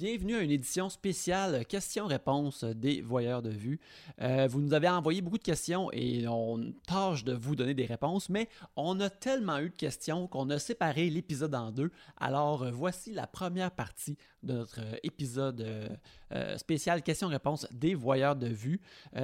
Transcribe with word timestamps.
bienvenue 0.00 0.36
à 0.36 0.40
une 0.40 0.50
édition 0.50 0.88
spéciale 0.88 1.66
questions-réponses 1.66 2.64
des 2.64 3.02
voyeurs 3.02 3.42
de 3.42 3.50
vue. 3.50 3.80
Euh, 4.22 4.48
vous 4.50 4.62
nous 4.62 4.72
avez 4.72 4.88
envoyé 4.88 5.20
beaucoup 5.20 5.36
de 5.36 5.42
questions 5.42 5.92
et 5.92 6.26
on 6.26 6.72
tâche 6.86 7.22
de 7.22 7.34
vous 7.34 7.54
donner 7.54 7.74
des 7.74 7.84
réponses, 7.84 8.30
mais 8.30 8.48
on 8.76 8.98
a 9.00 9.10
tellement 9.10 9.58
eu 9.58 9.68
de 9.68 9.76
questions 9.76 10.26
qu'on 10.26 10.48
a 10.48 10.58
séparé 10.58 11.10
l'épisode 11.10 11.54
en 11.54 11.70
deux. 11.70 11.90
Alors 12.16 12.62
euh, 12.62 12.70
voici 12.70 13.12
la 13.12 13.26
première 13.26 13.72
partie 13.72 14.16
de 14.42 14.52
notre 14.54 14.80
euh, 14.80 14.96
épisode 15.02 15.66
spécial 16.58 17.02
questions-réponses 17.02 17.66
des 17.72 17.96
voyeurs 17.96 18.36
de 18.36 18.46
vue. 18.46 18.80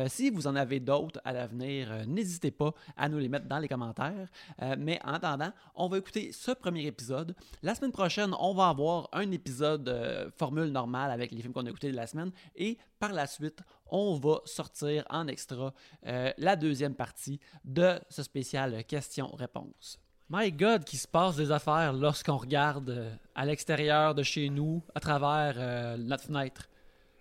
si 0.09 0.29
vous 0.29 0.49
en 0.49 0.57
avez 0.57 0.81
d'autres 0.81 1.21
à 1.25 1.33
l'avenir, 1.33 2.05
n'hésitez 2.05 2.51
pas 2.51 2.75
à 2.97 3.09
nous 3.09 3.19
les 3.19 3.29
mettre 3.29 3.47
dans 3.47 3.61
les 3.61 3.69
commentaires. 3.69 4.29
mais 4.77 4.99
en 5.05 5.13
attendant, 5.13 5.53
on 5.77 5.87
va 5.87 5.99
écouter 5.99 6.33
ce 6.33 6.51
premier 6.51 6.85
épisode. 6.87 7.37
La 7.63 7.77
semaine 7.77 7.93
prochaine, 7.93 8.35
on 8.41 8.55
va 8.55 8.71
avoir 8.71 9.09
un 9.13 9.31
épisode 9.31 10.33
formé 10.37 10.69
normale 10.69 11.13
avec 11.13 11.31
les 11.31 11.43
films 11.43 11.53
qu'on 11.53 11.67
a 11.67 11.71
écoutés 11.71 11.93
de 11.93 11.97
la 11.97 12.09
semaine. 12.09 12.33
Et 12.57 12.77
par 12.99 13.13
la 13.13 13.29
suite, 13.29 13.61
on 13.91 14.17
va 14.19 14.41
sortir 14.45 15.05
en 15.11 15.29
extra 15.29 15.73
euh, 16.07 16.33
la 16.39 16.57
deuxième 16.57 16.95
partie 16.95 17.41
de 17.65 17.99
ce 18.09 18.23
spécial 18.23 18.85
questions-réponses. 18.85 20.01
My 20.29 20.51
God, 20.51 20.83
qui 20.85 20.97
se 20.97 21.07
passe 21.07 21.37
des 21.37 21.53
affaires 21.53 21.93
lorsqu'on 21.93 22.37
regarde 22.37 22.91
euh, 22.91 23.15
à 23.37 23.47
l'extérieur 23.47 24.13
de 24.13 24.25
chez 24.25 24.49
nous, 24.49 24.83
à 24.93 24.99
travers 24.99 25.55
euh, 25.57 25.97
notre 25.97 26.25
fenêtre. 26.25 26.69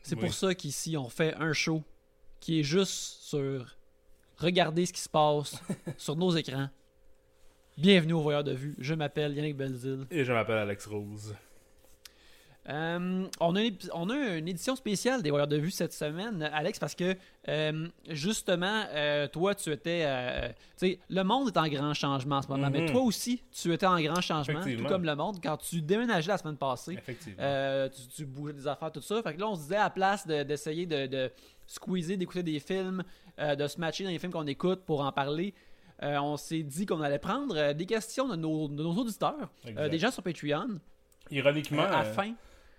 C'est 0.02 0.16
pour 0.16 0.34
ça 0.34 0.56
qu'ici, 0.56 0.98
on 0.98 1.08
fait 1.08 1.36
un 1.36 1.54
show 1.54 1.84
qui 2.40 2.60
est 2.60 2.64
juste 2.64 3.22
sur 3.22 3.78
regarder 4.38 4.88
ce 4.88 4.94
qui 4.94 5.02
se 5.02 5.10
passe 5.10 5.62
sur 5.98 6.16
nos 6.16 6.36
écrans. 6.36 6.70
Bienvenue 7.78 8.14
au 8.14 8.22
Voyeur 8.22 8.44
de 8.44 8.54
Vue. 8.54 8.76
Je 8.80 8.96
m'appelle 8.96 9.36
Yannick 9.36 9.56
Belzil. 9.56 10.08
Et 10.10 10.24
je 10.24 10.34
m'appelle 10.34 10.58
Alex 10.58 10.88
Rose. 10.88 11.36
Euh, 12.68 13.28
on, 13.40 13.56
a 13.56 13.62
une, 13.62 13.78
on, 13.94 14.10
a 14.10 14.16
une, 14.38 14.48
édition 14.48 14.76
spéciale 14.76 15.22
des 15.22 15.30
Voyeurs 15.30 15.48
de 15.48 15.58
Vue 15.58 15.70
cette 15.70 15.94
semaine, 15.94 16.50
Alex, 16.52 16.80
parce 16.80 16.96
que 16.96 17.16
euh, 17.48 17.88
justement, 18.10 18.86
euh, 18.90 19.28
toi, 19.28 19.54
tu 19.54 19.72
étais. 19.72 20.04
tu 20.78 20.88
sais, 20.88 21.00
le 21.10 21.24
monde 21.24 21.50
est 21.50 21.58
en 21.58 21.68
grand 21.68 21.94
changement 21.94 22.38
en 22.38 22.42
ce 22.42 22.48
moment, 22.48 22.70
mais 22.72 22.82
mhm. 22.82 22.92
toi 22.92 23.02
aussi, 23.02 23.44
tu 23.52 23.72
étais 23.72 23.86
en 23.86 24.00
grand 24.02 24.22
changement, 24.22 24.62
tout 24.62 24.84
comme 24.86 25.06
le 25.06 25.16
monde. 25.16 25.38
Quand 25.44 25.58
tu 25.58 25.82
déménageais 25.82 26.30
la 26.30 26.38
semaine 26.40 26.58
passée, 26.58 26.98
tu, 27.06 28.08
tu, 28.16 28.26
bougeais 28.26 28.54
des 28.54 28.68
affaires, 28.68 28.92
tout 28.92 29.02
ça. 29.02 29.22
Fait 29.22 29.36
que 29.36 29.40
là, 29.40 29.48
on 29.48 29.56
se 29.56 29.62
disait 29.62 29.76
à 29.76 29.84
la 29.84 29.90
place 29.92 30.26
d'essayer 30.26 30.88
de, 30.88 31.06
de, 31.06 31.32
squeezer, 31.68 32.18
d'écouter 32.18 32.44
des 32.44 32.60
films, 32.60 33.04
de 33.38 33.68
se 33.68 33.80
matcher 33.80 34.06
dans 34.06 34.10
les 34.10 34.20
films 34.20 34.32
qu'on 34.32 34.48
écoute 34.48 34.82
pour 34.86 35.02
en 35.02 35.12
parler. 35.12 35.54
on 36.02 36.36
s'est 36.36 36.64
dit 36.64 36.88
qu'on 36.88 37.02
allait 37.02 37.20
prendre 37.20 37.74
des 37.74 37.86
questions 37.86 38.28
de 38.28 38.36
nos, 38.36 38.68
de 38.70 38.82
nos 38.82 38.94
auditeurs, 38.94 39.52
des 39.66 40.00
gens 40.00 40.10
sur 40.10 40.24
Patreon. 40.24 40.80
Ironiquement, 41.30 41.84
à 41.84 41.92
la 41.92 42.04
fin. 42.04 42.34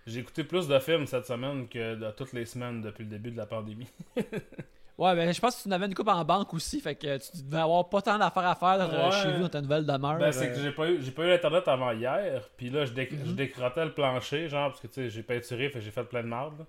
J'ai 0.07 0.21
écouté 0.21 0.45
plus 0.45 0.69
de 0.69 0.79
films 0.79 1.07
cette 1.07 1.27
semaine 1.27 1.67
que 1.69 1.97
de 1.97 2.11
toutes 2.13 2.33
les 2.33 2.47
semaines 2.47 2.81
depuis 2.81 3.03
le 3.03 3.11
début 3.11 3.33
de 3.33 3.37
la 3.37 3.47
pandémie. 3.47 3.89
ouais, 4.17 5.17
ben 5.17 5.33
je 5.33 5.41
pense 5.41 5.57
que 5.57 5.63
tu 5.65 5.69
n'avais 5.69 5.87
une 5.87 5.95
coupe 5.95 6.09
en 6.09 6.25
banque 6.25 6.55
aussi, 6.55 6.81
fait 6.81 6.95
que 6.95 7.19
tu 7.19 7.43
devais 7.43 7.63
avoir 7.63 7.89
pas 7.89 8.01
tant 8.03 8.17
d'affaires 8.17 8.47
à 8.47 8.55
faire 8.55 9.13
chez 9.13 9.33
vous 9.33 9.43
dans 9.43 9.49
ta 9.49 9.61
nouvelle 9.61 9.85
demeure. 9.85 10.19
Ben, 10.19 10.31
c'est 10.31 10.53
que 10.53 10.61
j'ai 10.61 10.71
pas 10.71 10.89
eu, 10.89 11.03
j'ai 11.03 11.11
pas 11.11 11.25
eu 11.25 11.29
l'internet 11.29 11.67
avant 11.67 11.91
hier, 11.91 12.49
puis 12.57 12.71
là 12.71 12.85
je, 12.85 12.93
mhm. 12.93 13.35
décrotais 13.35 13.85
le 13.85 13.93
plancher, 13.93 14.49
genre, 14.49 14.71
parce 14.71 14.81
que 14.81 14.87
tu 14.87 14.95
sais, 14.95 15.11
j'ai 15.11 15.25
peinturé, 15.25 15.71
fait 15.71 15.81
j'ai 15.81 15.91
fait 15.91 16.05
plein 16.05 16.23
de 16.23 16.29
merde. 16.29 16.65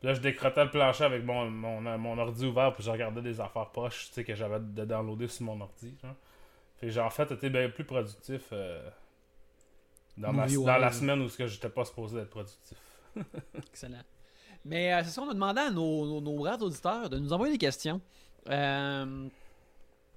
Puis 0.00 0.08
là 0.08 0.14
je 0.14 0.20
décrotais 0.20 0.64
le 0.64 0.70
plancher 0.70 1.04
avec 1.04 1.24
mon, 1.24 1.48
mon, 1.48 1.80
mon 1.80 2.18
ordi 2.18 2.44
ouvert, 2.44 2.74
puis 2.74 2.82
je 2.82 2.90
regardais 2.90 3.22
des 3.22 3.40
affaires 3.40 3.70
poches, 3.70 4.08
tu 4.08 4.14
sais, 4.14 4.24
que 4.24 4.34
j'avais 4.34 4.58
de 4.58 4.84
downloader 4.84 5.28
sur 5.28 5.44
mon 5.44 5.60
ordi, 5.60 5.94
genre. 6.02 6.16
Fait 6.80 6.90
j'ai 6.90 7.00
en 7.00 7.10
fait 7.10 7.30
été 7.30 7.50
bien 7.50 7.68
plus 7.68 7.84
productif. 7.84 8.48
Euh, 8.52 8.80
dans, 10.16 10.32
dans 10.32 10.78
la 10.78 10.92
semaine 10.92 11.20
où 11.22 11.28
je 11.28 11.42
n'étais 11.44 11.68
pas 11.68 11.84
supposé 11.84 12.18
être 12.18 12.30
productif. 12.30 12.78
Excellent. 13.68 14.02
Mais 14.64 14.94
euh, 14.94 15.02
c'est 15.04 15.10
ça, 15.10 15.22
on 15.22 15.28
a 15.28 15.34
demandé 15.34 15.60
à 15.60 15.70
nos, 15.70 16.20
nos, 16.20 16.42
rares 16.42 16.62
auditeurs 16.62 17.10
de 17.10 17.18
nous 17.18 17.32
envoyer 17.32 17.52
des 17.52 17.58
questions. 17.58 18.00
Euh, 18.48 19.28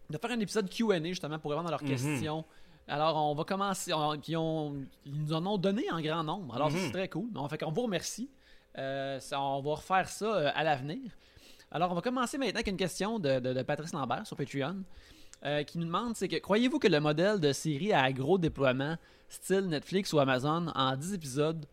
de 0.10 0.18
faire 0.18 0.32
un 0.32 0.40
épisode 0.40 0.70
QA 0.70 1.04
justement 1.04 1.38
pour 1.40 1.52
répondre 1.52 1.68
à 1.68 1.72
leurs 1.72 1.84
mhm. 1.84 1.90
questions. 1.90 2.46
Alors, 2.88 3.18
on 3.18 3.36
va 3.36 3.44
commencer. 3.44 3.92
puis 4.24 4.38
on, 4.38 4.86
ils 5.06 5.22
nous 5.22 5.34
en 5.34 5.46
ont 5.46 5.58
donné 5.58 5.92
en 5.92 6.00
grand 6.00 6.24
nombre. 6.24 6.56
Alors, 6.56 6.72
c'est 6.72 6.86
mhm. 6.86 6.92
très 6.92 7.10
cool. 7.10 7.30
On, 7.36 7.48
fait 7.50 7.58
qu'on 7.58 7.72
vous 7.72 7.84
remercie. 7.84 8.30
Euh, 8.78 9.20
on 9.34 9.62
va 9.62 9.72
refaire 9.72 10.08
ça 10.08 10.50
à 10.52 10.64
l'avenir. 10.64 11.12
Alors, 11.72 11.92
on 11.92 11.96
va 11.96 12.02
commencer 12.02 12.38
maintenant 12.38 12.56
avec 12.56 12.68
une 12.68 12.78
question 12.78 13.20
de, 13.20 13.40
de, 13.40 13.52
de 13.52 13.62
Patrice 13.64 13.92
Lambert 13.92 14.26
sur 14.26 14.38
Patreon. 14.38 14.84
Euh, 15.46 15.64
qui 15.64 15.78
nous 15.78 15.86
demande 15.86 16.16
c'est 16.16 16.28
que 16.28 16.38
croyez-vous 16.38 16.80
que 16.80 16.88
le 16.88 17.00
modèle 17.00 17.40
de 17.40 17.54
série 17.54 17.94
à 17.94 18.12
gros 18.12 18.40
déploiement, 18.40 18.98
style 19.30 19.68
Netflix 19.68 20.12
ou 20.12 20.20
Amazon, 20.20 20.68
en 20.74 20.96
10 20.96 21.14
épisodes, 21.14 21.66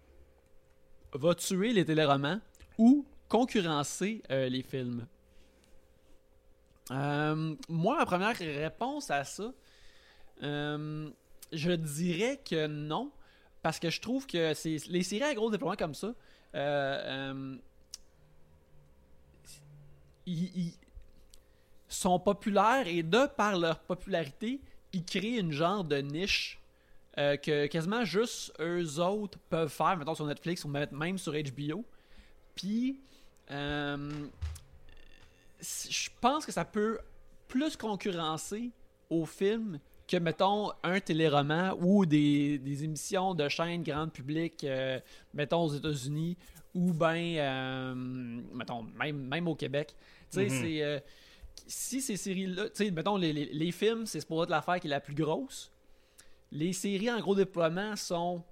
va 1.13 1.35
tuer 1.35 1.73
les 1.73 1.85
téléromans 1.85 2.41
ou 2.77 3.07
concurrencer 3.29 4.23
euh, 4.31 4.51
les 4.51 4.63
films? 4.63 5.07
Euh, 6.91 7.55
Moi, 7.71 7.97
ma 7.97 8.05
première 8.05 8.37
réponse 8.37 9.11
à 9.11 9.25
ça, 9.25 9.51
je 10.43 11.73
dirais 11.73 12.43
que 12.45 12.67
non, 12.67 13.11
parce 13.63 13.79
que 13.79 13.89
je 13.89 14.01
trouve 14.03 14.27
que 14.27 14.53
les 14.91 15.03
séries 15.03 15.23
à 15.23 15.35
gros 15.35 15.51
déploiement 15.51 15.77
comme 15.77 15.95
ça. 15.95 16.13
ils, 20.27 20.75
sont 21.95 22.19
populaires 22.19 22.87
et 22.87 23.03
de 23.03 23.27
par 23.37 23.59
leur 23.59 23.79
popularité, 23.81 24.61
ils 24.93 25.05
créent 25.05 25.39
une 25.39 25.53
genre 25.53 25.85
de 25.85 25.99
niche 25.99 26.61
euh, 27.19 27.37
que 27.37 27.67
quasiment 27.67 28.05
juste 28.05 28.53
eux 28.61 28.99
autres 28.99 29.39
peuvent 29.49 29.71
faire, 29.71 29.97
mettons 29.97 30.15
sur 30.15 30.27
Netflix 30.27 30.65
ou 30.65 30.69
même 30.69 31.19
sur 31.19 31.33
HBO. 31.33 31.85
Puis, 32.55 33.01
euh, 33.51 34.11
je 35.61 36.09
pense 36.21 36.45
que 36.45 36.53
ça 36.53 36.65
peut 36.65 36.99
plus 37.47 37.77
concurrencer 37.77 38.71
au 39.11 39.27
film 39.27 39.79
que, 40.09 40.17
mettons, 40.17 40.73
un 40.83 40.99
téléroman 41.01 41.77
ou 41.81 42.05
des, 42.05 42.61
émissions 42.85 43.35
de 43.35 43.49
chaînes 43.49 43.83
grand 43.83 44.09
public, 44.09 44.65
euh, 44.65 44.99
mettons, 45.33 45.65
aux 45.65 45.75
États-Unis 45.75 46.37
ou 46.75 46.93
bien, 46.93 47.95
mettons, 48.53 48.83
même, 48.99 49.29
même 49.29 49.47
au 49.47 49.55
Québec. 49.55 49.95
Tu 50.33 50.41
sais, 50.41 50.47
mm-hmm. 50.47 50.61
c'est 50.61 51.05
si 51.67 52.01
ces 52.01 52.17
séries-là, 52.17 52.69
tu 52.71 52.85
sais, 52.85 52.91
mettons, 52.91 53.17
les, 53.17 53.33
les, 53.33 53.73
films, 53.73 54.07
c'est 54.07 54.27
pour 54.27 54.43
être 54.43 54.51
l'affaire 54.51 54.81
qui 54.81 54.87
est 54.87 54.91
la 54.91 55.01
plus 55.01 55.15
grosse. 55.15 55.73
Les 56.53 56.73
séries 56.73 57.11
en 57.11 57.21
gros 57.21 57.35
déploiement 57.35 57.97
sont 57.97 58.43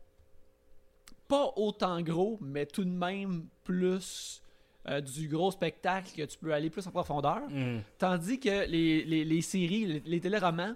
pas 1.28 1.52
autant 1.56 2.00
gros, 2.02 2.38
mais 2.40 2.66
tout 2.66 2.84
de 2.84 2.90
même 2.90 3.46
plus 3.64 4.42
euh, 4.88 5.00
du 5.00 5.28
gros 5.28 5.50
spectacle 5.50 6.10
que 6.16 6.22
tu 6.22 6.38
peux 6.38 6.52
aller 6.52 6.70
plus 6.70 6.86
en 6.86 6.90
profondeur. 6.90 7.48
Mm. 7.48 7.80
Tandis 7.98 8.40
que 8.40 8.66
les, 8.66 9.04
les 9.04 9.42
séries, 9.42 10.02
les, 10.04 10.20
téléromans, 10.20 10.74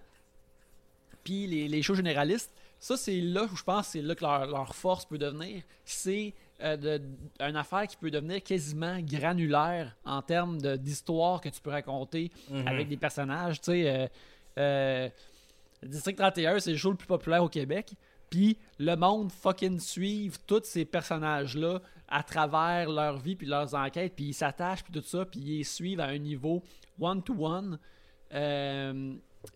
puis 1.24 1.46
les, 1.46 1.82
shows 1.82 1.96
généralistes, 1.96 2.52
ça, 2.78 2.96
c'est 2.96 3.20
là 3.20 3.44
où 3.44 3.56
je 3.56 3.64
pense 3.64 3.88
c'est 3.88 4.02
là 4.02 4.14
que 4.14 4.22
leur, 4.22 4.46
leur, 4.46 4.74
force 4.74 5.06
peut 5.06 5.18
devenir. 5.18 5.62
C'est 5.84 6.34
euh, 6.62 6.76
de, 6.78 7.02
une 7.40 7.56
affaire 7.56 7.86
qui 7.86 7.98
peut 7.98 8.10
devenir 8.10 8.42
quasiment 8.42 8.98
granulaire 9.00 9.94
en 10.06 10.22
termes 10.22 10.56
d'histoire 10.78 11.42
que 11.42 11.50
tu 11.50 11.60
peux 11.60 11.70
raconter 11.70 12.30
mhm. 12.50 12.66
avec 12.66 12.88
des 12.88 12.96
personnages. 12.96 13.60
Tu 13.60 13.72
sais, 13.72 13.90
euh, 13.90 14.06
euh, 14.58 15.08
District 15.82 16.16
31, 16.16 16.58
c'est 16.60 16.70
le 16.70 16.78
show 16.78 16.90
le 16.90 16.96
plus 16.96 17.06
populaire 17.06 17.44
au 17.44 17.50
Québec. 17.50 17.92
Puis 18.30 18.56
le 18.78 18.96
monde 18.96 19.30
fucking 19.30 19.78
suive 19.78 20.38
tous 20.46 20.62
ces 20.64 20.86
personnages-là 20.86 21.82
à 22.08 22.22
travers 22.22 22.88
leur 22.88 23.18
vie 23.18 23.36
puis 23.36 23.46
leurs 23.46 23.74
enquêtes. 23.74 24.14
Puis 24.16 24.28
ils 24.28 24.34
s'attachent 24.34 24.82
puis 24.82 24.94
tout 24.94 25.06
ça. 25.06 25.26
Puis 25.26 25.40
ils 25.40 25.58
les 25.58 25.64
suivent 25.64 26.00
à 26.00 26.06
un 26.06 26.18
niveau 26.18 26.62
one-to-one 26.98 27.78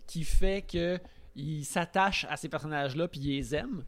qui 0.07 0.25
fait 0.25 0.63
que 0.71 1.01
ils 1.35 1.65
s'attachent 1.65 2.27
à 2.29 2.37
ces 2.37 2.51
personnages-là 2.51 3.09
puis 3.09 3.21
ils 3.21 3.37
les 3.37 3.55
aiment. 3.55 3.85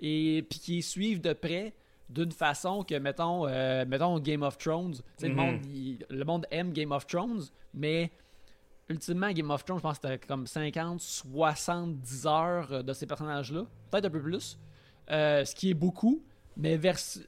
Et 0.00 0.46
puis 0.48 0.58
qu'ils 0.58 0.82
suivent 0.82 1.20
de 1.20 1.34
près 1.34 1.74
d'une 2.08 2.32
façon 2.32 2.84
que, 2.84 2.94
mettons, 2.96 3.46
euh, 3.46 3.84
mettons 3.86 4.18
Game 4.20 4.42
of 4.42 4.58
Thrones, 4.58 4.94
le, 5.20 5.28
mhm. 5.28 5.34
monde, 5.34 5.60
le 6.10 6.24
monde 6.24 6.46
aime 6.50 6.72
Game 6.72 6.92
of 6.92 7.06
Thrones, 7.06 7.42
mais 7.74 8.10
ultimement, 8.88 9.30
Game 9.32 9.50
of 9.50 9.64
Thrones, 9.64 9.78
je 9.78 9.82
pense 9.82 9.98
que 9.98 10.08
c'était 10.08 10.26
comme 10.26 10.46
50, 10.46 11.00
70 11.00 12.26
heures 12.26 12.84
de 12.84 12.92
ces 12.92 13.06
personnages-là, 13.06 13.66
peut-être 13.90 14.06
un 14.06 14.10
peu 14.10 14.22
plus, 14.22 14.58
euh, 15.10 15.44
ce 15.44 15.54
qui 15.54 15.70
est 15.70 15.74
beaucoup, 15.74 16.22
mais 16.56 16.76
vers 16.76 16.98
ce 16.98 17.20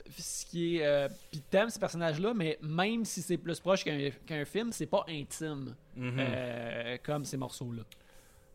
qui 0.46 0.76
est. 0.76 0.86
Euh, 0.86 1.08
puis 1.30 1.42
t'aimes 1.50 1.68
ces 1.68 1.80
personnages-là, 1.80 2.32
mais 2.32 2.58
même 2.62 3.04
si 3.04 3.20
c'est 3.20 3.36
plus 3.36 3.60
proche 3.60 3.84
qu'un 3.84 4.44
film, 4.44 4.72
c'est 4.72 4.86
pas 4.86 5.04
intime 5.08 5.74
mhm. 5.96 6.98
comme 7.02 7.24
ces 7.24 7.36
morceaux-là. 7.36 7.82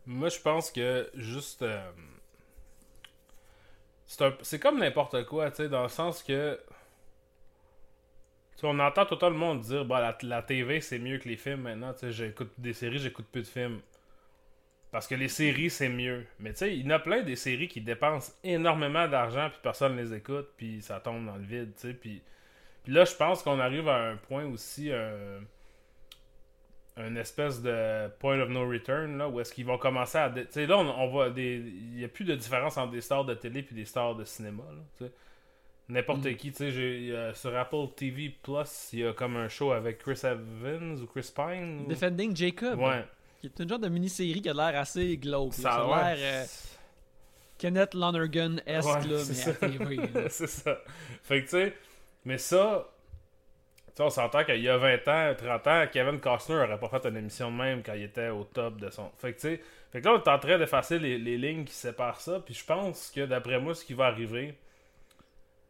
Moi, 0.06 0.28
je 0.28 0.40
pense 0.40 0.70
que 0.70 1.08
juste 1.14 1.64
c'est 4.42 4.58
comme 4.58 4.78
n'importe 4.78 5.24
quoi, 5.26 5.50
tu 5.50 5.56
sais, 5.56 5.68
dans 5.68 5.82
le 5.82 5.88
sens 5.88 6.22
que. 6.22 6.58
on 8.62 8.78
entend 8.78 9.04
tout 9.06 9.18
le 9.20 9.30
monde 9.30 9.60
dire 9.60 9.84
bah, 9.84 10.16
la, 10.22 10.42
TV 10.42 10.80
c'est 10.80 10.98
mieux 10.98 11.18
que 11.18 11.28
les 11.28 11.36
films 11.36 11.62
maintenant. 11.62 11.92
J'écoute 12.02 12.52
des 12.58 12.72
séries, 12.72 12.98
j'écoute 12.98 13.26
plus 13.30 13.42
de 13.42 13.46
films. 13.46 13.80
Parce 14.90 15.08
que 15.08 15.16
les 15.16 15.28
séries, 15.28 15.70
c'est 15.70 15.88
mieux. 15.88 16.24
Mais 16.38 16.52
tu 16.52 16.58
sais, 16.58 16.76
il 16.76 16.84
y 16.84 16.86
en 16.86 16.90
a 16.90 17.00
plein 17.00 17.22
des 17.22 17.34
séries 17.34 17.66
qui 17.66 17.80
dépensent 17.80 18.32
énormément 18.44 19.08
d'argent, 19.08 19.50
puis 19.50 19.58
personne 19.60 19.96
ne 19.96 20.02
les 20.02 20.14
écoute, 20.14 20.50
puis 20.56 20.82
ça 20.82 21.00
tombe 21.00 21.26
dans 21.26 21.34
le 21.34 21.42
vide. 21.42 21.72
Puis, 22.00 22.22
puis 22.84 22.92
là, 22.92 23.04
je 23.04 23.14
pense 23.16 23.42
qu'on 23.42 23.58
arrive 23.58 23.88
à 23.88 24.10
un 24.10 24.16
point 24.16 24.44
aussi, 24.44 24.92
un, 24.92 25.40
un 26.96 27.16
espèce 27.16 27.60
de 27.60 28.08
point 28.20 28.38
of 28.40 28.48
no 28.50 28.68
return, 28.68 29.18
là, 29.18 29.28
où 29.28 29.40
est-ce 29.40 29.52
qu'ils 29.52 29.66
vont 29.66 29.78
commencer 29.78 30.16
à... 30.18 30.30
Tu 30.30 30.46
sais, 30.50 30.66
là, 30.66 30.78
on, 30.78 31.08
voit 31.08 31.30
des... 31.30 31.56
Il 31.56 31.96
n'y 31.96 32.04
a 32.04 32.08
plus 32.08 32.24
de 32.24 32.34
différence 32.36 32.76
entre 32.76 32.92
des 32.92 33.00
stars 33.00 33.24
de 33.24 33.34
télé 33.34 33.62
puis 33.62 33.74
des 33.74 33.84
stars 33.84 34.14
de 34.14 34.24
cinéma, 34.24 34.62
là. 35.00 35.06
N'importe 35.88 36.24
Mm. 36.24 36.34
qui, 36.36 36.50
tu 36.52 36.70
sais, 36.72 37.32
sur 37.34 37.54
Apple 37.56 37.88
TV 37.94 38.30
Plus, 38.42 38.88
il 38.94 39.00
y 39.00 39.06
a 39.06 39.12
comme 39.12 39.36
un 39.36 39.48
show 39.48 39.72
avec 39.72 39.98
Chris 39.98 40.20
Evans 40.24 40.98
ou 41.00 41.06
Chris 41.06 41.30
Pine. 41.34 41.82
ou- 41.84 41.88
Defending 41.88 42.34
Jacob, 42.34 42.78
Ouais, 42.80 43.04
qui 43.40 43.48
est 43.48 43.60
une 43.60 43.68
genre 43.68 43.78
de 43.80 43.88
mini-série 43.88 44.40
qui 44.40 44.48
a 44.48 44.54
l'air 44.54 44.80
assez 44.80 45.16
glauque. 45.18 45.52
ça, 45.52 45.74
a 45.74 46.14
l'air 46.14 46.42
euh, 46.44 46.46
Kenneth 47.58 47.92
Lonergan-esque, 47.94 48.88
Ouais, 48.88 49.06
là, 49.08 49.22
mais 49.28 49.48
à. 49.48 49.68
TV. 49.68 50.28
c'est 50.30 50.46
ça. 50.46 50.78
Fait 51.22 51.40
que, 51.40 51.44
tu 51.44 51.50
sais, 51.50 51.74
mais 52.24 52.38
ça, 52.38 52.88
tu 53.94 53.98
sais, 53.98 54.02
on 54.02 54.10
s'entend 54.10 54.44
qu'il 54.44 54.60
y 54.60 54.68
a 54.68 54.76
20 54.76 55.08
ans, 55.08 55.34
30 55.36 55.66
ans, 55.68 55.84
Kevin 55.92 56.20
Costner 56.20 56.56
aurait 56.56 56.78
pas 56.78 56.88
fait 56.88 57.06
une 57.06 57.16
émission 57.16 57.50
de 57.50 57.56
même 57.56 57.82
quand 57.82 57.94
il 57.94 58.02
était 58.04 58.28
au 58.28 58.44
top 58.44 58.78
de 58.78 58.90
son. 58.90 59.10
Fait 59.18 59.32
que, 59.32 59.36
tu 59.40 59.48
sais, 59.56 59.60
fait 59.92 60.00
que 60.00 60.06
là, 60.08 60.14
on 60.14 60.18
est 60.22 60.28
en 60.28 60.38
train 60.38 60.58
d'effacer 60.58 60.98
les, 60.98 61.18
les 61.18 61.38
lignes 61.38 61.64
qui 61.64 61.74
séparent 61.74 62.20
ça, 62.20 62.40
puis 62.40 62.54
je 62.54 62.64
pense 62.64 63.10
que 63.14 63.24
d'après 63.26 63.60
moi, 63.60 63.74
ce 63.74 63.84
qui 63.84 63.94
va 63.94 64.06
arriver, 64.06 64.54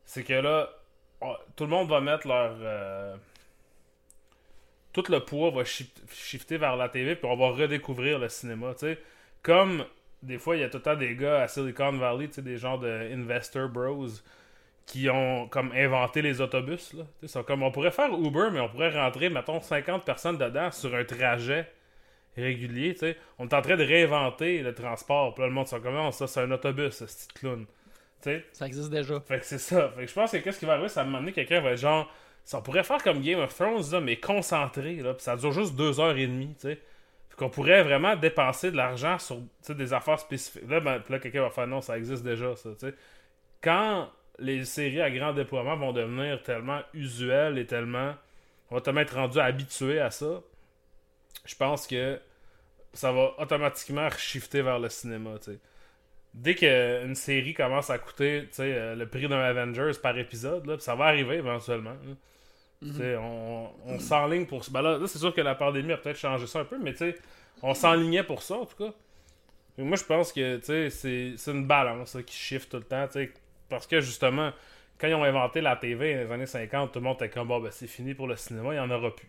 c'est 0.05 0.25
que 0.25 0.35
là, 0.35 0.71
tout 1.56 1.65
le 1.65 1.71
monde 1.71 1.88
va 1.88 2.00
mettre 2.00 2.26
leur. 2.29 2.55
euh, 2.61 3.17
tout 4.93 5.05
le 5.09 5.20
poids 5.20 5.50
va 5.50 5.62
shift- 5.65 6.03
shifter 6.12 6.56
vers 6.56 6.77
la 6.77 6.88
TV, 6.88 7.17
puis 7.17 7.27
on 7.27 7.37
va 7.37 7.50
redécouvrir 7.50 8.19
le 8.19 8.29
cinéma, 8.29 8.73
tu 8.75 8.81
sais. 8.81 8.99
Comme 9.43 9.85
des 10.23 10.38
fois, 10.38 10.56
il 10.56 10.61
y 10.61 10.65
a 10.65 10.69
tout 10.70 10.79
le 10.79 10.82
temps 10.82 10.97
des 10.97 11.17
gars 11.17 11.43
à 11.43 11.49
Silicon 11.49 11.93
Valley, 11.93 12.29
tu 12.29 12.35
sais, 12.35 12.43
des 12.43 12.56
genres 12.56 12.79
de 12.79 12.88
investor 13.12 13.69
bros 13.69 14.06
qui 14.87 15.09
ont 15.09 15.49
comme 15.49 15.73
inventé 15.73 16.23
les 16.23 16.41
autobus. 16.41 16.93
Là. 16.93 17.05
Sont 17.27 17.43
comme, 17.43 17.63
on 17.63 17.71
pourrait 17.71 17.91
faire 17.91 18.13
Uber, 18.13 18.49
mais 18.53 18.61
on 18.61 18.69
pourrait 18.69 18.91
rentrer, 18.91 19.31
mettons, 19.31 19.61
50 19.61 20.05
personnes 20.05 20.39
dedans 20.39 20.71
sur 20.71 20.95
un 20.95 21.05
trajet 21.05 21.71
régulier. 22.37 22.95
tu 22.95 23.01
sais. 23.01 23.17
On 23.39 23.49
est 23.49 23.55
en 23.55 23.63
train 23.63 23.77
de 23.77 23.85
réinventer 23.85 24.63
le 24.63 24.75
transport. 24.75 25.35
Puis 25.35 25.43
là, 25.43 25.49
le 25.49 25.55
monde 25.55 25.69
sont 25.69 25.81
comme, 25.81 25.95
Non, 25.95 26.11
ça, 26.11 26.27
c'est 26.27 26.41
un 26.41 26.51
autobus, 26.51 26.95
ce 26.95 27.05
petit 27.05 27.29
clown. 27.35 27.67
Ça 28.53 28.67
existe 28.67 28.91
déjà. 28.91 29.21
fait 29.21 29.41
que 29.41 29.45
c'est 29.45 29.59
ça. 29.59 29.91
Fait 29.91 30.03
que 30.03 30.09
je 30.09 30.15
pense 30.15 30.31
que 30.33 30.39
qu'est-ce 30.39 30.59
qui 30.59 30.65
va 30.65 30.75
arriver, 30.75 30.89
ça 30.89 31.05
va 31.05 31.11
m'amener 31.11 31.33
quelqu'un 31.33 31.61
va 31.61 31.73
être 31.73 31.79
genre. 31.79 32.11
Ça, 32.45 32.59
on 32.59 32.63
pourrait 32.63 32.85
faire 32.85 33.03
comme 33.03 33.21
Game 33.21 33.39
of 33.39 33.55
Thrones, 33.55 33.91
là, 33.93 34.01
mais 34.01 34.17
concentré, 34.17 34.97
là, 34.97 35.15
puis 35.15 35.23
ça 35.23 35.37
dure 35.37 35.53
juste 35.53 35.75
deux 35.77 35.99
heures 36.01 36.17
et 36.17 36.27
demie, 36.27 36.55
tu 36.55 36.69
sais. 36.69 36.75
Fait 36.75 37.37
qu'on 37.37 37.49
pourrait 37.49 37.83
vraiment 37.83 38.17
dépenser 38.17 38.71
de 38.71 38.77
l'argent 38.77 39.19
sur 39.19 39.41
des 39.71 39.93
affaires 39.93 40.19
spécifiques. 40.19 40.69
Là, 40.69 40.81
ben, 40.81 41.03
là 41.09 41.19
quelqu'un 41.19 41.43
va 41.43 41.51
faire 41.51 41.67
non, 41.67 41.81
ça 41.81 41.97
existe 41.97 42.23
déjà, 42.23 42.55
ça, 42.57 42.71
tu 42.79 42.87
sais. 42.87 42.95
Quand 43.63 44.11
les 44.39 44.65
séries 44.65 45.01
à 45.01 45.11
grand 45.11 45.33
déploiement 45.33 45.77
vont 45.77 45.93
devenir 45.93 46.43
tellement 46.43 46.81
usuelles 46.93 47.59
et 47.59 47.67
tellement. 47.67 48.15
On 48.71 48.77
va 48.77 48.81
tellement 48.81 49.01
être 49.01 49.15
rendu 49.15 49.39
habitué 49.39 50.01
à 50.01 50.11
ça, 50.11 50.43
je 51.45 51.55
pense 51.55 51.87
que 51.87 52.19
ça 52.93 53.13
va 53.13 53.35
automatiquement 53.39 54.09
shifter 54.11 54.63
vers 54.63 54.79
le 54.79 54.89
cinéma, 54.89 55.35
dès 56.33 56.55
qu'une 56.55 57.15
série 57.15 57.55
commence 57.55 57.91
à 57.91 57.99
coûter 57.99 58.49
euh, 58.59 58.95
le 58.95 59.09
prix 59.09 59.29
d'un 59.29 59.41
Avengers 59.41 59.93
par 60.03 60.17
épisode, 60.19 60.67
là, 60.67 60.79
ça 60.79 60.95
va 60.95 61.07
arriver 61.07 61.37
éventuellement. 61.37 61.97
sais, 62.97 63.17
On, 63.17 63.71
on 63.87 63.99
s'enligne 63.99 64.47
pour. 64.47 64.65
Ben 64.71 64.83
là, 64.83 64.99
là, 64.99 65.07
c'est 65.07 65.19
sûr 65.19 65.35
que 65.35 65.41
la 65.41 65.55
pandémie 65.55 65.93
a 65.93 65.97
peut-être 65.97 66.19
changé 66.19 66.47
ça 66.47 66.61
un 66.61 66.65
peu, 66.65 66.79
mais 66.79 66.95
on 67.63 67.75
s'enlignait 67.75 68.25
pour 68.25 68.43
ça 68.43 68.57
en 68.57 68.67
tout 68.67 68.77
cas. 68.77 68.93
Et 69.77 69.83
moi, 69.83 69.97
je 69.97 70.05
pense 70.05 70.33
que 70.33 70.61
c'est 70.63 71.51
une 71.51 71.67
balance 71.67 72.15
là, 72.15 72.23
qui 72.23 72.37
shift 72.37 72.71
tout 72.71 72.77
le 72.77 72.85
temps. 72.85 73.09
Parce 73.75 73.87
que 73.87 74.00
justement, 74.00 74.53
quand 74.99 75.09
ils 75.09 75.15
ont 75.15 75.25
inventé 75.25 75.61
la 75.61 75.76
TV 75.76 76.15
dans 76.15 76.21
les 76.21 76.32
années 76.32 76.47
50, 76.47 76.93
tout 76.93 76.99
le 76.99 77.05
monde 77.05 77.17
était 77.17 77.29
comme 77.29 77.49
bon, 77.49 77.61
ben, 77.61 77.71
c'est 77.71 77.87
fini 77.87 78.15
pour 78.15 78.26
le 78.26 78.37
cinéma, 78.37 78.71
il 78.71 78.75
n'y 78.75 78.79
en 78.79 78.91
aura 78.91 79.15
plus. 79.15 79.29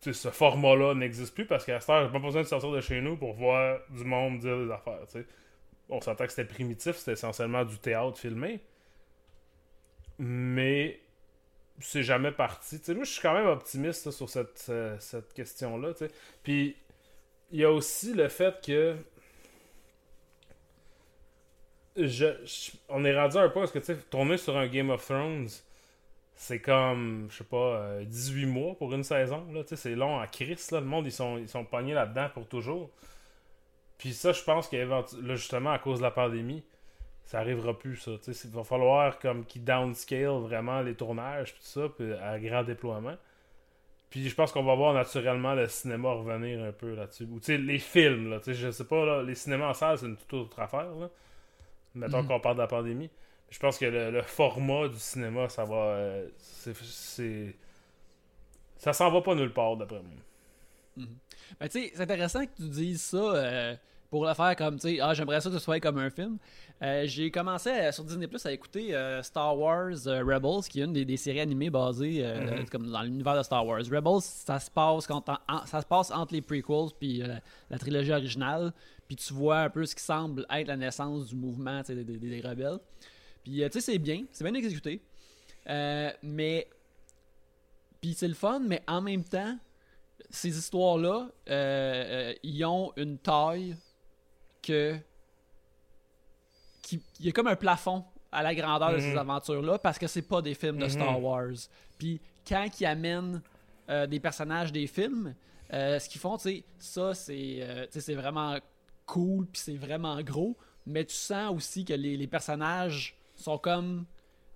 Tu 0.00 0.12
sais, 0.12 0.20
ce 0.20 0.28
format-là 0.28 0.94
n'existe 0.94 1.34
plus 1.34 1.46
parce 1.46 1.64
qu'à 1.64 1.80
cette 1.80 2.04
j'ai 2.04 2.12
pas 2.12 2.18
besoin 2.18 2.42
de 2.42 2.46
sortir 2.46 2.70
de 2.70 2.80
chez 2.80 3.00
nous 3.00 3.16
pour 3.16 3.32
voir 3.32 3.80
du 3.90 4.04
monde 4.04 4.38
dire 4.38 4.58
des 4.58 4.70
affaires. 4.70 5.00
On 5.88 6.00
s'entend 6.00 6.24
que 6.24 6.30
c'était 6.30 6.44
primitif, 6.44 6.96
c'était 6.96 7.12
essentiellement 7.12 7.64
du 7.64 7.78
théâtre 7.78 8.18
filmé. 8.18 8.60
Mais 10.18 11.00
c'est 11.80 12.02
jamais 12.02 12.32
parti. 12.32 12.80
Moi, 12.88 13.04
je 13.04 13.10
suis 13.10 13.22
quand 13.22 13.34
même 13.34 13.46
optimiste 13.46 14.10
sur 14.10 14.28
cette, 14.28 14.66
euh, 14.68 14.96
cette 14.98 15.32
question-là. 15.32 15.92
Puis, 16.42 16.76
il 17.50 17.60
y 17.60 17.64
a 17.64 17.70
aussi 17.70 18.14
le 18.14 18.28
fait 18.28 18.64
que. 18.64 18.96
Je, 21.96 22.26
on 22.88 23.04
est 23.04 23.18
rendu 23.18 23.36
un 23.38 23.48
point 23.48 23.62
parce 23.62 23.72
que 23.72 23.78
tu 23.78 23.86
sais, 23.86 23.96
tourner 24.10 24.36
sur 24.36 24.56
un 24.56 24.66
Game 24.66 24.90
of 24.90 25.04
Thrones, 25.04 25.48
c'est 26.34 26.60
comme, 26.60 27.28
je 27.30 27.38
sais 27.38 27.44
pas, 27.44 27.56
euh, 27.56 28.04
18 28.04 28.46
mois 28.46 28.74
pour 28.74 28.92
une 28.92 29.04
saison. 29.04 29.46
Là, 29.52 29.62
c'est 29.64 29.94
long 29.94 30.18
à 30.20 30.26
Chris. 30.26 30.58
Là, 30.70 30.80
le 30.80 30.86
monde, 30.86 31.06
ils 31.06 31.12
sont, 31.12 31.38
ils 31.38 31.64
pognés 31.64 31.94
là-dedans 31.94 32.28
pour 32.34 32.46
toujours. 32.46 32.90
Puis 33.98 34.12
ça, 34.12 34.32
je 34.32 34.42
pense 34.42 34.68
que 34.68 34.76
là, 34.76 35.04
justement, 35.36 35.70
à 35.70 35.78
cause 35.78 35.98
de 35.98 36.02
la 36.02 36.10
pandémie, 36.10 36.62
ça 37.24 37.40
arrivera 37.40 37.76
plus, 37.76 37.96
ça. 37.96 38.12
Tu 38.22 38.34
sais, 38.34 38.48
il 38.48 38.54
va 38.54 38.62
falloir 38.64 39.18
comme 39.18 39.44
qu'ils 39.46 39.64
downscale 39.64 40.40
vraiment 40.42 40.82
les 40.82 40.94
tournages, 40.94 41.54
puis 41.54 41.62
tout 41.62 41.80
ça, 41.80 41.88
puis 41.88 42.12
à 42.12 42.38
grand 42.38 42.62
déploiement. 42.62 43.16
Puis 44.10 44.28
je 44.28 44.34
pense 44.34 44.52
qu'on 44.52 44.62
va 44.62 44.74
voir 44.74 44.94
naturellement 44.94 45.54
le 45.54 45.66
cinéma 45.68 46.12
revenir 46.12 46.62
un 46.62 46.72
peu 46.72 46.94
là-dessus. 46.94 47.24
Ou 47.24 47.40
tu 47.40 47.46
sais, 47.46 47.58
les 47.58 47.78
films, 47.78 48.30
là. 48.30 48.38
Tu 48.38 48.46
sais, 48.46 48.54
je 48.54 48.70
sais 48.70 48.84
pas, 48.84 49.22
les 49.22 49.34
cinémas 49.34 49.70
en 49.70 49.74
salle, 49.74 49.98
c'est 49.98 50.06
une 50.06 50.16
toute 50.16 50.34
autre 50.34 50.60
affaire. 50.60 50.88
Mettons 51.96 52.22
Mhm. 52.22 52.28
qu'on 52.28 52.40
parle 52.40 52.56
de 52.56 52.60
la 52.60 52.66
pandémie. 52.68 53.10
Je 53.50 53.58
pense 53.58 53.78
que 53.78 53.86
le, 53.86 54.10
le 54.10 54.22
format 54.22 54.88
du 54.88 54.98
cinéma, 54.98 55.48
ça 55.48 55.64
va. 55.64 55.74
euh, 55.76 56.28
c'est-. 56.38 57.56
Ça 58.76 58.92
s'en 58.92 59.10
va 59.10 59.20
pas 59.22 59.34
nulle 59.34 59.52
part, 59.52 59.76
d'après 59.76 60.00
moi. 60.02 61.06
Ben, 61.60 61.68
tu 61.68 61.80
sais, 61.84 61.92
c'est 61.94 62.02
intéressant 62.02 62.44
que 62.44 62.50
tu 62.56 62.68
dises 62.68 63.02
ça 63.02 63.16
euh, 63.16 63.74
pour 64.10 64.26
le 64.26 64.34
faire 64.34 64.56
comme, 64.56 64.78
tu 64.78 64.88
sais, 64.96 65.00
ah, 65.00 65.14
j'aimerais 65.14 65.40
ça 65.40 65.48
que 65.50 65.56
ce 65.58 65.62
soit 65.62 65.78
comme 65.80 65.98
un 65.98 66.10
film. 66.10 66.38
Euh, 66.82 67.04
j'ai 67.06 67.30
commencé 67.30 67.70
à- 67.70 67.92
sur 67.92 68.04
Disney 68.04 68.26
Plus 68.26 68.44
à 68.46 68.52
écouter 68.52 68.94
euh, 68.94 69.22
Star 69.22 69.56
Wars 69.56 69.92
Rebels, 70.06 70.62
qui 70.68 70.80
est 70.80 70.84
une 70.84 70.92
des, 70.92 71.04
des 71.04 71.16
séries 71.16 71.40
animées 71.40 71.70
basées 71.70 72.22
Mhm. 72.26 72.68
comme 72.68 72.90
dans 72.90 73.02
l'univers 73.02 73.36
de 73.36 73.42
Star 73.42 73.64
Wars. 73.66 73.78
Rebels, 73.90 74.20
ça 74.22 74.58
se 74.58 74.70
passe, 74.70 75.06
quand 75.06 75.28
en- 75.28 75.66
ça 75.66 75.80
se 75.80 75.86
passe 75.86 76.10
entre 76.10 76.34
les 76.34 76.42
prequels 76.42 76.88
puis 76.98 77.22
la 77.70 77.78
trilogie 77.78 78.12
originale. 78.12 78.72
Puis 79.06 79.16
tu 79.16 79.32
vois 79.34 79.60
un 79.60 79.70
peu 79.70 79.84
ce 79.86 79.94
qui 79.94 80.02
semble 80.02 80.46
être 80.50 80.66
la 80.68 80.76
naissance 80.76 81.28
du 81.28 81.36
mouvement 81.36 81.80
des, 81.82 82.04
des- 82.04 82.18
des 82.18 82.40
rebelles. 82.40 82.78
Puis 83.44 83.62
euh, 83.62 83.68
tu 83.68 83.80
sais, 83.80 83.92
c'est 83.92 83.98
bien, 83.98 84.24
c'est 84.32 84.44
bien 84.44 84.54
exécuté. 84.54 85.00
Euh, 85.68 86.10
mais. 86.22 86.68
Puis 88.00 88.14
c'est 88.14 88.28
le 88.28 88.34
fun, 88.34 88.60
mais 88.60 88.82
en 88.86 89.00
même 89.00 89.24
temps, 89.24 89.56
ces 90.30 90.56
histoires-là, 90.58 91.28
euh, 91.48 92.30
euh, 92.30 92.34
ils 92.42 92.64
ont 92.64 92.92
une 92.96 93.18
taille 93.18 93.76
que. 94.62 94.96
qui- 96.82 97.02
Il 97.20 97.26
y 97.26 97.28
a 97.28 97.32
comme 97.32 97.46
un 97.48 97.56
plafond 97.56 98.04
à 98.32 98.42
la 98.42 98.54
grandeur 98.54 98.92
de 98.92 98.98
ces 98.98 99.12
Mhm. 99.12 99.18
aventures-là 99.18 99.78
parce 99.78 99.98
que 99.98 100.06
c'est 100.06 100.22
pas 100.22 100.42
des 100.42 100.54
films 100.54 100.78
de 100.78 100.84
Mhm. 100.84 100.90
Star 100.90 101.22
Wars. 101.22 101.52
Puis 101.98 102.20
quand 102.46 102.68
ils 102.80 102.86
amènent 102.86 103.40
des 104.08 104.18
personnages 104.20 104.72
des 104.72 104.86
films, 104.88 105.34
ce 105.70 106.08
qu'ils 106.08 106.20
font, 106.20 106.36
tu 106.36 106.42
sais, 106.42 106.64
ça 106.78 107.14
c'est 107.14 107.88
c'est 107.90 108.14
vraiment 108.14 108.58
cool 109.06 109.46
puis 109.46 109.60
c'est 109.60 109.76
vraiment 109.76 110.20
gros, 110.22 110.56
mais 110.86 111.04
tu 111.04 111.14
sens 111.14 111.54
aussi 111.54 111.84
que 111.84 111.94
les, 111.94 112.16
les 112.16 112.26
personnages 112.26 113.16
sont 113.34 113.58
comme 113.58 114.04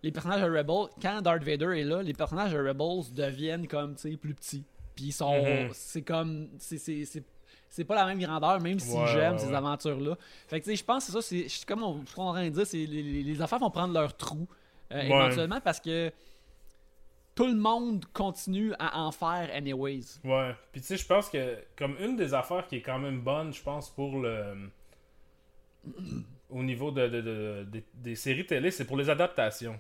les 0.02 0.10
personnages 0.12 0.40
de 0.42 0.50
Rebels, 0.56 0.88
quand 1.02 1.20
Darth 1.20 1.42
Vader 1.42 1.78
est 1.78 1.84
là, 1.84 2.02
les 2.02 2.14
personnages 2.14 2.52
de 2.52 2.58
Rebels 2.58 3.12
deviennent 3.12 3.66
comme, 3.68 3.94
tu 3.96 4.10
sais, 4.10 4.16
plus 4.16 4.34
petits. 4.34 4.64
Puis 4.94 5.06
ils 5.06 5.12
sont... 5.12 5.34
Mhm. 5.42 5.70
C'est 5.72 6.02
comme... 6.02 6.48
c'est- 6.58 7.84
pas 7.86 7.94
la 7.94 8.06
même 8.06 8.18
grandeur, 8.18 8.60
même 8.60 8.78
si 8.78 8.96
Ouais, 8.96 9.06
j'aime 9.08 9.34
ouais, 9.34 9.38
ces 9.38 9.48
ouais. 9.48 9.54
aventures-là. 9.54 10.16
Fait 10.48 10.58
que, 10.60 10.64
tu 10.64 10.70
sais, 10.70 10.76
je 10.76 10.84
pense 10.84 11.06
que 11.06 11.12
c'est 11.20 11.46
ça, 11.46 11.48
c'est 11.48 11.64
comme 11.66 11.82
on, 11.82 12.04
ce 12.06 12.14
qu'on 12.14 12.24
est 12.24 12.28
en 12.28 12.32
train 12.32 12.44
de 12.44 12.50
dire, 12.54 12.66
c'est 12.66 12.78
les, 12.86 13.02
les, 13.02 13.22
les 13.22 13.42
affaires 13.42 13.58
vont 13.58 13.70
prendre 13.70 13.92
leur 13.94 14.16
trou 14.16 14.48
euh, 14.92 15.02
éventuellement 15.02 15.60
parce 15.60 15.80
que 15.80 16.10
tout 17.40 17.46
le 17.46 17.58
monde 17.58 18.04
continue 18.12 18.74
à 18.78 18.98
en 19.00 19.10
faire 19.12 19.48
anyways. 19.54 20.18
Ouais. 20.24 20.54
Puis 20.72 20.80
tu 20.82 20.88
sais, 20.88 20.96
je 20.98 21.06
pense 21.06 21.30
que 21.30 21.56
comme 21.76 21.96
une 21.98 22.16
des 22.16 22.34
affaires 22.34 22.66
qui 22.66 22.76
est 22.76 22.82
quand 22.82 22.98
même 22.98 23.20
bonne, 23.20 23.52
je 23.52 23.62
pense, 23.62 23.88
pour 23.90 24.18
le. 24.20 24.68
Au 26.50 26.62
niveau 26.64 26.90
de, 26.90 27.06
de- 27.06 27.20
de- 27.20 27.82
des- 27.94 28.16
séries 28.16 28.44
télé, 28.44 28.70
c'est 28.72 28.84
pour 28.84 28.96
les 28.96 29.08
adaptations. 29.08 29.78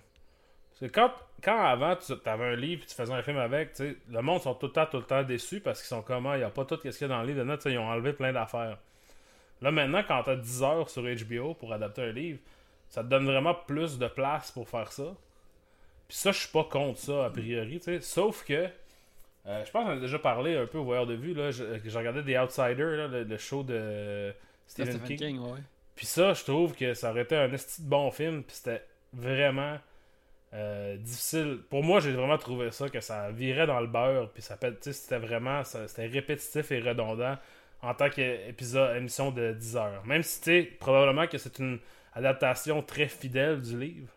Parce 0.70 0.80
que 0.80 0.86
quand, 1.00 1.10
quand 1.42 1.58
avant, 1.64 1.96
tu 1.96 2.12
avais 2.26 2.44
un 2.44 2.54
livre 2.54 2.84
et 2.84 2.86
tu 2.86 2.94
faisais 2.94 3.12
un 3.12 3.22
film 3.22 3.38
avec, 3.38 3.76
le 3.80 4.22
monde 4.22 4.40
sont 4.40 4.54
tout 4.54 4.66
le 4.66 4.72
temps, 4.72 4.86
tout 4.86 4.98
le 4.98 5.02
temps 5.02 5.24
déçus 5.24 5.60
parce 5.60 5.80
qu'ils 5.80 5.88
sont 5.88 6.02
comment, 6.02 6.34
il 6.34 6.38
n'y 6.38 6.44
a 6.44 6.50
pas 6.50 6.64
tout 6.64 6.76
ce 6.76 6.80
qu'il 6.88 7.00
y 7.00 7.04
a 7.04 7.08
dans 7.08 7.22
le 7.22 7.26
livre. 7.26 7.58
Ils 7.66 7.76
ont 7.78 7.88
enlevé 7.88 8.12
plein 8.12 8.32
d'affaires. 8.32 8.78
Là, 9.60 9.72
maintenant, 9.72 10.02
quand 10.06 10.22
tu 10.22 10.30
as 10.30 10.36
10 10.36 10.62
heures 10.62 10.88
sur 10.88 11.02
HBO 11.02 11.54
pour 11.54 11.72
adapter 11.72 12.02
un 12.02 12.12
livre, 12.12 12.38
ça 12.88 13.02
te 13.02 13.08
donne 13.08 13.26
vraiment 13.26 13.54
plus 13.54 13.98
de 13.98 14.06
place 14.06 14.52
pour 14.52 14.68
faire 14.68 14.92
ça. 14.92 15.14
Puis 16.10 16.18
ça, 16.18 16.32
je 16.32 16.40
suis 16.40 16.48
pas 16.50 16.64
contre 16.64 16.98
ça, 17.00 17.26
a 17.26 17.30
priori, 17.30 17.78
tu 17.78 17.84
sais. 17.84 18.00
Sauf 18.02 18.44
que 18.44 18.68
Euh, 19.46 19.64
je 19.64 19.70
pense 19.72 19.84
qu'on 19.84 19.92
a 19.92 20.00
déjà 20.00 20.18
parlé 20.18 20.56
un 20.56 20.66
peu 20.66 20.78
au 20.78 20.84
voyeur 20.84 21.06
de 21.06 21.14
vue. 21.14 21.34
Là, 21.34 21.50
je, 21.50 21.64
j'ai 21.84 21.98
regardé 21.98 22.22
The 22.22 22.38
Outsider, 22.38 22.96
là, 22.96 23.08
le, 23.08 23.24
le 23.24 23.38
show 23.38 23.62
de 23.62 24.34
Stephen, 24.66 25.00
Stephen 25.00 25.08
King. 25.08 25.18
King, 25.18 25.38
ouais. 25.40 25.60
Puis 25.96 26.06
ça, 26.06 26.34
je 26.34 26.44
trouve 26.44 26.74
que 26.76 26.94
ça 26.94 27.10
aurait 27.10 27.22
été 27.22 27.36
un 27.36 27.52
esti 27.52 27.82
de 27.82 27.88
bon 27.88 28.10
film. 28.10 28.42
Puis 28.44 28.56
c'était 28.56 28.84
vraiment 29.12 29.78
euh, 30.54 30.96
difficile. 30.96 31.60
Pour 31.70 31.82
moi, 31.84 32.00
j'ai 32.00 32.12
vraiment 32.12 32.38
trouvé 32.38 32.70
ça, 32.72 32.88
que 32.90 33.00
ça 33.00 33.30
virait 33.30 33.66
dans 33.66 33.80
le 33.80 33.86
beurre. 33.86 34.30
Puis 34.32 34.42
ça 34.42 34.58
c'était 34.80 35.18
vraiment 35.18 35.64
c'était 35.64 36.06
répétitif 36.06 36.72
et 36.72 36.80
redondant 36.80 37.36
en 37.82 37.94
tant 37.94 38.10
qu'épisode, 38.10 38.96
émission 38.96 39.30
de 39.30 39.52
10 39.54 39.76
heures. 39.76 40.06
Même 40.06 40.22
si, 40.22 40.40
tu 40.40 40.44
sais, 40.50 40.62
probablement 40.80 41.26
que 41.26 41.38
c'est 41.38 41.58
une 41.60 41.78
adaptation 42.14 42.82
très 42.82 43.08
fidèle 43.08 43.60
du 43.62 43.78
livre. 43.78 44.12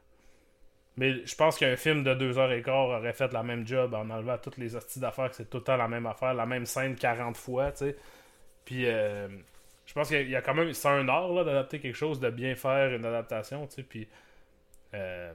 Mais 0.98 1.26
je 1.26 1.36
pense 1.36 1.58
qu'un 1.58 1.76
film 1.76 2.04
de 2.04 2.14
2 2.14 2.38
heures 2.38 2.52
et 2.52 2.62
quart 2.62 2.90
aurait 2.90 3.14
fait 3.14 3.34
la 3.34 3.42
même 3.42 3.66
job 3.66 3.94
en 3.96 4.10
enlevant 4.10 4.38
toutes 4.38 4.58
les 4.58 4.76
hosties 4.76 5.00
d'affaires, 5.00 5.30
que 5.30 5.36
c'est 5.36 5.50
tout 5.50 5.58
le 5.58 5.64
temps 5.64 5.78
la 5.78 5.88
même 5.88 6.06
affaire, 6.06 6.34
la 6.34 6.46
même 6.46 6.66
scène 6.66 6.96
40 6.96 7.36
fois, 7.36 7.72
tu 7.72 7.80
sais. 7.80 7.96
Puis, 8.64 8.86
euh, 8.86 9.28
je 9.86 9.94
pense 9.94 10.10
qu'il 10.10 10.30
y 10.30 10.36
a 10.36 10.42
quand 10.42 10.54
même. 10.54 10.72
C'est 10.74 10.88
un 10.88 11.08
art, 11.10 11.30
là, 11.34 11.44
d'adapter 11.44 11.80
quelque 11.80 11.96
chose, 11.96 12.20
de 12.20 12.30
bien 12.30 12.56
faire 12.56 12.94
une 12.94 13.06
adaptation, 13.06 13.66
tu 13.68 13.76
sais. 13.76 13.84
Puis, 13.84 14.08
euh, 14.94 15.34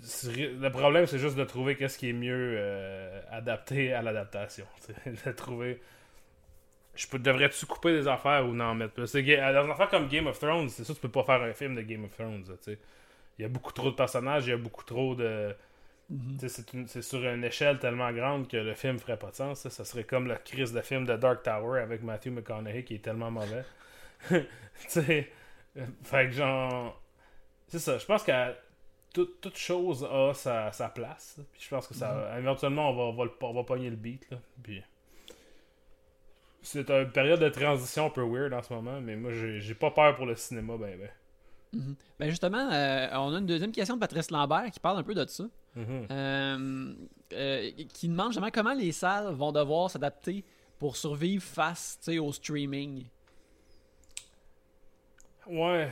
le 0.00 0.68
problème, 0.68 1.06
c'est 1.06 1.18
juste 1.18 1.36
de 1.36 1.44
trouver 1.44 1.76
qu'est-ce 1.76 1.98
qui 1.98 2.10
est 2.10 2.12
mieux 2.12 2.56
euh, 2.58 3.20
adapté 3.30 3.92
à 3.92 4.02
l'adaptation. 4.02 4.66
de 5.06 5.32
trouver. 5.32 5.80
Je 6.94 7.06
devrais-tu 7.16 7.66
couper 7.66 7.92
des 7.92 8.08
affaires 8.08 8.44
ou 8.46 8.52
n'en 8.54 8.74
mettre 8.74 8.94
plus? 8.94 9.12
Dans 9.12 9.64
une 9.64 9.70
affaire 9.70 9.88
comme 9.88 10.08
Game 10.08 10.26
of 10.26 10.38
Thrones, 10.40 10.68
c'est 10.68 10.82
sûr 10.82 10.96
tu 10.96 11.00
peux 11.00 11.08
pas 11.08 11.22
faire 11.22 11.42
un 11.42 11.52
film 11.52 11.76
de 11.76 11.82
Game 11.82 12.04
of 12.04 12.12
Thrones. 12.16 12.42
tu 12.44 12.52
sais. 12.60 12.78
Il 13.38 13.42
y 13.42 13.44
a 13.44 13.48
beaucoup 13.48 13.72
trop 13.72 13.90
de 13.90 13.96
personnages, 13.96 14.46
il 14.46 14.50
y 14.50 14.52
a 14.52 14.56
beaucoup 14.56 14.84
trop 14.84 15.14
de. 15.14 15.54
Mhm. 16.10 16.38
Sais, 16.40 16.64
C'est 16.86 17.02
sur 17.02 17.24
une 17.24 17.44
échelle 17.44 17.78
tellement 17.78 18.12
grande 18.12 18.48
que 18.48 18.56
le 18.56 18.74
film 18.74 18.98
ferait 18.98 19.18
pas 19.18 19.30
de 19.30 19.36
sens. 19.36 19.60
Ça, 19.60 19.70
Ça 19.70 19.84
serait 19.84 20.04
comme 20.04 20.26
la 20.26 20.36
crise 20.36 20.72
de 20.72 20.80
film 20.80 21.04
de 21.06 21.16
Dark 21.16 21.42
Tower 21.42 21.80
avec 21.80 22.02
Matthew 22.02 22.28
McConaughey 22.30 22.84
qui 22.84 22.96
est 22.96 22.98
tellement 23.04 23.30
mauvais. 23.30 23.64
tu 24.28 24.38
sais, 24.88 25.30
fait 26.04 26.26
que 26.28 26.32
genre. 26.32 27.00
C'est 27.68 27.78
ça. 27.80 27.98
Je 27.98 28.06
pense 28.06 28.24
que 28.24 28.32
toute, 29.14 29.40
toute 29.40 29.56
chose 29.58 30.04
a 30.10 30.34
sa, 30.34 30.72
sa 30.72 30.88
place. 30.88 31.36
là. 31.38 31.44
Puis 31.52 31.62
je 31.64 31.68
pense 31.70 31.86
que 31.88 31.94
ça. 31.94 32.36
Éventuellement, 32.38 32.90
on 32.90 32.94
va, 32.96 33.02
on 33.04 33.12
va, 33.14 33.24
le- 33.24 33.32
on 33.42 33.54
va 33.54 33.64
pogner 33.64 33.90
le 33.90 33.96
beat. 33.96 34.30
Là. 34.30 34.38
Puis. 34.62 34.82
C'est 36.62 36.88
une 36.90 37.10
période 37.10 37.40
de 37.40 37.48
transition 37.48 38.06
un 38.06 38.10
peu 38.10 38.22
weird 38.22 38.52
en 38.52 38.62
ce 38.62 38.72
moment, 38.72 39.00
mais 39.00 39.16
moi 39.16 39.30
j'ai 39.32 39.74
pas 39.74 39.90
peur 39.90 40.16
pour 40.16 40.26
le 40.26 40.34
cinéma, 40.36 40.76
ben 40.76 40.98
ben. 40.98 41.08
Mhm. 41.72 41.96
Ben 42.18 42.30
justement, 42.30 42.70
euh, 42.72 43.08
on 43.12 43.34
a 43.34 43.38
une 43.38 43.46
deuxième 43.46 43.72
question 43.72 43.94
de 43.96 44.00
Patrice 44.00 44.30
Lambert 44.30 44.70
qui 44.70 44.80
parle 44.80 44.98
un 44.98 45.02
peu 45.02 45.14
de 45.14 45.26
ça. 45.26 45.44
Mhm. 45.74 46.06
Euh, 46.10 46.94
euh, 47.32 47.70
qui 47.92 48.08
demande 48.08 48.28
justement 48.28 48.50
comment 48.50 48.74
les 48.74 48.92
salles 48.92 49.32
vont 49.34 49.52
devoir 49.52 49.90
s'adapter 49.90 50.44
pour 50.78 50.96
survivre 50.96 51.42
face 51.42 51.98
au 52.20 52.32
streaming. 52.32 53.06
Ouais. 55.46 55.90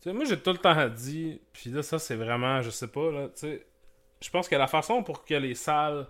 Tu 0.00 0.10
sais, 0.10 0.12
moi, 0.12 0.24
j'ai 0.24 0.38
tout 0.38 0.52
le 0.52 0.58
temps 0.58 0.88
dit, 0.88 1.40
puis 1.52 1.70
là, 1.70 1.82
ça, 1.82 1.98
c'est 1.98 2.14
vraiment, 2.14 2.62
je 2.62 2.70
sais 2.70 2.86
pas, 2.86 3.10
là, 3.10 3.28
tu 3.28 3.40
sais, 3.40 3.66
je 4.20 4.30
pense 4.30 4.48
que 4.48 4.54
la 4.56 4.68
façon 4.68 5.02
pour 5.02 5.24
que 5.24 5.34
les 5.34 5.54
salles 5.54 6.06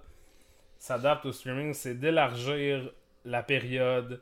s'adaptent 0.78 1.26
au 1.26 1.32
streaming, 1.32 1.72
c'est 1.72 1.94
d'élargir 1.94 2.90
la 3.24 3.42
période 3.42 4.20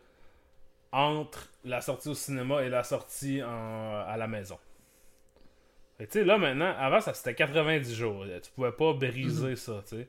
entre 0.95 1.49
la 1.65 1.81
sortie 1.81 2.09
au 2.09 2.15
cinéma 2.15 2.63
et 2.63 2.69
la 2.69 2.85
sortie 2.85 3.43
en- 3.43 4.05
à 4.07 4.17
la 4.17 4.27
maison. 4.27 4.59
Tu 5.99 6.07
sais, 6.11 6.25
là, 6.25 6.39
maintenant, 6.39 6.75
avant, 6.79 7.01
ça 7.01 7.15
c'était 7.15 7.35
90 7.35 7.95
jours. 7.95 8.25
Tu 8.43 8.51
pouvais 8.53 8.73
pas 8.73 8.93
briser 8.93 9.57
ça, 9.57 9.83
tu 9.89 9.97
sais. 9.97 10.09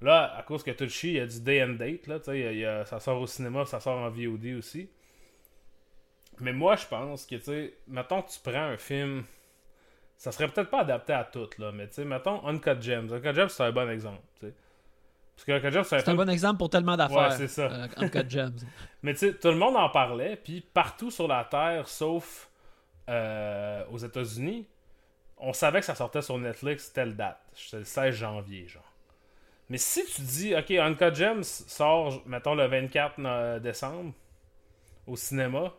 Là, 0.00 0.34
à 0.36 0.42
cause 0.42 0.62
que 0.62 0.70
tout 0.72 0.84
le 0.84 0.90
chie, 0.90 1.08
il 1.08 1.14
y 1.14 1.20
a 1.20 1.26
du 1.26 1.40
day 1.40 1.62
and 1.62 1.74
date, 1.74 2.06
là, 2.06 2.18
tu 2.18 2.32
sais, 2.32 2.84
ça 2.86 3.00
sort 3.00 3.20
au 3.20 3.26
cinéma, 3.26 3.64
ça 3.64 3.80
sort 3.80 3.98
en 3.98 4.10
VOD 4.10 4.54
aussi. 4.58 4.88
Mais 6.40 6.52
moi, 6.52 6.76
je 6.76 6.86
pense 6.86 7.24
que, 7.26 7.36
tu 7.36 7.42
sais, 7.44 7.74
mettons 7.88 8.22
que 8.22 8.30
tu 8.30 8.38
prends 8.42 8.64
un 8.64 8.76
film, 8.76 9.24
ça 10.16 10.32
serait 10.32 10.48
peut-être 10.48 10.70
pas 10.70 10.80
adapté 10.80 11.12
à 11.12 11.24
tout, 11.24 11.48
là, 11.58 11.72
mais 11.72 11.88
tu 11.88 11.94
sais, 11.94 12.04
mettons 12.04 12.44
Uncut 12.46 12.80
Gems. 12.80 13.12
Uncut 13.12 13.34
Gems, 13.34 13.48
c'est 13.48 13.62
un 13.64 13.72
bon 13.72 13.88
exemple, 13.90 14.22
tu 14.40 14.46
sais. 14.46 14.54
Parce 15.34 15.44
que 15.44 15.52
Uncut 15.52 15.72
Gems, 15.72 15.84
c'est 15.84 16.08
un 16.08 16.14
bon 16.14 16.28
exemple 16.28 16.58
pour 16.58 16.70
tellement 16.70 16.96
d'affaires. 16.96 17.30
Ouais, 17.30 17.36
c'est 17.36 17.48
ça. 17.48 17.62
euh, 17.62 17.86
Uncut 17.96 18.28
Gems. 18.28 18.56
Mais 19.02 19.12
tu 19.14 19.20
sais, 19.20 19.34
tout 19.34 19.48
le 19.48 19.56
monde 19.56 19.76
en 19.76 19.88
parlait, 19.88 20.36
puis 20.36 20.60
partout 20.60 21.10
sur 21.10 21.26
la 21.26 21.44
Terre, 21.44 21.88
sauf 21.88 22.48
euh, 23.08 23.84
aux 23.90 23.98
États-Unis, 23.98 24.66
on 25.38 25.52
savait 25.52 25.80
que 25.80 25.86
ça 25.86 25.94
sortait 25.96 26.22
sur 26.22 26.38
Netflix 26.38 26.92
telle 26.92 27.16
date. 27.16 27.40
C'était 27.54 27.78
le 27.78 27.84
16 27.84 28.14
janvier, 28.14 28.68
genre. 28.68 28.84
Mais 29.68 29.78
si 29.78 30.04
tu 30.04 30.20
dis, 30.22 30.54
OK, 30.54 30.70
Uncut 30.72 31.14
Gems 31.14 31.42
sort, 31.42 32.22
mettons, 32.26 32.54
le 32.54 32.66
24 32.66 33.18
no- 33.18 33.58
décembre 33.58 34.12
au 35.06 35.16
cinéma, 35.16 35.72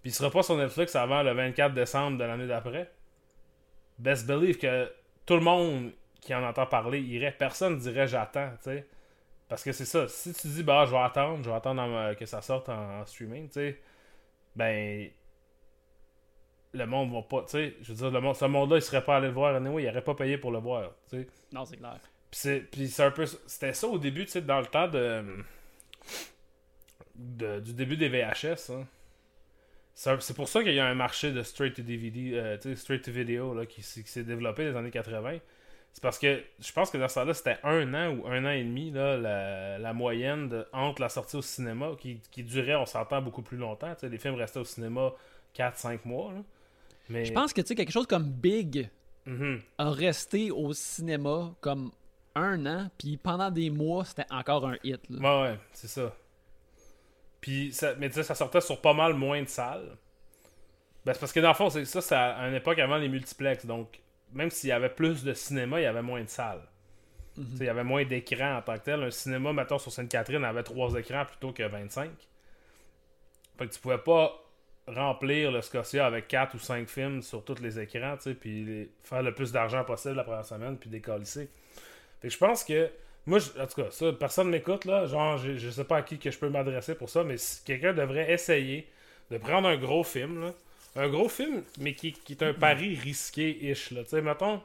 puis 0.00 0.10
il 0.10 0.14
sera 0.14 0.30
pas 0.30 0.42
sur 0.42 0.56
Netflix 0.56 0.94
avant 0.96 1.22
le 1.22 1.32
24 1.34 1.74
décembre 1.74 2.16
de 2.16 2.24
l'année 2.24 2.46
d'après, 2.46 2.90
best 3.98 4.26
believe 4.26 4.56
que 4.56 4.90
tout 5.26 5.34
le 5.34 5.40
monde 5.40 5.90
qui 6.24 6.34
en 6.34 6.42
entend 6.42 6.66
parler 6.66 7.00
irait. 7.00 7.32
Personne 7.38 7.78
dirait 7.78 8.08
j'attends, 8.08 8.50
tu 8.58 8.64
sais. 8.64 8.86
Parce 9.48 9.62
que 9.62 9.72
c'est 9.72 9.84
ça. 9.84 10.08
Si 10.08 10.32
tu 10.32 10.48
dis, 10.48 10.62
bah, 10.62 10.84
je 10.86 10.90
vais 10.90 10.98
attendre, 10.98 11.42
je 11.44 11.50
vais 11.50 11.54
attendre 11.56 11.82
en- 11.82 12.14
que 12.14 12.24
ça 12.26 12.40
sorte 12.42 12.68
en, 12.70 13.00
en 13.00 13.06
streaming, 13.06 13.46
tu 13.48 13.54
sais, 13.54 13.80
ben. 14.56 15.08
Le 16.72 16.86
monde 16.86 17.12
va 17.12 17.22
pas, 17.22 17.42
tu 17.42 17.50
sais, 17.50 17.76
je 17.82 17.92
veux 17.92 17.98
dire, 17.98 18.10
le 18.10 18.20
monde, 18.20 18.34
ce 18.34 18.46
monde-là, 18.46 18.76
il 18.78 18.82
serait 18.82 19.04
pas 19.04 19.18
allé 19.18 19.28
le 19.28 19.32
voir, 19.32 19.54
anyway, 19.54 19.84
il 19.84 19.88
aurait 19.88 20.02
pas 20.02 20.14
payé 20.16 20.38
pour 20.38 20.50
le 20.50 20.58
voir, 20.58 20.90
tu 21.08 21.18
sais. 21.20 21.28
non, 21.52 21.64
c'est 21.64 21.76
clair. 21.76 22.00
Puis 22.30 22.40
c'est, 22.40 22.60
puis 22.62 22.88
c'est 22.88 23.04
un 23.04 23.12
peu. 23.12 23.26
C'était 23.26 23.72
ça 23.74 23.86
au 23.86 23.96
début, 23.98 24.24
tu 24.24 24.32
sais, 24.32 24.40
dans 24.42 24.58
le 24.58 24.66
temps 24.66 24.88
de, 24.88 25.22
de- 27.14 27.60
Du 27.60 27.72
début 27.74 27.96
des 27.96 28.08
VHS. 28.08 28.70
hein. 28.72 28.86
C'est, 29.94 30.34
pour 30.34 30.48
ça 30.48 30.64
qu'il 30.64 30.74
y 30.74 30.80
a 30.80 30.86
un 30.86 30.94
marché 30.96 31.30
de 31.30 31.42
straight 31.44 31.76
to 31.76 31.82
DVD, 31.82 32.32
euh, 32.34 32.56
tu 32.56 32.70
sais, 32.70 32.76
straight 32.76 33.04
to 33.04 33.12
video, 33.12 33.54
là, 33.54 33.64
qui, 33.66 33.80
s'est- 33.82 34.02
qui 34.02 34.10
s'est 34.10 34.24
développé 34.24 34.64
dans 34.64 34.70
les 34.72 34.76
années 34.78 34.90
80. 34.90 35.38
C'est 35.94 36.02
parce 36.02 36.18
que 36.18 36.42
je 36.60 36.72
pense 36.72 36.90
que 36.90 36.98
dans 36.98 37.06
ce 37.08 37.14
temps-là, 37.14 37.34
c'était 37.34 37.56
un 37.62 37.94
an 37.94 38.16
ou 38.16 38.26
un 38.26 38.44
an 38.44 38.50
et 38.50 38.64
demi, 38.64 38.90
là, 38.90 39.16
la, 39.16 39.78
la 39.78 39.92
moyenne 39.92 40.48
de- 40.48 40.66
entre 40.72 41.00
la 41.00 41.08
sortie 41.08 41.36
au 41.36 41.42
cinéma, 41.42 41.92
qui, 41.98 42.20
qui 42.32 42.42
durait, 42.42 42.74
on 42.74 42.84
s'entend, 42.84 43.22
beaucoup 43.22 43.42
plus 43.42 43.56
longtemps. 43.56 43.94
tu 43.94 44.00
sais, 44.00 44.08
les 44.08 44.18
films 44.18 44.34
restaient 44.34 44.58
au 44.58 44.64
cinéma 44.64 45.12
4-5 45.56 46.00
mois. 46.04 46.32
là. 46.32 46.40
Mais, 47.08 47.24
Je 47.24 47.32
pense 47.32 47.52
que 47.52 47.60
tu 47.60 47.68
sais, 47.68 47.74
quelque 47.76 47.92
chose 47.92 48.06
comme 48.08 48.24
Big 48.28 48.90
Mhm. 49.26 49.62
a 49.78 49.90
resté 49.90 50.50
au 50.50 50.72
cinéma 50.74 51.54
comme 51.60 51.92
un 52.34 52.66
an, 52.66 52.90
puis 52.98 53.16
pendant 53.16 53.50
des 53.52 53.70
mois, 53.70 54.04
c'était 54.04 54.26
encore 54.30 54.66
un 54.66 54.76
hit. 54.82 55.00
là. 55.08 55.18
Ouais, 55.44 55.50
ouais, 55.52 55.58
c'est 55.72 55.86
ça. 55.88 56.12
Puis, 57.40 57.72
ça, 57.72 57.94
mais 57.98 58.08
tu 58.08 58.16
sais, 58.16 58.22
ça 58.24 58.34
sortait 58.34 58.60
sur 58.60 58.80
pas 58.80 58.94
mal 58.94 59.14
moins 59.14 59.40
de 59.42 59.48
salles. 59.48 59.96
Ben, 61.04 61.12
c'est 61.12 61.20
parce 61.20 61.32
que 61.32 61.40
dans 61.40 61.48
le 61.48 61.54
fond, 61.54 61.70
c'est 61.70 61.84
ça, 61.84 62.00
c'est 62.00 62.14
à 62.16 62.48
une 62.48 62.54
époque 62.54 62.78
avant 62.80 62.96
les 62.96 63.08
multiplex. 63.08 63.64
Donc, 63.66 64.00
même 64.34 64.50
s'il 64.50 64.70
y 64.70 64.72
avait 64.72 64.88
plus 64.90 65.24
de 65.24 65.32
cinéma, 65.34 65.80
il 65.80 65.84
y 65.84 65.86
avait 65.86 66.02
moins 66.02 66.22
de 66.22 66.28
salles. 66.28 66.62
Mhm. 67.36 67.46
Il 67.60 67.64
y 67.66 67.68
avait 67.68 67.84
moins 67.84 68.04
d'écrans 68.04 68.58
en 68.58 68.62
tant 68.62 68.74
que 68.74 68.84
tel. 68.84 69.02
Un 69.02 69.10
cinéma, 69.10 69.52
mettons, 69.52 69.78
sur 69.78 69.90
Sainte-Catherine, 69.92 70.44
avait 70.44 70.62
trois 70.62 70.94
écrans 70.94 71.24
plutôt 71.24 71.52
que 71.52 71.62
25. 71.64 72.10
Fait 73.58 73.66
que 73.66 73.72
tu 73.72 73.80
pouvais 73.80 73.98
pas 73.98 74.40
remplir 74.86 75.50
le 75.50 75.62
Scotia 75.62 76.06
avec 76.06 76.28
4 76.28 76.54
ou 76.54 76.58
5 76.58 76.88
films 76.88 77.22
sur 77.22 77.42
tous 77.44 77.60
les 77.60 77.78
écrans, 77.80 78.16
puis 78.38 78.64
les- 78.64 78.90
faire 79.02 79.22
le 79.22 79.32
plus 79.32 79.50
d'argent 79.52 79.82
possible 79.84 80.14
la 80.14 80.24
première 80.24 80.44
semaine, 80.44 80.76
puis 80.76 80.90
décalisser. 80.90 81.48
Fait 82.20 82.28
que 82.28 82.34
je 82.34 82.38
pense 82.38 82.64
que, 82.64 82.90
moi, 83.26 83.38
je- 83.38 83.58
en 83.60 83.66
tout 83.66 83.80
cas, 83.82 83.90
ça, 83.90 84.12
personne 84.12 84.50
m'écoute, 84.50 84.84
là, 84.84 85.06
genre, 85.06 85.38
je, 85.38 85.56
je 85.56 85.70
sais 85.70 85.84
pas 85.84 85.98
à 85.98 86.02
qui 86.02 86.18
que 86.18 86.30
je 86.30 86.38
peux 86.38 86.50
m'adresser 86.50 86.94
pour 86.94 87.08
ça, 87.08 87.24
mais 87.24 87.38
si 87.38 87.64
quelqu'un 87.64 87.94
devrait 87.94 88.30
essayer 88.30 88.88
de 89.30 89.38
prendre 89.38 89.68
un 89.68 89.76
gros 89.78 90.04
film, 90.04 90.42
là, 90.42 90.52
un 90.96 91.08
gros 91.08 91.28
film, 91.28 91.64
mais 91.78 91.94
qui, 91.94 92.14
est 92.30 92.42
un 92.42 92.54
pari 92.54 92.94
risqué-ish, 92.94 93.88
tu 93.88 94.04
sais, 94.06 94.22
mettons, 94.22 94.62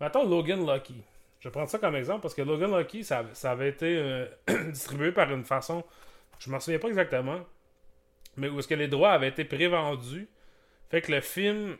mettons 0.00 0.28
Logan 0.28 0.66
Lucky. 0.66 1.02
Je 1.40 1.48
vais 1.48 1.52
prendre 1.52 1.68
ça 1.68 1.78
comme 1.78 1.96
exemple 1.96 2.22
parce 2.22 2.34
que 2.34 2.42
Logan 2.42 2.76
Lucky, 2.76 3.04
ça, 3.04 3.24
ça 3.32 3.52
avait 3.52 3.68
été 3.68 3.96
euh, 3.96 4.26
distribué 4.70 5.12
par 5.12 5.32
une 5.32 5.44
façon, 5.44 5.84
je 6.38 6.50
m'en 6.50 6.60
souviens 6.60 6.78
pas 6.78 6.88
exactement, 6.88 7.40
mais 8.36 8.48
où 8.48 8.58
est-ce 8.58 8.68
que 8.68 8.74
les 8.74 8.88
droits 8.88 9.12
avaient 9.12 9.28
été 9.28 9.44
prévendus. 9.44 10.28
Fait 10.90 11.00
que 11.00 11.12
le 11.12 11.20
film, 11.20 11.76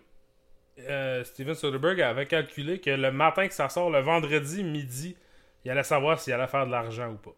euh, 0.78 1.24
Steven 1.24 1.54
Soderbergh 1.54 2.00
avait 2.00 2.26
calculé 2.26 2.80
que 2.80 2.90
le 2.90 3.12
matin 3.12 3.46
que 3.46 3.54
ça 3.54 3.68
sort, 3.68 3.90
le 3.90 4.00
vendredi 4.00 4.64
midi, 4.64 5.16
il 5.64 5.70
allait 5.70 5.82
savoir 5.82 6.20
s'il 6.20 6.32
allait 6.32 6.46
faire 6.46 6.66
de 6.66 6.70
l'argent 6.70 7.10
ou 7.10 7.16
pas. 7.16 7.34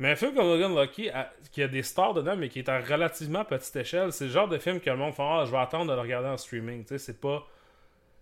Mais 0.00 0.12
un 0.12 0.16
film 0.16 0.34
comme 0.34 0.46
Logan 0.46 0.74
Lucky, 0.74 1.10
qui 1.52 1.62
a 1.62 1.68
des 1.68 1.82
stars 1.82 2.14
dedans, 2.14 2.34
mais 2.34 2.48
qui 2.48 2.58
est 2.58 2.70
à 2.70 2.80
relativement 2.80 3.44
petite 3.44 3.76
échelle, 3.76 4.14
c'est 4.14 4.24
le 4.24 4.30
genre 4.30 4.48
de 4.48 4.56
film 4.56 4.80
que 4.80 4.88
le 4.88 4.96
monde 4.96 5.12
fait 5.12 5.22
Ah, 5.22 5.44
je 5.44 5.50
vais 5.50 5.58
attendre 5.58 5.90
de 5.90 5.94
le 5.94 6.00
regarder 6.00 6.28
en 6.28 6.38
streaming. 6.38 6.84
Tu 6.84 6.88
sais, 6.88 6.98
c'est 6.98 7.20
pas. 7.20 7.46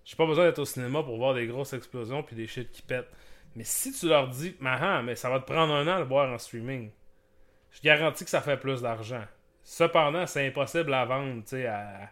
J'ai 0.05 0.17
pas 0.17 0.27
besoin 0.27 0.47
d'être 0.47 0.59
au 0.59 0.65
cinéma 0.65 1.05
pour 1.05 1.17
voir 1.19 1.35
des 1.35 1.47
grosses 1.47 1.75
explosions 1.75 2.25
puis 2.25 2.35
des 2.35 2.49
shit 2.49 2.73
qui 2.73 2.83
pètent. 2.83 3.11
Mais 3.55 3.63
si 3.63 3.93
tu 3.93 4.09
leur 4.09 4.27
dis, 4.27 4.57
Mahan, 4.59 5.05
mais 5.05 5.15
ça 5.15 5.31
va 5.31 5.39
te 5.39 5.47
prendre 5.47 5.73
un 5.73 5.87
an 5.87 5.97
de 5.97 6.03
le 6.03 6.09
voir 6.09 6.29
en 6.29 6.39
streaming, 6.39 6.91
je 7.71 7.81
garantis 7.81 8.25
que 8.25 8.31
ça 8.31 8.41
fait 8.41 8.57
plus 8.57 8.83
d'argent. 8.83 9.25
Cependant, 9.63 10.27
c'est 10.27 10.49
impossible 10.49 10.93
à 10.93 11.05
vendre, 11.05 11.43
tu 11.43 11.51
sais, 11.51 11.67
à... 11.67 12.11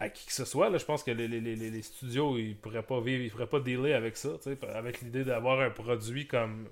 à 0.00 0.08
qui 0.08 0.24
que 0.24 0.32
ce 0.32 0.46
soit. 0.46 0.70
Là, 0.70 0.78
je 0.78 0.86
pense 0.86 1.02
que 1.02 1.10
les, 1.10 1.28
les, 1.28 1.40
les, 1.40 1.54
les 1.54 1.82
studios, 1.82 2.38
ils 2.38 2.56
pourraient 2.56 2.82
pas 2.82 3.00
vivre, 3.00 3.22
ils 3.22 3.30
pourraient 3.30 3.46
pas 3.46 3.60
dealer 3.60 3.92
avec 3.92 4.16
ça, 4.16 4.30
avec 4.74 5.02
l'idée 5.02 5.24
d'avoir 5.24 5.60
un 5.60 5.70
produit 5.70 6.26
comme 6.26 6.68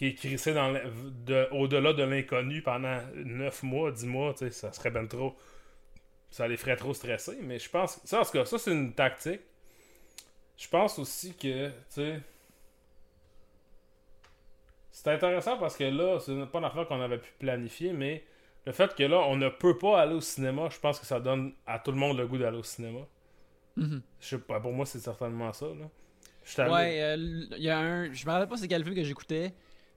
qui 0.00 0.06
est 0.06 0.14
crissé 0.14 0.54
dans 0.54 0.72
de, 0.72 1.46
au-delà 1.52 1.92
de 1.92 2.02
l'inconnu 2.02 2.62
pendant 2.62 3.02
9 3.14 3.62
mois, 3.64 3.92
10 3.92 4.06
mois, 4.06 4.34
ça 4.50 4.72
serait 4.72 4.90
ben 4.90 5.06
trop. 5.06 5.36
Ça 6.30 6.48
les 6.48 6.56
ferait 6.56 6.76
trop 6.76 6.94
stresser, 6.94 7.36
mais 7.42 7.58
je 7.58 7.68
pense. 7.68 8.00
Ça, 8.04 8.22
en 8.22 8.24
tout 8.24 8.30
cas, 8.30 8.46
ça, 8.46 8.56
c'est 8.56 8.72
une 8.72 8.94
tactique. 8.94 9.42
Je 10.56 10.68
pense 10.68 10.98
aussi 10.98 11.34
que, 11.34 11.68
tu. 11.92 12.18
C'est 14.90 15.08
intéressant 15.08 15.58
parce 15.58 15.76
que 15.76 15.84
là, 15.84 16.18
c'est 16.18 16.34
pas 16.46 16.60
une 16.60 16.64
affaire 16.64 16.88
qu'on 16.88 17.02
avait 17.02 17.18
pu 17.18 17.30
planifier, 17.38 17.92
mais 17.92 18.24
le 18.64 18.72
fait 18.72 18.94
que 18.94 19.02
là, 19.02 19.18
on 19.18 19.36
ne 19.36 19.50
peut 19.50 19.76
pas 19.76 20.00
aller 20.00 20.14
au 20.14 20.22
cinéma, 20.22 20.70
je 20.70 20.78
pense 20.78 20.98
que 20.98 21.04
ça 21.04 21.20
donne 21.20 21.52
à 21.66 21.78
tout 21.78 21.90
le 21.90 21.98
monde 21.98 22.16
le 22.16 22.26
goût 22.26 22.38
d'aller 22.38 22.56
au 22.56 22.62
cinéma. 22.62 23.00
Mhm. 23.76 24.00
Je 24.18 24.26
sais 24.26 24.38
pas, 24.38 24.60
pour 24.60 24.72
moi, 24.72 24.86
c'est 24.86 24.98
certainement 24.98 25.52
ça, 25.52 25.66
là. 25.66 26.70
Ouais, 26.70 27.02
euh, 27.02 27.16
il 27.58 27.62
y 27.62 27.68
a 27.68 27.78
un. 27.78 28.10
Je 28.12 28.24
me 28.24 28.30
rappelle 28.30 28.48
pas 28.48 28.56
c'est 28.56 28.66
quel 28.66 28.82
film 28.82 28.96
que 28.96 29.04
j'écoutais, 29.04 29.52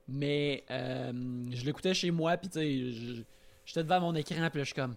mais 0.08 0.64
euh, 0.72 1.12
je 1.52 1.66
l'écoutais 1.66 1.94
chez 1.94 2.12
moi, 2.12 2.38
puis 2.38 2.50
tu 2.50 2.60
sais, 2.60 3.24
j'étais 3.66 3.84
devant 3.84 4.00
mon 4.02 4.16
écran, 4.16 4.50
puis 4.52 4.60
je 4.62 4.66
suis 4.66 4.74
comme. 4.76 4.96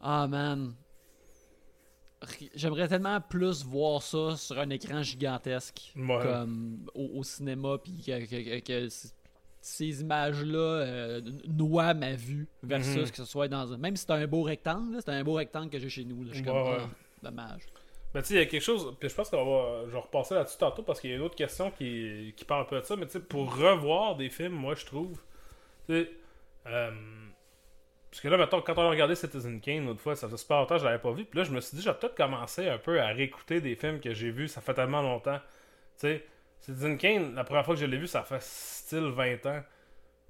Ah 0.00 0.26
man. 0.26 0.74
Ri- 2.22 2.50
J'aimerais 2.54 2.86
tellement 2.86 3.20
plus 3.20 3.64
voir 3.64 4.00
ça 4.00 4.36
sur 4.36 4.58
un 4.58 4.70
écran 4.70 5.02
gigantesque, 5.02 5.92
Ouais. 5.96 6.18
comme 6.22 6.86
au, 6.94 7.18
au 7.18 7.22
cinéma, 7.24 7.78
puis 7.82 8.00
que, 8.04 8.24
que- 8.26 8.60
que- 8.60 8.64
que 8.64 8.88
c- 8.88 9.08
ces 9.60 10.00
images-là 10.02 10.58
euh, 10.58 11.20
noient 11.48 11.94
ma 11.94 12.14
vue, 12.14 12.46
versus 12.62 12.96
Mhm. 13.06 13.10
que 13.10 13.16
ce 13.16 13.24
soit 13.24 13.48
dans 13.48 13.72
un. 13.72 13.76
Même 13.76 13.96
si 13.96 14.04
c'est 14.06 14.12
un 14.12 14.26
beau 14.28 14.42
rectangle, 14.42 14.98
c'est 15.00 15.10
un 15.10 15.24
beau 15.24 15.34
rectangle 15.34 15.68
que 15.70 15.78
j'ai 15.80 15.88
chez 15.88 16.04
nous. 16.04 16.24
Je 16.28 16.34
suis 16.34 16.44
comme. 16.44 16.56
Ouais. 16.56 16.76
Ah, 16.80 16.88
dommage. 17.24 17.62
Ben, 18.14 18.20
tu 18.20 18.28
sais, 18.28 18.34
il 18.34 18.38
y 18.38 18.40
a 18.42 18.46
quelque 18.46 18.62
chose, 18.62 18.94
puis 19.00 19.08
je 19.08 19.14
pense 19.14 19.30
qu'on 19.30 19.44
va, 19.44 19.86
je 19.86 19.90
vais 19.90 19.98
repasser 19.98 20.34
là-dessus 20.34 20.58
tantôt 20.58 20.82
parce 20.82 21.00
qu'il 21.00 21.10
y 21.10 21.12
a 21.14 21.16
une 21.16 21.22
autre 21.22 21.34
question 21.34 21.70
qui, 21.70 22.34
qui 22.36 22.44
parle 22.44 22.62
un 22.62 22.64
peu 22.66 22.78
de 22.78 22.84
ça, 22.84 22.94
mais 22.96 23.06
tu 23.06 23.12
sais, 23.12 23.20
pour 23.20 23.56
revoir 23.56 24.16
des 24.16 24.28
films, 24.28 24.52
moi, 24.52 24.74
je 24.74 24.84
trouve, 24.84 25.18
tu 25.86 25.94
sais, 25.94 26.10
euh, 26.66 26.90
parce 28.10 28.20
que 28.20 28.28
là, 28.28 28.36
mettons, 28.36 28.60
quand 28.60 28.76
on 28.76 28.82
a 28.82 28.90
regardé 28.90 29.14
Citizen 29.14 29.60
Kane 29.62 29.86
l'autre 29.86 30.02
fois, 30.02 30.14
ça 30.14 30.26
faisait 30.26 30.36
super 30.36 30.58
longtemps 30.58 30.74
que 30.74 30.80
je 30.82 30.84
l'avais 30.84 30.98
pas 30.98 31.12
vu, 31.12 31.24
puis 31.24 31.38
là, 31.38 31.44
je 31.44 31.52
me 31.52 31.60
suis 31.60 31.74
dit, 31.76 31.82
j'ai 31.82 31.92
peut-être 31.94 32.14
commencé 32.14 32.68
un 32.68 32.76
peu 32.76 33.00
à 33.00 33.06
réécouter 33.06 33.62
des 33.62 33.76
films 33.76 33.98
que 33.98 34.12
j'ai 34.12 34.30
vus, 34.30 34.48
ça 34.48 34.60
fait 34.60 34.74
tellement 34.74 35.00
longtemps, 35.00 35.38
tu 35.98 36.08
sais, 36.08 36.26
Citizen 36.60 36.98
Kane, 36.98 37.34
la 37.34 37.44
première 37.44 37.64
fois 37.64 37.74
que 37.74 37.80
je 37.80 37.86
l'ai 37.86 37.96
vu, 37.96 38.06
ça 38.06 38.22
fait 38.22 38.40
style 38.42 39.08
20 39.08 39.46
ans. 39.46 39.62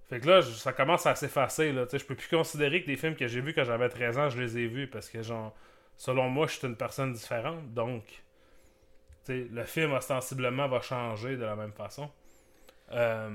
Fait 0.08 0.20
que 0.20 0.26
là, 0.28 0.40
ça 0.40 0.72
commence 0.72 1.04
à 1.04 1.14
s'effacer, 1.14 1.72
là, 1.72 1.84
tu 1.84 1.90
sais, 1.90 1.98
je 1.98 2.06
peux 2.06 2.14
plus 2.14 2.28
considérer 2.28 2.80
que 2.82 2.86
des 2.86 2.96
films 2.96 3.16
que 3.16 3.26
j'ai 3.26 3.40
vus 3.40 3.52
quand 3.52 3.64
j'avais 3.64 3.88
13 3.88 4.18
ans, 4.18 4.30
je 4.30 4.40
les 4.40 4.58
ai 4.58 4.66
vus, 4.66 4.86
parce 4.86 5.08
que, 5.10 5.22
genre, 5.22 5.54
selon 5.96 6.28
moi, 6.28 6.46
je 6.46 6.52
suis 6.58 6.66
une 6.68 6.76
personne 6.76 7.12
différente. 7.12 7.72
Donc, 7.74 8.02
le 9.28 9.64
film 9.64 9.92
ostensiblement 9.92 10.68
va 10.68 10.80
changer 10.80 11.36
de 11.36 11.44
la 11.44 11.56
même 11.56 11.72
façon. 11.72 12.10
Euh, 12.90 13.28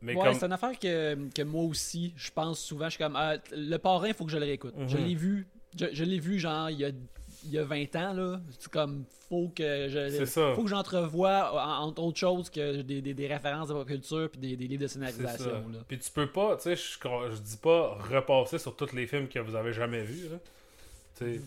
mais 0.00 0.14
ouais, 0.16 0.22
comme. 0.24 0.34
c'est 0.34 0.46
une 0.46 0.52
affaire 0.52 0.78
que, 0.78 1.28
que 1.30 1.42
moi 1.42 1.62
aussi, 1.64 2.12
je 2.16 2.30
pense 2.30 2.58
souvent. 2.60 2.86
Je 2.86 2.90
suis 2.96 2.98
comme, 3.04 3.16
ah, 3.16 3.34
le 3.52 3.76
parrain, 3.76 4.08
il 4.08 4.14
faut 4.14 4.24
que 4.24 4.32
je 4.32 4.38
le 4.38 4.44
réécoute. 4.44 4.74
Je 4.88 4.96
Mhm. 4.96 5.04
l'ai 5.04 5.14
vu, 5.14 5.46
je, 5.78 5.86
je 5.92 6.04
l'ai 6.04 6.18
vu, 6.18 6.38
genre, 6.38 6.70
il 6.70 6.78
y 6.78 6.84
a, 6.84 6.88
il 7.44 7.50
y 7.50 7.58
a 7.58 7.64
20 7.64 7.94
ans, 7.96 8.12
là. 8.14 8.40
C'est 8.58 8.70
comme, 8.72 9.04
faut 9.28 9.52
que 9.54 9.88
je. 9.88 10.24
Faut 10.54 10.62
que 10.64 10.68
j'entrevoie, 10.70 11.52
en- 11.64 11.84
entre 11.88 12.02
autres 12.02 12.18
choses, 12.18 12.50
que 12.50 12.82
des, 12.82 13.00
des, 13.00 13.14
des 13.14 13.26
références 13.28 13.68
de 13.68 13.74
pop 13.74 13.86
culture 13.86 14.28
puis 14.30 14.40
des, 14.40 14.56
des 14.56 14.66
livres 14.66 14.82
de 14.82 14.86
scénarisation, 14.88 15.68
là. 15.68 15.78
Puis 15.86 15.98
tu 15.98 16.10
peux 16.10 16.26
pas, 16.26 16.56
tu 16.56 16.62
sais, 16.62 16.76
je, 16.76 16.98
je 17.34 17.40
dis 17.40 17.58
pas 17.58 17.94
repasser 18.10 18.58
sur 18.58 18.74
tous 18.74 18.92
les 18.94 19.06
films 19.06 19.28
que 19.28 19.38
vous 19.38 19.54
avez 19.54 19.72
jamais 19.72 20.02
vus, 20.02 20.28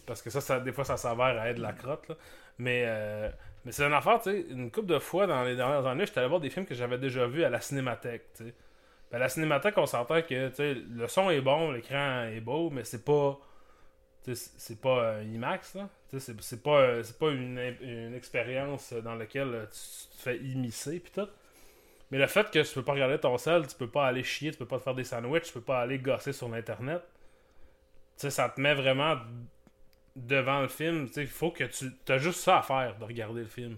parce 0.05 0.21
que 0.21 0.29
ça, 0.29 0.59
des 0.59 0.71
fois, 0.71 0.83
ça 0.83 0.97
s'avère 0.97 1.39
à 1.39 1.49
être 1.49 1.57
de 1.57 1.61
la 1.61 1.73
crotte. 1.73 2.11
Mais, 2.57 2.83
euh, 2.85 3.29
mais 3.65 3.71
c'est 3.71 3.83
une 3.83 3.93
affaire, 3.93 4.21
tu 4.21 4.31
sais, 4.31 4.45
une 4.49 4.71
couple 4.71 4.87
de 4.87 4.99
fois 4.99 5.27
dans 5.27 5.43
les 5.43 5.55
dernières 5.55 5.85
années, 5.85 6.05
j'étais 6.05 6.19
allé 6.19 6.29
voir 6.29 6.41
des 6.41 6.49
films 6.49 6.65
que 6.65 6.75
j'avais 6.75 6.97
déjà 6.97 7.27
vus 7.27 7.43
à 7.43 7.49
la 7.49 7.59
cinémathèque, 7.61 8.25
tu 8.35 8.45
sais. 8.45 8.53
Ben, 9.11 9.17
à 9.17 9.19
la 9.19 9.29
cinémathèque, 9.29 9.77
on 9.77 9.85
s'entend 9.85 10.21
que, 10.21 10.51
le 10.59 11.07
son 11.07 11.29
est 11.29 11.41
bon, 11.41 11.71
l'écran 11.71 12.23
est 12.25 12.41
beau, 12.41 12.69
mais 12.69 12.83
c'est 12.83 13.03
pas... 13.03 13.39
C'est 14.33 14.81
pas 14.81 15.17
un 15.17 15.21
IMAX, 15.21 15.75
là. 15.75 15.87
C'est 16.17 16.63
pas, 16.63 16.79
euh, 16.79 17.03
pas 17.19 17.29
une, 17.29 17.59
expérience 18.15 18.91
dans 18.93 19.13
laquelle 19.13 19.53
euh, 19.53 19.65
tu 19.65 20.17
te 20.17 20.23
fais 20.23 20.37
immiscer, 20.37 20.99
pis 20.99 21.11
tout. 21.11 21.27
Mais 22.09 22.17
le 22.17 22.25
fait 22.27 22.49
que 22.49 22.59
tu 22.59 22.73
peux 22.73 22.83
pas 22.83 22.93
regarder 22.93 23.19
ton 23.19 23.37
sel, 23.37 23.67
tu 23.67 23.75
peux 23.75 23.89
pas 23.89 24.07
aller 24.07 24.23
chier, 24.23 24.51
tu 24.51 24.57
peux 24.57 24.65
pas 24.65 24.77
te 24.77 24.83
faire 24.83 24.95
des 24.95 25.03
sandwichs, 25.03 25.43
tu 25.43 25.53
peux 25.53 25.61
pas 25.61 25.81
aller 25.81 25.99
gosser 25.99 26.33
sur 26.33 26.49
l'internet. 26.49 27.03
Ça 28.17 28.49
te 28.49 28.61
met 28.61 28.73
vraiment 28.73 29.17
devant 30.15 30.61
le 30.61 30.67
film. 30.67 31.07
Il 31.15 31.27
faut 31.27 31.51
que 31.51 31.63
tu. 31.65 31.91
T'as 32.05 32.17
juste 32.17 32.39
ça 32.39 32.59
à 32.59 32.61
faire, 32.61 32.97
de 32.97 33.03
regarder 33.03 33.41
le 33.41 33.47
film. 33.47 33.77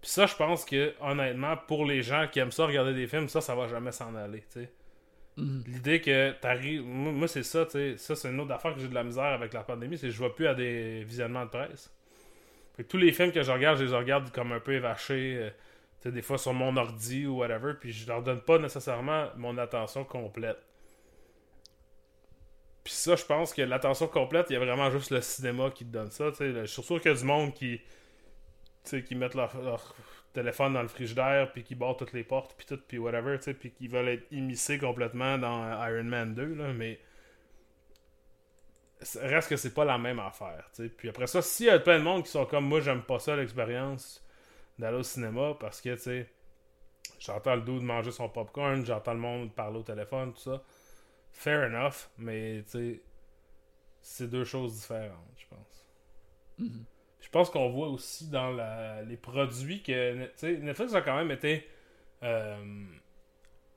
Puis 0.00 0.10
ça, 0.10 0.26
je 0.26 0.34
pense 0.34 0.64
que, 0.64 0.94
honnêtement, 1.00 1.56
pour 1.56 1.86
les 1.86 2.02
gens 2.02 2.26
qui 2.30 2.40
aiment 2.40 2.50
ça, 2.50 2.66
regarder 2.66 2.92
des 2.92 3.06
films, 3.06 3.28
ça, 3.28 3.40
ça 3.40 3.54
va 3.54 3.68
jamais 3.68 3.92
s'en 3.92 4.14
aller. 4.16 4.42
Mhm. 5.36 5.64
L'idée 5.66 6.00
que 6.00 6.32
t'arrives. 6.32 6.84
Moi, 6.84 7.28
c'est 7.28 7.42
ça, 7.44 7.64
tu 7.66 7.72
sais. 7.72 7.96
Ça, 7.98 8.16
c'est 8.16 8.28
une 8.28 8.40
autre 8.40 8.52
affaire 8.52 8.74
que 8.74 8.80
j'ai 8.80 8.88
de 8.88 8.94
la 8.94 9.04
misère 9.04 9.24
avec 9.24 9.52
la 9.52 9.62
pandémie, 9.62 9.96
c'est 9.96 10.08
que 10.08 10.12
je 10.12 10.22
vais 10.22 10.30
plus 10.30 10.46
à 10.46 10.54
des 10.54 11.04
visionnements 11.04 11.44
de 11.44 11.50
presse. 11.50 11.90
Fait 12.76 12.84
que 12.84 12.88
tous 12.88 12.96
les 12.98 13.12
films 13.12 13.32
que 13.32 13.42
je 13.42 13.52
regarde, 13.52 13.78
je 13.78 13.84
les 13.84 13.94
regarde 13.94 14.30
comme 14.32 14.52
un 14.52 14.60
peu 14.60 14.72
évachés. 14.72 15.36
euh, 15.36 15.50
tu 16.02 16.10
des 16.10 16.22
fois 16.22 16.36
sur 16.36 16.52
mon 16.52 16.76
ordi 16.76 17.26
ou 17.26 17.38
whatever, 17.38 17.74
puis 17.78 17.92
je 17.92 18.08
leur 18.08 18.22
donne 18.22 18.40
pas 18.40 18.58
nécessairement 18.58 19.28
mon 19.36 19.56
attention 19.56 20.04
complète. 20.04 20.58
Puis 22.84 22.92
ça, 22.94 23.14
je 23.14 23.24
pense 23.24 23.54
que 23.54 23.62
l'attention 23.62 24.08
complète, 24.08 24.46
il 24.50 24.54
y 24.54 24.56
a 24.56 24.58
vraiment 24.58 24.90
juste 24.90 25.10
le 25.10 25.20
cinéma 25.20 25.70
qui 25.70 25.84
te 25.84 25.90
donne 25.90 26.10
ça. 26.10 26.30
Je 26.38 26.64
suis 26.66 26.82
sûr 26.82 27.00
qu'il 27.00 27.12
y 27.12 27.14
a 27.14 27.16
du 27.16 27.24
monde 27.24 27.54
qui, 27.54 27.80
qui 28.84 29.14
mettent 29.14 29.34
leur, 29.34 29.94
téléphone 30.32 30.72
dans 30.72 30.82
le 30.82 30.88
frigidaire, 30.88 31.52
puis 31.52 31.62
qui 31.62 31.74
barrent 31.74 31.96
toutes 31.96 32.14
les 32.14 32.24
portes, 32.24 32.54
puis 32.56 32.66
tout, 32.66 32.80
puis 32.88 32.98
whatever, 32.98 33.38
puis 33.38 33.70
qui 33.70 33.86
veulent 33.86 34.08
être 34.08 34.26
immiscés 34.30 34.78
complètement 34.78 35.36
dans 35.36 35.86
Iron 35.86 36.04
Man 36.04 36.34
2, 36.34 36.54
là, 36.54 36.72
mais 36.72 36.98
reste 39.20 39.48
que 39.48 39.56
c'est 39.56 39.74
pas 39.74 39.84
la 39.84 39.98
même 39.98 40.18
affaire, 40.18 40.70
tu 40.74 40.84
sais. 40.84 40.88
Puis 40.88 41.08
après 41.08 41.26
ça, 41.26 41.42
s'il 41.42 41.66
y 41.66 41.70
a 41.70 41.78
plein 41.78 41.98
de 41.98 42.04
monde 42.04 42.24
qui 42.24 42.30
sont 42.30 42.46
comme 42.46 42.64
moi, 42.64 42.80
j'aime 42.80 43.02
pas 43.02 43.18
ça 43.18 43.36
l'expérience 43.36 44.24
d'aller 44.78 44.98
au 44.98 45.02
cinéma 45.02 45.54
parce 45.58 45.80
que, 45.80 45.94
tu 45.94 46.00
sais, 46.00 46.30
j'entends 47.18 47.56
le 47.56 47.62
dude 47.62 47.82
manger 47.82 48.10
son 48.10 48.28
popcorn, 48.28 48.84
j'entends 48.86 49.14
le 49.14 49.20
monde 49.20 49.54
parler 49.54 49.78
au 49.78 49.82
téléphone, 49.82 50.32
tout 50.32 50.40
ça. 50.40 50.62
Fair 51.32 51.64
enough, 51.64 52.08
mais, 52.18 52.62
c'est 54.00 54.28
deux 54.30 54.44
choses 54.44 54.74
différentes, 54.80 55.34
je 55.36 55.46
pense. 55.48 55.86
Mhm. 56.58 56.84
Je 57.20 57.28
pense 57.28 57.50
qu'on 57.50 57.70
voit 57.70 57.88
aussi 57.88 58.28
dans 58.28 58.50
la- 58.50 59.02
les 59.02 59.16
produits 59.16 59.82
que 59.82 60.24
tu 60.26 60.30
sais, 60.36 60.56
Netflix 60.58 60.92
a 60.94 61.02
quand 61.02 61.16
même 61.16 61.30
été. 61.30 61.66
Euh, 62.22 62.84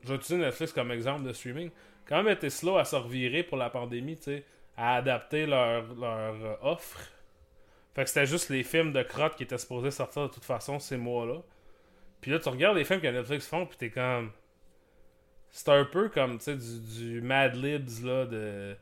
je 0.02 0.08
vais 0.08 0.16
utiliser 0.16 0.44
Netflix 0.44 0.72
comme 0.72 0.90
exemple 0.90 1.22
de 1.24 1.32
streaming. 1.32 1.70
Quand 2.06 2.22
même 2.22 2.32
été 2.32 2.50
slow 2.50 2.76
à 2.76 2.84
se 2.84 2.96
revirer 2.96 3.42
pour 3.42 3.56
la 3.56 3.70
pandémie, 3.70 4.16
tu 4.16 4.24
sais, 4.24 4.44
à 4.76 4.96
adapter 4.96 5.46
leur, 5.46 5.94
leur 5.94 6.44
euh, 6.44 6.54
offre. 6.62 6.98
Fait 7.94 8.02
que 8.04 8.08
c'était 8.10 8.26
juste 8.26 8.50
les 8.50 8.62
films 8.62 8.92
de 8.92 9.02
crotte 9.02 9.36
qui 9.36 9.44
étaient 9.44 9.58
supposés 9.58 9.90
sortir 9.90 10.24
de 10.24 10.28
toute 10.34 10.44
façon 10.44 10.78
ces 10.78 10.96
mois-là. 10.98 11.42
Puis 12.20 12.30
là, 12.32 12.38
tu 12.38 12.48
regardes 12.48 12.76
les 12.76 12.84
films 12.84 13.00
que 13.00 13.06
Netflix 13.06 13.46
font, 13.46 13.66
puis 13.66 13.76
t'es 13.78 13.90
comme. 13.90 14.32
C'est 15.58 15.70
un 15.70 15.86
peu 15.86 16.10
comme, 16.10 16.36
tu 16.36 16.44
sais, 16.44 16.54
du, 16.56 16.80
du 16.80 17.20
Mad 17.22 17.54
Libs, 17.54 18.04
là, 18.04 18.26
de. 18.26 18.76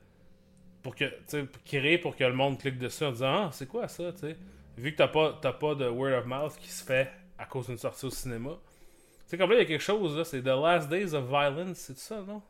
Pour 0.83 0.97
que, 0.97 1.05
tu 1.05 1.15
sais, 1.29 1.45
pour 1.45 1.63
créer 1.63 1.99
pour 1.99 2.17
que 2.17 2.25
le 2.25 2.33
monde 2.33 2.59
clique 2.59 2.79
dessus 2.79 3.05
en 3.05 3.13
disant 3.13 3.47
Ah, 3.47 3.51
c'est 3.53 3.67
quoi 3.69 3.87
ça, 3.87 4.13
tu 4.13 4.19
sais? 4.19 4.37
Vu 4.77 4.91
que 4.91 4.97
t'as 4.97 5.07
pas, 5.07 5.39
t'as 5.41 5.53
pas 5.53 5.77
de 5.77 5.87
word 5.89 6.19
of 6.19 6.27
mouth 6.27 6.57
qui 6.59 6.69
se 6.69 6.83
fait 6.85 7.13
à 7.39 7.47
cause 7.47 7.69
d'une 7.69 7.79
sortie 7.79 8.05
au 8.07 8.11
cinéma. 8.11 8.51
Tu 8.51 8.97
sais, 9.29 9.39
comme 9.39 9.51
là, 9.51 9.57
il 9.57 9.61
y 9.61 9.63
a 9.63 9.67
quelque 9.67 9.81
chose, 9.85 10.17
là, 10.17 10.25
c'est 10.25 10.43
The 10.43 10.47
Last 10.47 10.89
Days 10.89 11.15
of 11.15 11.29
Violence, 11.29 11.77
c'est 11.79 11.97
ça, 11.97 12.21
non? 12.27 12.43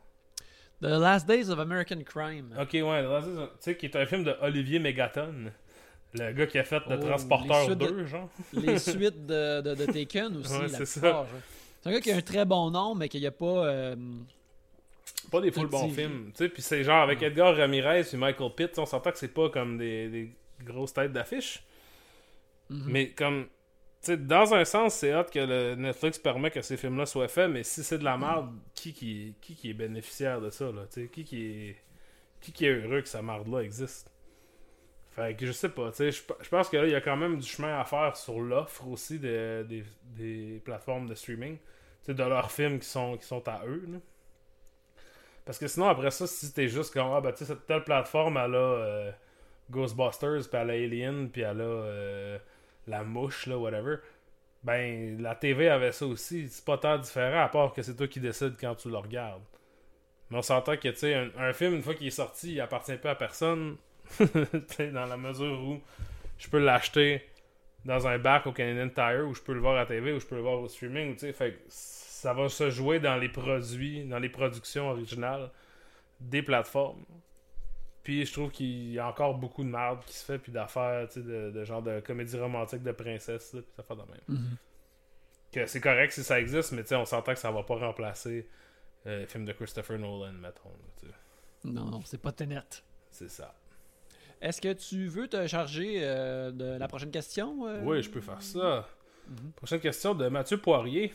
The 0.81 0.85
Last 0.87 1.27
Days 1.27 1.51
of 1.51 1.59
American 1.59 2.01
Crime. 2.03 2.55
Ok, 2.59 2.69
ouais, 2.73 3.03
The 3.03 3.07
Last 3.07 3.27
Days 3.27 3.37
of- 3.37 3.49
Tu 3.51 3.55
sais, 3.59 3.77
qui 3.77 3.85
est 3.85 3.95
un 3.95 4.07
film 4.07 4.23
de 4.23 4.35
Olivier 4.41 4.79
Megaton. 4.79 5.51
Le 6.15 6.31
gars 6.33 6.47
qui 6.47 6.57
a 6.57 6.63
fait 6.63 6.81
Le 6.89 6.95
Oh, 6.95 7.05
Transporteur 7.05 7.59
les 7.59 7.65
suites 7.65 7.77
de- 7.77 7.87
2, 7.87 8.05
genre. 8.07 8.29
Les 8.53 8.79
suites 8.79 9.25
de, 9.27 9.61
de, 9.61 9.75
de 9.75 9.85
Taken 9.85 10.35
aussi, 10.37 10.51
Ouais, 10.51 10.67
la 10.67 10.83
c'est 10.83 10.99
plupart, 10.99 11.25
genre. 11.27 11.39
C'est 11.85 11.89
un 11.91 11.93
gars 11.93 12.01
qui 12.01 12.11
a 12.11 12.17
un 12.17 12.21
très 12.21 12.45
bon 12.45 12.71
nom, 12.71 12.95
mais 12.95 13.09
qu'il 13.09 13.21
n'y 13.21 13.27
a 13.27 13.31
pas. 13.31 13.67
euh, 13.67 13.95
Pas 15.31 15.41
des 15.41 15.51
full 15.51 15.67
bons 15.67 15.87
films. 15.89 16.31
Tu 16.33 16.37
sais, 16.45 16.49
puis 16.49 16.61
c'est 16.63 16.83
genre 16.83 17.01
avec 17.03 17.21
Edgar 17.21 17.55
Ramirez 17.55 18.03
et 18.11 18.17
Michael 18.17 18.51
Pitt, 18.55 18.77
on 18.79 18.85
s'entend 18.85 19.11
que 19.11 19.17
c'est 19.19 19.33
pas 19.33 19.49
comme 19.49 19.77
des, 19.77 20.09
des 20.09 20.35
grosses 20.63 20.93
têtes 20.93 21.13
d'affiche. 21.13 21.63
mhm. 22.69 22.91
Mais 22.91 23.11
comme, 23.11 23.45
tu 23.45 23.49
sais, 24.01 24.17
dans 24.17 24.53
un 24.53 24.65
sens, 24.65 24.95
c'est 24.95 25.15
hot 25.15 25.25
que 25.25 25.39
le 25.39 25.75
Netflix 25.75 26.19
permet 26.19 26.51
que 26.51 26.61
ces 26.61 26.77
films-là 26.77 27.05
soient 27.05 27.27
faits, 27.27 27.49
mais 27.51 27.63
si 27.63 27.83
c'est 27.83 27.97
de 27.99 28.03
la 28.03 28.17
merde, 28.17 28.51
qui, 28.75 28.93
qui, 28.93 29.35
qui, 29.41 29.55
qui 29.55 29.69
est 29.71 29.73
bénéficiaire 29.73 30.41
de 30.41 30.49
ça, 30.49 30.65
là, 30.71 30.83
tu 30.91 31.03
sais, 31.03 31.09
qui, 31.09 31.23
qui 31.23 31.45
est, 31.45 31.77
qui, 32.41 32.53
qui 32.53 32.65
est 32.65 32.71
heureux 32.73 33.01
que 33.01 33.09
sa 33.09 33.21
merde-là 33.21 33.61
existe? 33.61 34.11
Fait 35.11 35.35
que 35.37 35.45
je 35.45 35.51
sais 35.53 35.69
pas, 35.69 35.91
tu 35.91 35.97
sais, 35.97 36.11
je 36.11 36.49
pense 36.49 36.69
que 36.69 36.77
là, 36.77 36.85
il 36.85 36.91
y 36.91 36.95
a 36.95 37.01
quand 37.01 37.15
même 37.15 37.37
du 37.39 37.47
chemin 37.47 37.79
à 37.79 37.85
faire 37.85 38.17
sur 38.17 38.39
l'offre 38.41 38.85
aussi 38.87 39.17
de- 39.19 39.65
des, 39.67 39.83
des 40.03 40.61
plateformes 40.65 41.07
de 41.07 41.15
streaming, 41.15 41.57
de 42.13 42.23
leurs 42.23 42.51
films 42.51 42.79
qui 42.79 42.87
sont, 42.87 43.17
qui 43.17 43.25
sont 43.25 43.47
à 43.47 43.61
eux. 43.65 43.83
Parce 45.45 45.59
que 45.59 45.67
sinon, 45.67 45.87
après 45.87 46.11
ça, 46.11 46.25
si 46.27 46.51
t'es 46.53 46.67
juste 46.67 46.93
comme, 46.93 47.11
ah, 47.13 47.21
ben, 47.21 47.31
tu 47.31 47.39
sais, 47.39 47.45
cette 47.45 47.65
telle 47.67 47.83
plateforme, 47.83 48.37
elle 48.37 48.55
a, 48.55 48.57
euh, 48.57 49.11
Ghostbusters, 49.69 50.49
puis 50.49 50.59
elle 50.59 50.69
a 50.69 50.73
Alien, 50.73 51.29
puis 51.29 51.41
elle 51.41 51.61
a 51.61 51.63
euh, 51.63 52.37
la 52.87 53.03
mouche, 53.03 53.47
là, 53.47 53.57
whatever. 53.57 53.97
Ben, 54.63 55.21
la 55.21 55.35
TV 55.35 55.69
avait 55.69 55.91
ça 55.91 56.07
aussi. 56.07 56.49
C'est 56.49 56.65
pas 56.65 56.77
tant 56.77 56.97
différent, 56.97 57.43
à 57.43 57.49
part 57.49 57.73
que 57.73 57.83
c'est 57.83 57.95
toi 57.95 58.07
qui 58.07 58.19
décides 58.19 58.55
quand 58.59 58.75
tu 58.75 58.89
le 58.89 58.97
regardes. 58.97 59.43
Mais 60.29 60.37
on 60.39 60.41
s'entend 60.41 60.75
que, 60.75 60.89
tu 60.89 60.97
sais, 60.97 61.29
un, 61.37 61.53
film, 61.53 61.75
une 61.75 61.83
fois 61.83 61.93
qu'il 61.93 62.07
est 62.07 62.11
sorti, 62.11 62.53
il 62.53 62.61
appartient 62.61 62.97
pas 62.97 63.11
à 63.11 63.15
personne. 63.15 63.77
Dans 64.19 65.05
la 65.05 65.17
mesure 65.17 65.59
où 65.61 65.81
je 66.37 66.47
peux 66.49 66.59
l'acheter 66.59 67.23
dans 67.85 68.07
un 68.07 68.17
bac 68.17 68.47
au 68.47 68.51
Canadian 68.51 68.89
Tire, 68.89 69.25
ou 69.27 69.33
je 69.33 69.41
peux 69.41 69.53
le 69.53 69.59
voir 69.59 69.77
à 69.77 69.85
TV, 69.85 70.11
ou 70.11 70.19
je 70.19 70.25
peux 70.25 70.35
le 70.35 70.41
voir 70.41 70.59
au 70.59 70.67
streaming, 70.67 71.13
tu 71.13 71.19
sais. 71.19 71.33
Fait 71.33 71.53
que 71.53 71.59
ça 71.69 72.33
va 72.33 72.49
se 72.49 72.69
jouer 72.71 72.99
dans 72.99 73.15
les 73.15 73.29
produits, 73.29 74.03
dans 74.05 74.19
les 74.19 74.29
productions 74.29 74.89
originales 74.89 75.51
des 76.19 76.41
plateformes. 76.41 77.03
Puis 78.03 78.25
je 78.25 78.33
trouve 78.33 78.51
qu'il 78.51 78.91
y 78.91 78.99
a 78.99 79.07
encore 79.07 79.35
beaucoup 79.35 79.63
de 79.63 79.69
merde 79.69 79.99
qui 80.05 80.15
se 80.15 80.25
fait, 80.25 80.37
puis 80.39 80.51
d'affaires, 80.51 81.07
tu 81.07 81.15
sais, 81.15 81.21
de, 81.21 81.51
de 81.51 81.63
genre 81.63 81.81
de 81.81 81.99
comédie 81.99 82.37
romantique 82.37 82.83
de 82.83 82.91
princesse, 82.91 83.53
là, 83.53 83.61
puis 83.61 83.71
ça 83.75 83.83
fait 83.83 83.95
de 83.95 84.01
même. 84.01 84.39
Mhm. 84.39 84.57
Que 85.51 85.65
c'est 85.67 85.81
correct 85.81 86.11
si 86.11 86.23
ça 86.23 86.39
existe, 86.39 86.71
mais 86.71 86.81
tu 86.83 86.89
sais, 86.89 86.95
on 86.95 87.05
s'entend 87.05 87.33
que 87.33 87.39
ça 87.39 87.51
va 87.51 87.63
pas 87.63 87.75
remplacer 87.75 88.47
euh, 89.05 89.19
les 89.21 89.25
films 89.27 89.45
de 89.45 89.53
Christopher 89.53 89.97
Nolan, 89.99 90.33
mettons. 90.33 90.69
là. 91.03 91.09
Non, 91.63 91.85
non, 91.85 92.01
c'est 92.05 92.21
pas 92.21 92.31
Tenet. 92.31 92.61
C'est 93.09 93.29
ça. 93.29 93.53
Est-ce 94.41 94.61
que 94.61 94.73
tu 94.73 95.07
veux 95.07 95.27
te 95.27 95.47
charger 95.47 95.99
euh, 96.01 96.51
de 96.51 96.77
la 96.77 96.87
prochaine 96.87 97.11
question 97.11 97.67
euh? 97.67 97.81
Oui, 97.83 98.01
je 98.01 98.09
peux 98.09 98.21
faire 98.21 98.41
ça. 98.41 98.87
Mhm. 99.27 99.51
Prochaine 99.55 99.79
question 99.79 100.13
de 100.13 100.27
Mathieu 100.27 100.57
Poirier. 100.57 101.13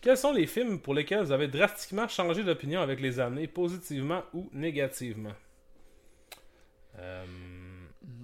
Quels 0.00 0.18
sont 0.18 0.32
les 0.32 0.46
films 0.46 0.80
pour 0.80 0.94
lesquels 0.94 1.24
vous 1.24 1.32
avez 1.32 1.48
drastiquement 1.48 2.06
changé 2.08 2.44
d'opinion 2.44 2.80
avec 2.80 3.00
les 3.00 3.18
années, 3.18 3.46
positivement 3.46 4.22
ou 4.34 4.48
négativement? 4.52 5.32
Euh, 6.98 7.24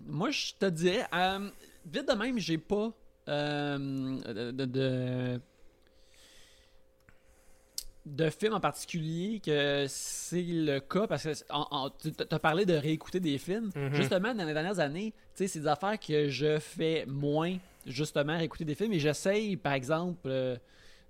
Moi, 0.06 0.30
je 0.30 0.52
te 0.58 0.66
dirais, 0.66 1.06
vite 1.86 2.08
de 2.08 2.14
même, 2.14 2.38
j'ai 2.38 2.58
pas 2.58 2.92
de, 3.26 4.50
de, 4.50 5.40
de 8.04 8.30
film 8.30 8.52
en 8.54 8.60
particulier 8.60 9.40
que 9.44 9.86
c'est 9.88 10.42
le 10.42 10.80
cas 10.80 11.06
parce 11.06 11.22
que 11.22 12.08
tu 12.08 12.34
as 12.34 12.38
parlé 12.40 12.66
de 12.66 12.74
réécouter 12.74 13.20
des 13.20 13.38
films. 13.38 13.70
Mhm. 13.76 13.94
Justement, 13.94 14.34
dans 14.34 14.44
les 14.44 14.54
dernières 14.54 14.80
années, 14.80 15.12
tu 15.36 15.44
sais, 15.44 15.48
c'est 15.48 15.60
des 15.60 15.66
affaires 15.68 15.98
que 16.00 16.28
je 16.28 16.58
fais 16.58 17.04
moins, 17.06 17.56
justement, 17.86 18.36
réécouter 18.36 18.64
des 18.64 18.74
films 18.74 18.92
et 18.92 18.98
j'essaye, 18.98 19.56
par 19.56 19.74
exemple, 19.74 20.26
euh, 20.26 20.56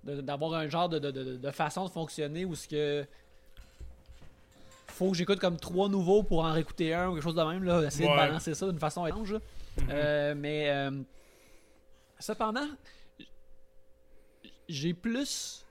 d'avoir 0.03 0.53
un 0.53 0.67
genre 0.69 0.87
de, 0.89 0.99
de- 0.99 1.09
de- 1.11 1.37
de 1.37 1.51
façon 1.51 1.85
de 1.85 1.89
fonctionner 1.89 2.45
où 2.45 2.53
ce 2.55 2.67
que 2.67 3.05
faut 4.87 5.09
que 5.09 5.17
j'écoute 5.17 5.39
comme 5.39 5.57
trois 5.57 5.89
nouveaux 5.89 6.21
pour 6.21 6.43
en 6.45 6.51
réécouter 6.51 6.93
un 6.93 7.09
ou 7.09 7.13
quelque 7.15 7.23
chose 7.23 7.33
de 7.35 7.41
même, 7.41 7.63
là, 7.63 7.81
essayer 7.81 8.05
Ouais. 8.05 8.11
de 8.11 8.17
balancer 8.17 8.53
ça 8.53 8.67
d'une 8.67 8.77
façon 8.79 9.07
étrange. 9.07 9.33
Mhm. 9.33 9.87
Euh, 9.89 10.35
mais 10.37 10.69
euh, 10.69 10.91
cependant, 12.19 12.67
j'ai 14.69 14.93
plus 14.93 15.62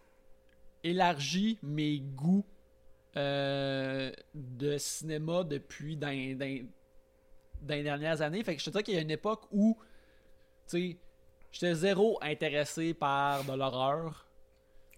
élargi 0.85 1.59
mes 1.63 1.99
goûts 2.01 2.45
euh, 3.17 4.11
de 4.35 4.79
cinéma 4.79 5.45
depuis 5.45 5.97
dans, 5.97 6.09
dans- 6.39 6.67
dans 7.61 7.75
les 7.75 7.83
dernières 7.83 8.23
années. 8.23 8.43
Fait 8.43 8.55
que 8.57 8.61
je 8.61 8.67
te 8.67 8.71
dirais 8.71 8.83
qu'il 8.83 8.95
y 8.95 8.99
a 8.99 9.03
une 9.03 9.11
époque 9.11 9.43
où, 9.53 9.77
tu 10.69 10.93
sais, 10.93 10.97
j'étais 11.53 11.75
zéro 11.75 12.19
intéressé 12.23 12.95
par 12.95 13.45
de 13.45 13.53
l'horreur 13.53 14.27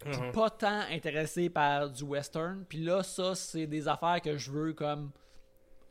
Mhm. 0.04 0.32
pas 0.32 0.50
tant 0.50 0.80
intéressé 0.90 1.48
par 1.48 1.88
du 1.88 2.02
western. 2.04 2.64
Puis 2.68 2.78
là, 2.84 3.02
ça, 3.02 3.34
c'est 3.34 3.66
des 3.66 3.88
affaires 3.88 4.20
que 4.20 4.36
je 4.36 4.50
veux 4.50 4.74
comme 4.74 5.12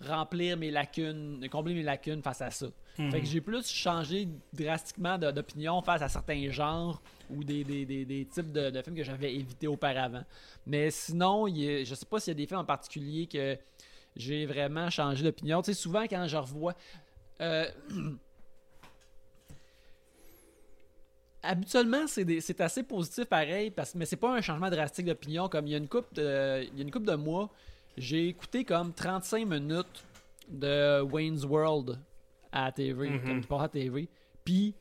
remplir 0.02 0.56
mes 0.58 0.70
lacunes, 0.70 1.48
combler 1.50 1.74
mes 1.74 1.82
lacunes 1.84 2.22
face 2.22 2.42
à 2.42 2.52
ça. 2.52 2.68
Mhm. 2.98 3.12
Fait 3.12 3.22
que 3.22 3.26
j'ai 3.26 3.42
plus 3.42 3.68
changé 3.72 4.28
drastiquement 4.54 5.18
d'opinion 5.18 5.82
face 5.82 6.02
à 6.04 6.10
certains 6.10 6.52
genres 6.52 7.02
ou 7.30 7.44
des, 7.44 7.64
des- 7.64 7.86
des- 7.86 8.26
types 8.26 8.52
de, 8.52 8.82
films 8.84 8.96
que 8.96 9.04
j'avais 9.04 9.34
évités 9.34 9.68
auparavant. 9.68 10.24
Mais 10.68 10.92
sinon, 10.92 11.48
il 11.48 11.68
a- 11.70 11.84
je 11.84 11.96
sais 11.96 12.06
pas 12.06 12.20
s'il 12.20 12.32
y 12.32 12.36
a 12.36 12.38
des 12.38 12.46
films 12.46 12.60
en 12.60 12.66
particulier 12.66 13.26
que 13.26 13.58
j'ai 14.16 14.46
vraiment 14.46 14.90
changé 14.92 15.24
d'opinion. 15.24 15.62
Tu 15.64 15.74
sais, 15.74 15.80
souvent 15.82 16.04
quand 16.04 16.28
je 16.28 16.38
revois... 16.38 16.76
euh, 17.42 17.66
Habituellement, 21.46 22.06
c'est 22.08 22.62
assez 22.62 22.84
positif 22.84 23.26
pareil, 23.26 23.70
parce, 23.70 23.96
mais 23.96 24.06
c'est 24.06 24.16
pas 24.16 24.34
un 24.34 24.40
changement 24.42 24.70
drastique 24.70 25.06
d'opinion. 25.08 25.50
Comme 25.50 25.68
il 25.68 25.72
y 25.72 25.76
a 25.76 25.78
une 25.78 25.90
coupe 25.90 26.14
de, 26.14 26.64
il 26.72 26.78
y 26.78 26.80
a 26.80 26.84
une 26.84 26.92
couple 26.92 27.08
de 27.08 27.16
mois, 27.16 27.50
j'ai 27.98 28.30
écouté 28.30 28.64
comme 28.64 28.94
35 28.94 29.46
minutes 29.46 30.04
de 30.48 31.02
Wayne's 31.02 31.44
World 31.44 32.00
à 32.54 32.66
la 32.66 32.72
TV, 32.72 33.10
Mhm. 33.10 33.22
comme 33.22 33.42
tu 33.42 33.48
parles 33.48 33.62
à 33.62 33.64
la 33.66 33.70
TV. 33.70 34.10
Puis, 34.46 34.76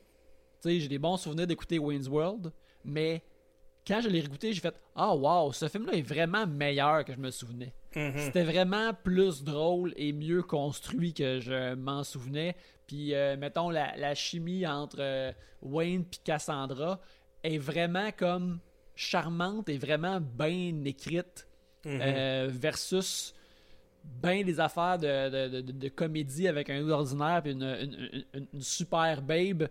tu 0.61 0.69
sais, 0.69 0.81
j'ai 0.81 0.89
des 0.89 0.99
bons 0.99 1.17
souvenirs 1.17 1.47
d'écouter 1.47 1.79
Wayne's 1.79 2.07
World, 2.09 2.53
mais 2.85 3.23
quand 3.87 4.01
je 4.01 4.09
l'ai 4.09 4.21
réécouté, 4.21 4.53
j'ai 4.53 4.61
fait 4.61 4.75
Ah, 4.95 5.15
wow, 5.17 5.53
ce 5.53 5.67
film-là 5.69 5.95
est 5.95 6.03
vraiment 6.03 6.47
meilleur 6.47 7.05
que 7.05 7.13
je 7.13 7.19
me 7.19 7.31
souvenais. 7.31 7.73
Mhm. 7.97 8.13
C'était 8.19 8.45
vraiment 8.45 8.93
plus 8.95 9.43
drôle 9.43 9.93
et 9.97 10.13
mieux 10.13 10.43
construit 10.43 11.15
que 11.15 11.41
je 11.41 11.75
m'en 11.75 12.05
souvenais. 12.05 12.55
Puis, 12.87 13.15
euh, 13.15 13.37
mettons, 13.39 13.71
la, 13.71 13.97
la 13.97 14.15
chimie 14.15 14.67
entre 14.67 14.99
euh, 15.01 15.33
Wayne 15.63 16.03
et 16.03 16.17
Cassandra 16.25 17.01
est 17.43 17.59
vraiment 17.59 18.11
comme 18.17 18.61
charmante 18.95 19.69
et 19.71 19.79
vraiment 19.79 20.21
bien 20.21 20.85
écrite 20.85 21.49
Mhm. 21.85 22.01
euh, 22.03 22.49
versus 22.53 23.35
ben 24.05 24.45
des 24.45 24.61
affaires 24.61 24.99
de, 24.99 25.49
de, 25.49 25.61
de- 25.61 25.73
de 25.73 25.89
comédie 25.89 26.49
avec 26.49 26.71
un 26.71 26.89
ordinaire 26.89 27.41
puis 27.43 27.53
une, 27.53 27.63
une- 27.63 28.25
une- 28.35 28.47
une 28.55 28.61
super 28.63 29.23
babe. 29.23 29.65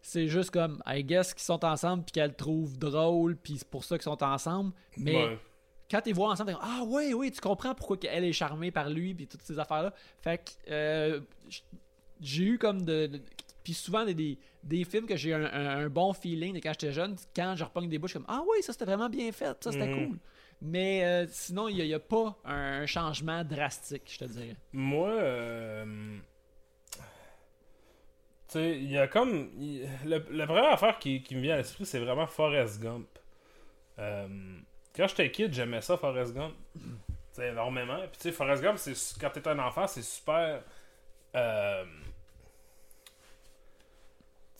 C'est 0.00 0.26
juste 0.28 0.50
comme, 0.50 0.82
I 0.86 1.04
guess 1.04 1.32
qu'ils 1.34 1.42
sont 1.44 1.64
ensemble 1.64 2.02
puis 2.04 2.12
qu'elle 2.12 2.34
trouve 2.34 2.76
drôle 2.78 3.36
puis 3.36 3.58
c'est 3.58 3.68
pour 3.68 3.84
ça 3.84 3.96
qu'ils 3.96 4.04
sont 4.04 4.22
ensemble. 4.22 4.72
Mais 4.96 5.14
Ouais. 5.14 5.38
quand 5.90 6.00
tu 6.00 6.08
les 6.08 6.12
vois 6.12 6.30
ensemble, 6.30 6.50
t'es 6.50 6.58
comme, 6.58 6.64
ah 6.68 6.82
oui, 6.86 7.12
oui, 7.14 7.30
tu 7.30 7.40
comprends 7.40 7.74
pourquoi 7.74 7.96
elle 8.10 8.24
est 8.24 8.32
charmée 8.32 8.70
par 8.70 8.90
lui 8.90 9.14
puis 9.14 9.26
toutes 9.28 9.42
ces 9.42 9.58
affaires-là. 9.58 9.92
Fait 10.20 10.38
que 10.38 10.50
euh, 10.72 11.20
j'ai 12.20 12.44
eu 12.44 12.58
comme 12.58 12.82
de. 12.84 13.10
puis 13.64 13.74
souvent 13.74 14.04
des, 14.04 14.14
des, 14.14 14.38
des 14.64 14.84
films 14.84 15.06
que 15.06 15.16
j'ai 15.16 15.34
un, 15.34 15.44
un- 15.44 15.84
un 15.84 15.88
bon 15.88 16.12
feeling 16.12 16.54
de 16.54 16.58
quand 16.58 16.72
j'étais 16.72 16.92
jeune, 16.92 17.16
quand 17.34 17.54
je 17.56 17.64
repogne 17.64 17.88
des 17.88 17.98
bouches, 17.98 18.12
je 18.14 18.18
suis 18.18 18.24
comme 18.26 18.34
Ah 18.34 18.42
oui, 18.48 18.62
ça 18.62 18.72
c'était 18.72 18.84
vraiment 18.84 19.08
bien 19.08 19.30
fait, 19.32 19.56
ça 19.62 19.70
c'était 19.72 19.86
Mhm. 19.86 20.08
cool. 20.08 20.18
Mais 20.64 21.04
euh, 21.04 21.26
sinon, 21.28 21.68
il 21.68 21.84
n'y 21.84 21.92
a, 21.92 21.98
pas 21.98 22.38
un 22.44 22.86
changement 22.86 23.42
drastique, 23.42 24.04
je 24.06 24.18
te 24.18 24.24
dirais. 24.26 24.56
Moi, 24.72 25.08
euh, 25.08 26.18
tu 26.92 26.98
sais, 28.46 28.78
il 28.78 28.90
y 28.90 28.96
a 28.96 29.08
comme. 29.08 29.50
le- 30.04 30.24
la 30.30 30.46
première 30.46 30.72
affaire 30.72 31.00
qui, 31.00 31.20
qui 31.22 31.34
me 31.34 31.40
vient 31.40 31.54
à 31.54 31.56
l'esprit, 31.56 31.84
c'est 31.84 31.98
vraiment 31.98 32.28
Forrest 32.28 32.80
Gump. 32.80 33.08
Euh, 33.98 34.28
quand 34.94 35.08
j'étais 35.08 35.30
kid, 35.32 35.52
j'aimais 35.52 35.80
ça, 35.80 35.96
Forrest 35.96 36.32
Gump. 36.32 36.54
Tu 36.74 36.80
sais, 37.32 37.48
énormément. 37.48 37.98
Puis, 38.02 38.18
tu 38.18 38.22
sais, 38.22 38.32
Forrest 38.32 38.62
Gump, 38.62 38.78
quand 39.20 39.30
t'es 39.30 39.48
un 39.48 39.58
enfant, 39.58 39.88
c'est 39.88 40.02
super. 40.02 40.62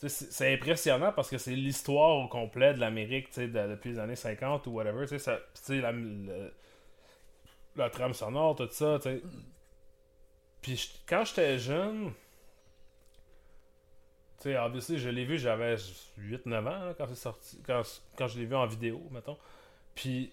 C'est, 0.07 0.53
impressionnant 0.53 1.11
parce 1.11 1.29
que 1.29 1.37
c'est 1.37 1.55
l'histoire 1.55 2.17
au 2.17 2.27
complet 2.27 2.73
de 2.73 2.79
l'Amérique, 2.79 3.27
depuis 3.37 3.91
les 3.91 3.99
années 3.99 4.15
50 4.15 4.67
ou 4.67 4.71
whatever. 4.71 5.05
La, 5.69 5.93
la 7.75 7.89
trame 7.89 8.13
sonore, 8.13 8.55
tout 8.55 8.67
ça, 8.71 8.99
tu 9.01 9.09
sais. 9.09 9.21
Puis 10.61 11.01
quand 11.07 11.25
j'étais 11.25 11.59
jeune, 11.59 12.13
tu 14.37 14.49
sais, 14.49 14.57
obviously, 14.57 14.97
je 14.97 15.09
l'ai 15.09 15.25
vu, 15.25 15.37
j'avais 15.37 15.75
8-9 15.75 16.67
ans 16.67 16.93
quand 16.97 17.07
c'est 17.07 17.15
sorti, 17.15 17.61
quand, 17.65 17.81
quand 18.17 18.27
je 18.27 18.39
l'ai 18.39 18.45
vu 18.45 18.55
en 18.55 18.65
vidéo, 18.65 19.01
mettons. 19.11 19.37
Puis, 19.95 20.31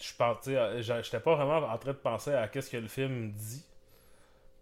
je 0.00 0.14
pensais, 0.14 0.82
j'étais 0.82 1.20
pas 1.20 1.34
vraiment 1.34 1.66
en 1.66 1.78
train 1.78 1.92
de 1.92 1.96
penser 1.96 2.34
à 2.34 2.48
qu'est-ce 2.48 2.70
que 2.70 2.76
le 2.76 2.88
film 2.88 3.32
dit. 3.32 3.64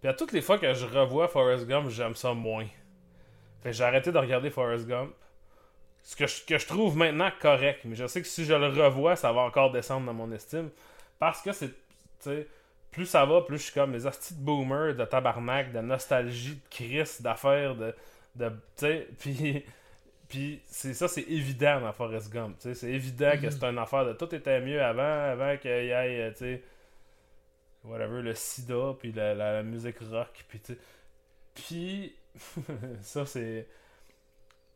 Puis 0.01 0.09
à 0.09 0.15
toutes 0.15 0.33
les 0.33 0.43
fois 0.43 0.59
que 0.59 0.75
je 0.75 0.85
revois 0.85 1.29
Forrest 1.29 1.67
Gump, 1.67 1.89
j'aime 1.89 2.15
ça 2.15 2.35
moins. 2.35 2.67
J'ai 3.73 3.85
arrêté 3.85 4.13
de 4.13 4.19
regarder 4.19 4.51
Forrest 4.51 4.87
Gump. 4.87 5.13
Ce 6.03 6.17
que 6.17 6.27
je, 6.27 6.45
que 6.45 6.59
je 6.59 6.67
trouve 6.67 6.97
maintenant 6.99 7.31
correct, 7.41 7.81
mais 7.85 7.97
je 7.97 8.07
sais 8.07 8.21
que 8.21 8.29
si 8.29 8.45
je 8.45 8.53
le 8.53 8.67
revois, 8.69 9.17
ça 9.17 9.33
va 9.33 9.41
encore 9.43 9.73
descendre 9.73 10.07
dans 10.07 10.13
mon 10.13 10.31
estime. 10.33 10.71
Parce 11.19 11.41
que 11.41 11.53
c'est, 11.53 11.69
tu 11.71 11.75
sais, 12.21 12.47
plus 12.91 13.07
ça 13.07 13.25
va, 13.25 13.41
plus 13.41 13.57
je 13.59 13.63
suis 13.65 13.73
comme 13.73 13.93
les 13.93 14.07
hosties 14.07 14.35
de 14.35 14.41
boomer, 14.41 14.95
de 14.95 15.05
tabarnak, 15.07 15.73
de 15.73 15.81
nostalgie, 15.81 16.57
de 16.57 16.69
crise, 16.71 17.23
d'affaires, 17.23 17.75
de, 17.75 17.95
de 18.37 18.49
tu 18.51 18.55
sais, 18.77 19.09
puis, 19.19 19.65
puis 20.29 20.61
c'est 20.67 20.93
ça, 20.95 21.09
c'est 21.09 21.23
évident 21.23 21.81
dans 21.81 21.93
Forrest 21.93 22.31
Gump, 22.33 22.57
tu 22.59 22.69
sais, 22.69 22.75
c'est 22.75 22.91
évident 22.91 23.33
que 23.41 23.49
c'est 23.51 23.65
une 23.65 23.79
affaire 23.79 24.05
de 24.05 24.13
tout 24.13 24.35
était 24.35 24.61
mieux 24.61 24.83
avant, 24.83 25.03
avant 25.33 25.57
qu'il 25.57 25.71
y 25.71 25.75
ait, 25.91 26.21
euh, 26.21 26.31
tu 26.33 26.37
sais, 26.39 26.63
whatever, 27.85 28.23
le 28.23 28.35
sida, 28.35 28.95
puis 28.99 29.13
la, 29.13 29.35
la- 29.35 29.53
la 29.55 29.63
musique 29.63 29.99
rock, 30.11 30.45
puis 30.49 30.61
tu 30.61 30.75
sais, 30.75 30.79
puis 31.55 32.15
ça 33.03 33.27
c'est, 33.27 33.69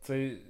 tu 0.05 0.07
sais, 0.07 0.41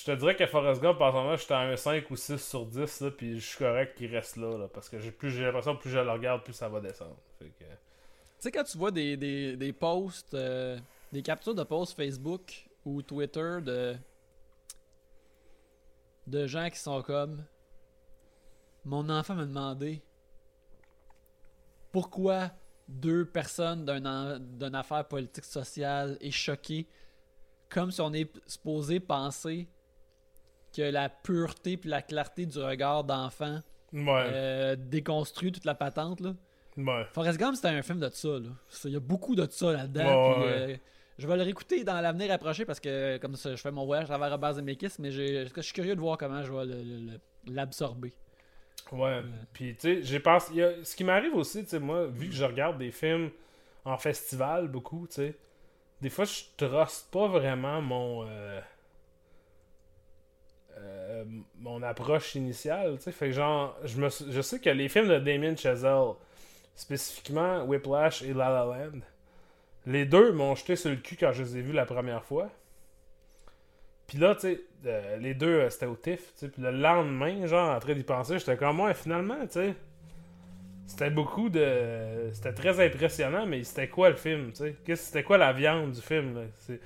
je 0.00 0.04
te 0.04 0.18
dirais 0.18 0.36
que 0.36 0.46
Forrest 0.46 0.80
Gump, 0.80 1.00
en 1.00 1.10
ce 1.10 1.16
moment, 1.16 1.36
j'étais 1.36 1.54
à 1.54 1.60
un 1.60 1.76
5 1.76 2.10
ou 2.10 2.16
6 2.16 2.38
sur 2.38 2.64
10, 2.66 3.00
là, 3.00 3.10
puis 3.10 3.38
je 3.38 3.46
suis 3.46 3.58
correct 3.58 3.96
qu'il 3.96 4.14
reste 4.14 4.36
là, 4.36 4.56
là, 4.56 4.68
parce 4.68 4.88
que 4.88 4.96
plus 5.10 5.30
j'ai 5.30 5.44
l'impression 5.44 5.76
que 5.76 5.82
plus 5.82 5.90
je 5.90 5.98
le 5.98 6.10
regarde, 6.10 6.42
plus 6.44 6.54
ça 6.54 6.68
va 6.68 6.80
descendre. 6.80 7.16
Que, 7.40 7.44
sais, 8.38 8.52
quand 8.52 8.64
tu 8.64 8.78
vois 8.78 8.90
des, 8.90 9.16
des, 9.16 9.56
des 9.56 9.72
posts, 9.72 10.34
euh, 10.34 10.78
des 11.12 11.22
captures 11.22 11.54
de 11.54 11.62
posts 11.62 11.96
Facebook 11.96 12.68
ou 12.84 13.02
Twitter 13.02 13.58
de, 13.62 13.96
de 16.26 16.46
gens 16.46 16.70
qui 16.70 16.78
sont 16.78 17.02
comme 17.02 17.44
Mon 18.84 19.08
enfant 19.08 19.34
m'a 19.34 19.44
demandé 19.44 20.02
pourquoi 21.92 22.50
deux 22.88 23.24
personnes 23.26 23.84
d'une 23.84 24.74
affaire 24.74 25.06
politique 25.06 25.44
sociale 25.44 26.16
est 26.20 26.30
choqué 26.30 26.86
comme 27.68 27.90
si 27.90 28.00
on 28.00 28.12
est 28.14 28.30
supposé 28.46 28.98
penser 28.98 29.68
que 30.74 30.82
la 30.82 31.08
pureté 31.08 31.76
puis 31.76 31.90
la 31.90 32.02
clarté 32.02 32.46
du 32.46 32.58
regard 32.58 33.04
d'enfant 33.04 33.60
Ouais. 33.92 34.04
euh, 34.32 34.76
déconstruit 34.76 35.50
toute 35.52 35.64
la 35.64 35.74
patente 35.74 36.20
là. 36.20 36.34
Ouais. 36.76 37.04
Forrest 37.12 37.38
Gump, 37.38 37.56
c'était 37.56 37.68
un 37.68 37.82
film 37.82 37.98
de 38.00 38.08
ça. 38.10 38.28
Il 38.84 38.90
y 38.90 38.96
a 38.96 39.00
beaucoup 39.00 39.34
de 39.34 39.46
ça 39.50 39.72
là-dedans. 39.72 40.38
Ouais, 40.40 40.46
euh, 40.46 40.76
je 41.18 41.26
vais 41.26 41.36
le 41.36 41.42
réécouter 41.42 41.84
dans 41.84 42.00
l'avenir 42.00 42.30
approché 42.30 42.64
parce 42.64 42.78
que 42.80 43.16
comme 43.18 43.34
ça, 43.34 43.50
je 43.54 43.60
fais 43.60 43.70
mon 43.72 43.84
voyage 43.86 44.04
à 44.04 44.08
travers 44.08 44.30
Robert 44.30 44.54
Zemeckis, 44.54 44.92
mais 44.98 45.10
je 45.10 45.48
suis 45.60 45.72
curieux 45.72 45.96
de 45.96 46.00
voir 46.00 46.16
comment 46.18 46.42
je 46.44 46.52
vais 46.52 46.64
le- 46.66 46.82
le- 46.82 47.12
le- 47.12 47.20
l'absorber. 47.52 48.14
Ouais. 48.92 49.22
Puis, 49.52 49.74
tu 49.76 49.80
sais, 49.80 50.02
j'ai 50.02 50.20
pensé. 50.20 50.62
a- 50.62 50.84
Ce 50.84 50.96
qui 50.96 51.04
m'arrive 51.04 51.34
aussi, 51.34 51.62
tu 51.64 51.70
sais, 51.70 51.78
moi, 51.78 52.06
vu 52.06 52.28
que 52.28 52.34
je 52.34 52.44
regarde 52.44 52.78
des 52.78 52.90
films 52.90 53.30
en 53.84 53.98
festival 53.98 54.68
beaucoup, 54.68 55.06
tu 55.08 55.14
sais, 55.16 55.36
des 56.02 56.10
fois, 56.10 56.24
je 56.26 56.42
truste 56.58 57.10
pas 57.12 57.28
vraiment 57.28 57.82
mon. 57.82 58.26
euh, 58.28 58.60
euh, 60.78 61.24
mon 61.58 61.82
approche 61.82 62.34
initiale, 62.34 62.96
tu 62.98 63.04
sais. 63.04 63.12
Fait 63.12 63.26
que, 63.28 63.32
genre, 63.32 63.76
je, 63.84 64.00
me, 64.00 64.08
je 64.08 64.40
sais 64.40 64.60
que 64.60 64.70
les 64.70 64.88
films 64.88 65.08
de 65.08 65.18
Damien 65.18 65.56
Chazelle, 65.56 66.12
spécifiquement 66.74 67.64
Whiplash 67.64 68.22
et 68.22 68.34
La 68.34 68.50
La 68.50 68.64
Land, 68.64 69.00
les 69.86 70.06
deux 70.06 70.32
m'ont 70.32 70.54
jeté 70.56 70.76
sur 70.76 70.90
le 70.90 70.96
cul 70.96 71.16
quand 71.16 71.32
je 71.32 71.42
les 71.44 71.58
ai 71.58 71.62
vus 71.62 71.72
la 71.72 71.86
première 71.86 72.24
fois. 72.24 72.50
Puis 74.08 74.16
là, 74.16 74.34
tu 74.34 74.40
sais, 74.40 74.60
euh, 74.86 75.18
les 75.18 75.34
deux, 75.34 75.60
euh, 75.60 75.70
c'était 75.70 75.86
au 75.86 75.94
TIFF. 75.94 76.32
Puis 76.40 76.50
le 76.58 76.70
lendemain, 76.70 77.46
genre, 77.46 77.76
en 77.76 77.78
train 77.78 77.94
d'y 77.94 78.02
penser, 78.02 78.38
j'étais 78.38 78.56
comme, 78.56 78.80
ouais, 78.80 78.94
finalement, 78.94 79.38
tu 79.42 79.52
sais, 79.52 79.74
c'était 80.86 81.10
beaucoup 81.10 81.50
de... 81.50 82.30
C'était 82.32 82.54
très 82.54 82.84
impressionnant, 82.84 83.44
mais 83.44 83.62
c'était 83.64 83.88
quoi 83.88 84.08
le 84.08 84.16
film, 84.16 84.50
tu 84.52 84.74
sais? 84.86 84.96
C'était 84.96 85.22
quoi 85.22 85.36
la 85.36 85.52
viande 85.52 85.92
du 85.92 86.00
film, 86.00 86.34
là? 86.34 86.42
Tu 86.66 86.80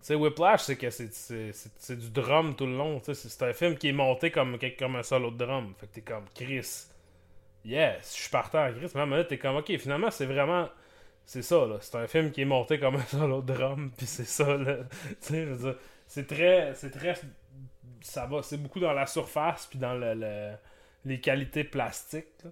sais, 0.00 0.16
Whiplash, 0.16 0.62
c'est 0.62 0.76
que 0.76 0.90
c'est, 0.90 1.96
du 1.96 2.10
drum 2.10 2.56
tout 2.56 2.66
le 2.66 2.76
long, 2.76 2.98
tu 2.98 3.14
sais. 3.14 3.28
C'est, 3.28 3.44
un 3.44 3.52
film 3.52 3.76
qui 3.76 3.90
est 3.90 3.92
monté 3.92 4.32
comme, 4.32 4.58
comme 4.76 4.96
un 4.96 5.04
solo 5.04 5.30
de 5.30 5.36
drum. 5.36 5.72
Fait 5.78 5.86
que 5.86 5.94
t'es 5.94 6.00
comme, 6.00 6.24
Chris, 6.34 6.88
yes, 7.64 8.12
je 8.16 8.22
suis 8.22 8.30
partant 8.30 8.68
Chris. 8.72 8.90
À 8.92 8.98
un 8.98 9.00
moment 9.02 9.16
donné, 9.18 9.28
t'es 9.28 9.38
comme, 9.38 9.56
ok, 9.56 9.76
finalement, 9.78 10.10
c'est 10.10 10.26
vraiment... 10.26 10.68
C'est 11.24 11.42
ça, 11.42 11.64
là. 11.66 11.76
C'est 11.80 11.94
un 11.94 12.08
film 12.08 12.32
qui 12.32 12.40
est 12.40 12.44
monté 12.44 12.80
comme 12.80 12.96
un 12.96 13.02
solo 13.06 13.40
de 13.42 13.52
drum, 13.52 13.92
puis 13.96 14.06
c'est 14.06 14.24
ça, 14.24 14.56
là. 14.56 14.78
tu 15.08 15.16
sais, 15.20 15.44
je 15.44 15.50
veux 15.50 15.70
dire, 15.70 15.78
c'est 16.12 16.26
très... 16.26 16.74
C'est 16.74 16.90
très... 16.90 17.14
Ça 18.02 18.26
va, 18.26 18.42
c'est 18.42 18.58
beaucoup 18.58 18.80
dans 18.80 18.92
la 18.92 19.06
surface, 19.06 19.66
puis 19.66 19.78
dans 19.78 19.94
le, 19.94 20.14
le- 20.14 20.54
les 21.04 21.20
qualités 21.20 21.64
plastiques, 21.64 22.42
là. 22.44 22.50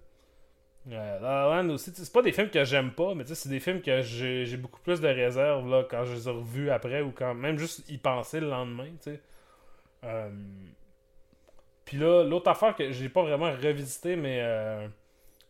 Euh, 0.93 1.69
aussi, 1.69 1.93
c'est 1.95 2.13
pas 2.13 2.23
des 2.23 2.33
films 2.33 2.49
que 2.51 2.65
j'aime 2.65 2.93
pas, 2.93 3.15
mais 3.15 3.25
c'est 3.27 3.49
des 3.51 3.61
films 3.61 3.83
que 3.83 4.01
j'ai 4.03 4.57
beaucoup 4.57 4.81
plus 4.81 5.01
de 5.01 5.09
réserve 5.09 5.69
là, 5.71 5.85
quand 5.89 6.05
je 6.05 6.15
les 6.15 6.27
ai 6.29 6.31
revus 6.31 6.71
après 6.71 7.03
ou 7.03 7.13
quand 7.13 7.35
même 7.35 7.59
juste 7.59 7.89
y 7.91 7.99
penser 7.99 8.41
le 8.41 8.49
lendemain. 8.49 8.89
Euh, 10.05 10.31
Puis 11.85 11.97
là, 11.99 12.25
l'autre 12.25 12.49
affaire 12.51 12.75
que 12.77 12.91
j'ai 12.93 13.09
pas 13.09 13.23
vraiment 13.23 13.51
revisité, 13.53 14.17
mais 14.17 14.41
euh, 14.43 14.87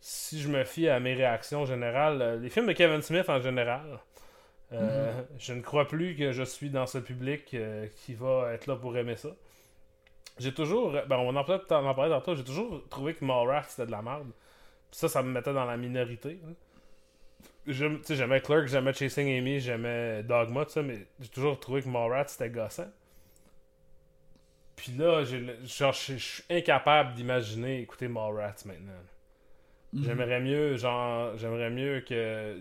si 0.01 0.41
je 0.41 0.49
me 0.49 0.63
fie 0.63 0.89
à 0.89 0.99
mes 0.99 1.13
réactions 1.13 1.65
générales, 1.65 2.21
euh, 2.21 2.37
les 2.37 2.49
films 2.49 2.67
de 2.67 2.73
Kevin 2.73 3.01
Smith 3.01 3.29
en 3.29 3.39
général, 3.39 3.99
euh, 4.73 5.21
je 5.37 5.53
ne 5.53 5.61
crois 5.61 5.87
plus 5.87 6.15
que 6.15 6.31
je 6.31 6.43
suis 6.43 6.69
dans 6.69 6.87
ce 6.87 6.97
public 6.97 7.53
euh, 7.53 7.87
qui 7.97 8.13
va 8.13 8.53
être 8.53 8.67
là 8.67 8.75
pour 8.75 8.95
aimer 8.97 9.17
ça. 9.17 9.29
J'ai 10.39 10.53
toujours, 10.53 10.91
ben 10.91 11.17
on 11.17 11.35
en 11.35 11.43
parler 11.43 12.09
tantôt, 12.09 12.35
j'ai 12.35 12.43
toujours 12.43 12.81
trouvé 12.89 13.13
que 13.13 13.23
Mallrats 13.25 13.63
c'était 13.67 13.85
de 13.85 13.91
la 13.91 14.01
merde. 14.01 14.31
Puis 14.89 14.99
ça, 14.99 15.09
ça 15.09 15.21
me 15.23 15.29
mettait 15.31 15.53
dans 15.53 15.65
la 15.65 15.77
minorité. 15.77 16.39
sais, 17.67 18.15
J'aimais 18.15 18.41
Clerk, 18.41 18.67
j'aimais 18.67 18.93
Chasing 18.93 19.27
Amy, 19.37 19.59
j'aimais 19.59 20.23
Dogma, 20.23 20.65
tout 20.65 20.71
ça, 20.71 20.81
mais 20.81 21.05
j'ai 21.19 21.29
toujours 21.29 21.59
trouvé 21.59 21.81
que 21.83 21.89
Mallrats 21.89 22.27
c'était 22.29 22.49
gossant. 22.49 22.89
Puis 24.77 24.93
là, 24.93 25.23
je 25.23 25.91
suis 25.91 26.43
incapable 26.49 27.13
d'imaginer 27.13 27.81
écouter 27.81 28.07
Mallrats 28.07 28.55
maintenant. 28.65 28.93
Mhm. 29.93 30.03
J'aimerais 30.05 30.39
mieux, 30.39 30.77
genre, 30.77 31.37
j'aimerais 31.37 31.69
mieux 31.69 32.01
que 32.01 32.57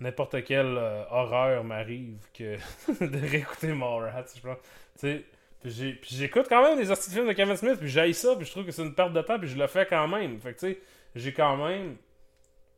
n'importe 0.00 0.44
quelle 0.44 0.76
euh, 0.78 1.04
horreur 1.10 1.64
m'arrive 1.64 2.18
que 2.32 2.56
de 3.04 3.18
réécouter 3.18 3.72
Mallrats, 3.72 4.24
je 4.34 4.40
pense. 4.40 4.58
Puis 5.60 6.00
j'écoute 6.16 6.46
quand 6.48 6.62
même 6.62 6.78
les 6.78 6.90
hosties 6.90 7.14
de 7.14 7.32
Kevin 7.32 7.56
Smith, 7.56 7.78
puis 7.80 8.14
ça, 8.14 8.36
puis 8.36 8.46
je 8.46 8.50
trouve 8.50 8.64
que 8.64 8.70
c'est 8.70 8.82
une 8.82 8.94
perte 8.94 9.12
de 9.12 9.22
temps, 9.22 9.38
puis 9.38 9.48
je 9.48 9.58
le 9.58 9.66
fais 9.66 9.86
quand 9.86 10.06
même. 10.06 10.38
Fait 10.40 10.54
que, 10.54 10.60
tu 10.60 10.72
sais, 10.72 10.80
j'ai 11.14 11.32
quand 11.32 11.56
même 11.56 11.96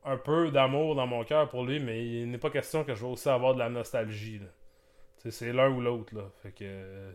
un 0.04 0.16
peu 0.16 0.50
d'amour 0.50 0.94
dans 0.94 1.06
mon 1.06 1.24
cœur 1.24 1.48
pour 1.48 1.64
lui, 1.64 1.78
mais 1.78 2.06
il 2.06 2.30
n'est 2.30 2.38
pas 2.38 2.50
question 2.50 2.84
que 2.84 2.94
je 2.94 3.00
vais 3.00 3.10
aussi 3.10 3.28
avoir 3.28 3.54
de 3.54 3.58
la 3.58 3.68
nostalgie, 3.68 4.40
c'est 5.28 5.52
l'un 5.52 5.68
ou 5.68 5.82
l'autre, 5.82 6.14
là. 6.14 6.22
Fait 6.42 6.52
que... 6.52 6.64
euh, 6.64 7.12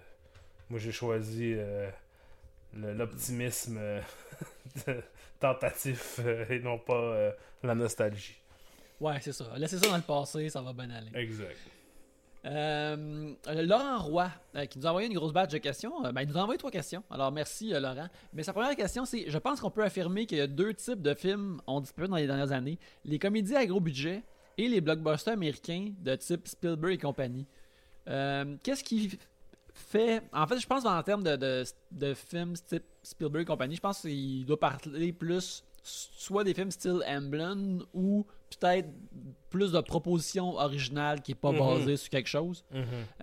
moi, 0.70 0.80
j'ai 0.80 0.92
choisi 0.92 1.54
euh, 1.56 1.90
l'optimisme 2.74 3.80
tentatif 5.40 6.20
et 6.50 6.60
non 6.60 6.78
pas 6.78 7.34
la 7.64 7.74
nostalgie. 7.74 8.40
Ouais, 9.00 9.18
c'est 9.22 9.34
ça. 9.34 9.46
Laissez 9.58 9.78
ça 9.78 9.90
dans 9.90 9.98
le 9.98 10.02
passé, 10.02 10.50
ça 10.50 10.62
va 10.62 10.74
bien 10.74 10.90
aller. 10.90 11.10
Exact. 11.14 11.58
Euh, 12.46 13.34
Laurent 13.64 13.98
Roy, 14.04 14.30
euh, 14.56 14.66
qui 14.66 14.78
nous 14.78 14.86
a 14.86 14.90
envoyé 14.90 15.08
une 15.08 15.16
grosse 15.16 15.34
batch 15.34 15.52
de 15.52 15.58
questions. 15.58 16.06
Euh, 16.06 16.12
ben, 16.12 16.22
il 16.22 16.30
nous 16.30 16.38
a 16.38 16.42
envoyé 16.42 16.60
trois 16.60 16.70
questions. 16.70 17.04
Alors, 17.10 17.32
merci, 17.32 17.72
Laurent. 17.72 18.08
Mais 18.34 18.44
sa 18.44 18.54
première 18.54 18.76
question, 18.76 19.04
c'est 19.06 19.30
je 19.30 19.38
pense 19.40 19.60
qu'on 19.60 19.72
peut 19.72 19.84
affirmer 19.84 20.28
qu'il 20.28 20.38
y 20.38 20.42
a 20.42 20.48
deux 20.48 20.74
types 20.74 21.02
de 21.02 21.14
films 21.16 21.60
ont 21.66 21.82
disparu 21.82 22.08
dans 22.08 22.18
les 22.18 22.28
dernières 22.28 22.52
années 22.52 22.78
les 23.04 23.18
comédies 23.18 23.56
à 23.56 23.66
gros 23.66 23.80
budget 23.80 24.24
et 24.58 24.68
les 24.68 24.80
blockbusters 24.80 25.34
américains 25.34 25.92
de 26.00 26.16
type 26.16 26.48
Spielberg 26.48 26.94
et 26.94 26.98
compagnie. 26.98 27.48
Qu'est-ce 28.06 28.84
qui 28.84 29.18
fait. 29.74 30.22
En 30.32 30.46
fait, 30.46 30.60
je 30.60 30.68
pense 30.68 30.86
en 30.86 31.02
termes 31.02 31.24
de, 31.24 31.36
de, 31.36 31.64
de 31.92 32.14
films 32.14 32.54
type 32.54 32.84
Spielberg 33.02 33.42
et 33.42 33.46
compagnie, 33.46 33.76
je 33.76 33.82
pense 33.82 34.02
qu'il 34.02 34.46
doit 34.46 34.60
parler 34.60 35.12
plus 35.14 35.64
soit 35.86 36.44
des 36.44 36.54
films 36.54 36.72
style 36.72 37.04
Amblin 37.08 37.80
ou 37.94 38.26
peut-être 38.50 38.90
plus 39.50 39.72
de 39.72 39.80
propositions 39.80 40.56
originales 40.56 41.22
qui 41.22 41.32
n'est 41.32 41.36
pas 41.36 41.52
basées 41.52 41.98
sur 41.98 42.10
quelque 42.10 42.28
chose. 42.28 42.66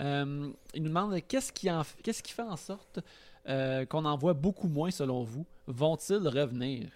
Euh, 0.01 0.51
il 0.75 0.83
nous 0.83 0.89
demande 0.89 1.19
qu'est-ce 1.27 1.53
qui, 1.53 1.71
en, 1.71 1.83
qu'est-ce 2.03 2.23
qui 2.23 2.33
fait 2.33 2.43
en 2.43 2.57
sorte 2.57 3.01
euh, 3.49 3.85
qu'on 3.87 4.05
en 4.05 4.17
voit 4.17 4.35
beaucoup 4.35 4.69
moins 4.69 4.91
selon 4.91 5.23
vous? 5.23 5.47
Vont-ils 5.67 6.27
revenir? 6.27 6.89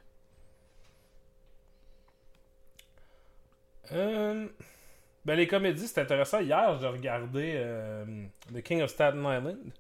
Euh, 3.92 4.48
ben, 5.24 5.36
les 5.36 5.46
comédies, 5.46 5.86
c'est 5.86 6.00
intéressant. 6.00 6.40
Hier, 6.40 6.78
j'ai 6.80 6.88
regardé 6.88 7.62
The 8.52 8.62
King 8.62 8.82
of 8.82 8.90
Staten 8.90 9.20
Island, 9.20 9.72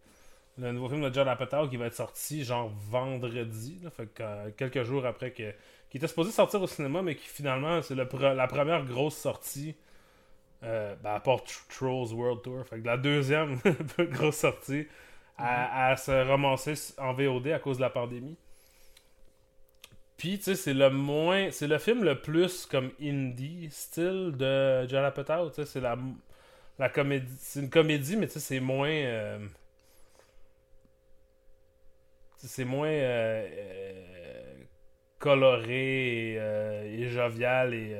le 0.58 0.72
nouveau 0.72 0.88
film 0.88 1.02
de 1.08 1.12
John 1.14 1.28
Apatow 1.28 1.68
qui 1.68 1.76
va 1.76 1.86
être 1.86 1.94
sorti 1.94 2.44
genre 2.44 2.70
vendredi, 2.90 3.78
là, 3.82 3.90
fait 3.90 4.06
que, 4.06 4.22
euh, 4.22 4.50
quelques 4.56 4.82
jours 4.84 5.04
après 5.06 5.30
que. 5.32 5.52
qui 5.90 5.98
était 5.98 6.08
supposé 6.08 6.30
sortir 6.32 6.62
au 6.62 6.66
cinéma, 6.66 7.02
mais 7.02 7.14
qui 7.16 7.26
finalement, 7.26 7.82
c'est 7.82 7.94
pre- 7.94 8.34
la 8.34 8.46
première 8.46 8.84
grosse 8.84 9.16
sortie. 9.16 9.76
Euh, 10.64 10.94
ben, 11.02 11.14
à 11.14 11.20
part 11.20 11.38
Tr- 11.44 11.66
Trolls 11.68 12.14
World 12.14 12.42
Tour. 12.42 12.64
Fait 12.66 12.80
que 12.80 12.86
la 12.86 12.96
deuxième 12.96 13.58
grosse 13.98 14.36
sortie 14.38 14.86
à, 15.38 15.88
à 15.90 15.96
se 15.96 16.10
ramasser 16.10 16.74
en 16.98 17.12
VOD 17.12 17.48
à 17.48 17.58
cause 17.58 17.76
de 17.76 17.82
la 17.82 17.90
pandémie. 17.90 18.36
Puis, 20.16 20.38
tu 20.38 20.44
sais, 20.44 20.54
c'est 20.56 20.74
le 20.74 20.88
moins. 20.90 21.50
C'est 21.50 21.66
le 21.66 21.78
film 21.78 22.02
le 22.04 22.20
plus 22.20 22.64
comme 22.66 22.90
indie 23.00 23.68
style 23.70 24.32
de 24.36 24.86
John 24.88 25.04
Apatow. 25.04 25.50
Tu 25.50 25.56
sais, 25.56 25.66
c'est 25.66 25.80
la, 25.80 25.96
la 26.78 26.88
comédie. 26.88 27.34
C'est 27.38 27.60
une 27.60 27.70
comédie, 27.70 28.16
mais 28.16 28.26
tu 28.26 28.34
sais, 28.34 28.40
c'est 28.40 28.60
moins. 28.60 28.88
euh, 28.88 29.38
c'est 32.46 32.64
moins 32.64 32.88
euh, 32.88 33.46
euh, 33.50 34.54
coloré 35.18 36.32
et, 36.32 36.38
euh, 36.38 36.84
et 36.84 37.08
jovial 37.08 37.74
et. 37.74 37.94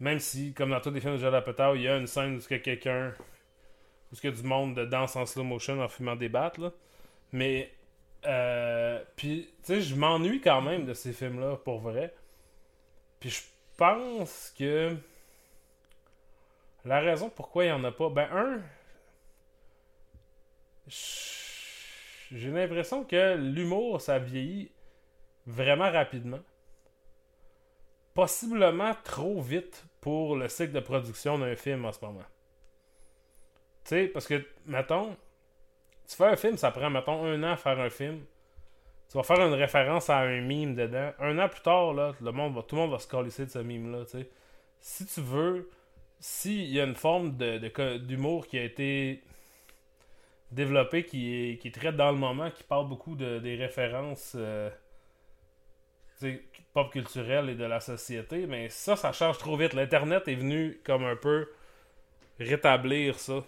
Même 0.00 0.18
si, 0.18 0.52
comme 0.52 0.70
dans 0.70 0.80
tous 0.80 0.90
les 0.90 1.00
films 1.00 1.14
de 1.14 1.20
John 1.20 1.34
Apatow, 1.34 1.76
il 1.76 1.82
y 1.82 1.88
a 1.88 1.96
une 1.96 2.08
scène 2.08 2.36
où 2.36 2.54
a 2.54 2.58
quelqu'un. 2.58 3.12
où 4.12 4.26
a 4.26 4.30
du 4.30 4.42
monde 4.42 4.74
de 4.76 4.84
danse 4.84 5.16
en 5.16 5.26
slow 5.26 5.44
motion 5.44 5.80
en 5.80 5.88
fumant 5.88 6.16
des 6.16 6.28
battes, 6.28 6.58
là. 6.58 6.72
Mais 7.32 7.72
puis, 9.16 9.50
tu 9.64 9.74
sais, 9.74 9.80
je 9.82 9.94
m'ennuie 9.94 10.40
quand 10.40 10.60
même 10.62 10.86
de 10.86 10.94
ces 10.94 11.12
films-là, 11.12 11.56
pour 11.56 11.80
vrai. 11.80 12.14
Puis 13.20 13.30
je 13.30 13.42
pense 13.76 14.52
que 14.58 14.96
la 16.84 17.00
raison 17.00 17.30
pourquoi 17.30 17.64
il 17.64 17.68
n'y 17.68 17.72
en 17.72 17.84
a 17.84 17.92
pas, 17.92 18.08
ben, 18.10 18.28
un, 18.32 18.60
j- 20.86 21.41
j'ai 22.32 22.50
l'impression 22.50 23.04
que 23.04 23.36
l'humour, 23.36 24.00
ça 24.00 24.18
vieillit 24.18 24.70
vraiment 25.46 25.90
rapidement. 25.90 26.40
possiblement 28.14 28.94
trop 29.04 29.40
vite 29.40 29.84
pour 30.00 30.36
le 30.36 30.48
cycle 30.48 30.72
de 30.72 30.80
production 30.80 31.38
d'un 31.38 31.56
film 31.56 31.84
en 31.84 31.92
ce 31.92 32.04
moment. 32.04 32.24
Tu 33.84 33.90
sais, 33.90 34.06
parce 34.06 34.26
que, 34.26 34.44
mettons, 34.66 35.16
tu 36.08 36.16
fais 36.16 36.26
un 36.26 36.36
film, 36.36 36.56
ça 36.56 36.70
prend, 36.70 36.90
mettons, 36.90 37.24
un 37.24 37.42
an 37.42 37.52
à 37.52 37.56
faire 37.56 37.78
un 37.80 37.90
film. 37.90 38.24
Tu 39.10 39.16
vas 39.16 39.22
faire 39.24 39.40
une 39.40 39.54
référence 39.54 40.08
à 40.10 40.18
un 40.18 40.40
mime 40.40 40.74
dedans. 40.74 41.12
Un 41.18 41.38
an 41.38 41.48
plus 41.48 41.60
tard, 41.60 41.92
là, 41.92 42.14
le 42.20 42.32
monde 42.32 42.54
va, 42.54 42.62
tout 42.62 42.76
le 42.76 42.82
monde 42.82 42.92
va 42.92 42.98
se 42.98 43.08
calisser 43.08 43.46
de 43.46 43.50
ce 43.50 43.58
mime-là. 43.58 44.04
Si 44.80 45.06
tu 45.06 45.20
veux, 45.20 45.70
s'il 46.18 46.72
y 46.72 46.80
a 46.80 46.84
une 46.84 46.94
forme 46.94 47.36
d'humour 47.36 48.46
qui 48.46 48.58
a 48.58 48.64
été 48.64 49.22
développée, 50.52 51.04
qui 51.04 51.34
est, 51.34 51.58
qui 51.58 51.72
très 51.72 51.92
dans 51.92 52.10
le 52.10 52.18
moment, 52.18 52.50
qui 52.50 52.62
parle 52.62 52.88
beaucoup 52.88 53.16
de, 53.16 53.38
des 53.38 53.56
références 53.56 54.32
euh, 54.36 54.70
pop 56.72 56.90
culturelles 56.90 57.50
et 57.50 57.54
de 57.54 57.64
la 57.64 57.80
société, 57.80 58.46
mais 58.46 58.68
ça, 58.68 58.96
ça 58.96 59.12
change 59.12 59.38
trop 59.38 59.56
vite. 59.56 59.74
L'Internet 59.74 60.28
est 60.28 60.34
venu 60.34 60.80
comme 60.84 61.04
un 61.04 61.16
peu 61.16 61.48
rétablir 62.38 63.18
ça. 63.18 63.44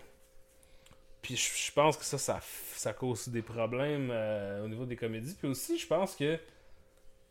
Puis 1.22 1.36
je, 1.36 1.72
pense 1.72 1.96
que 1.96 2.04
ça, 2.04 2.18
ça, 2.18 2.92
cause 2.92 3.28
des 3.28 3.40
problèmes 3.40 4.10
euh, 4.10 4.64
au 4.64 4.68
niveau 4.68 4.84
des 4.84 4.96
comédies. 4.96 5.34
Puis 5.34 5.48
aussi, 5.48 5.78
je 5.78 5.86
pense 5.86 6.14
que 6.14 6.38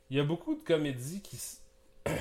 il 0.09 0.17
y 0.17 0.19
a 0.19 0.23
beaucoup 0.23 0.55
de 0.55 0.63
comédies 0.63 1.21
qui. 1.21 1.39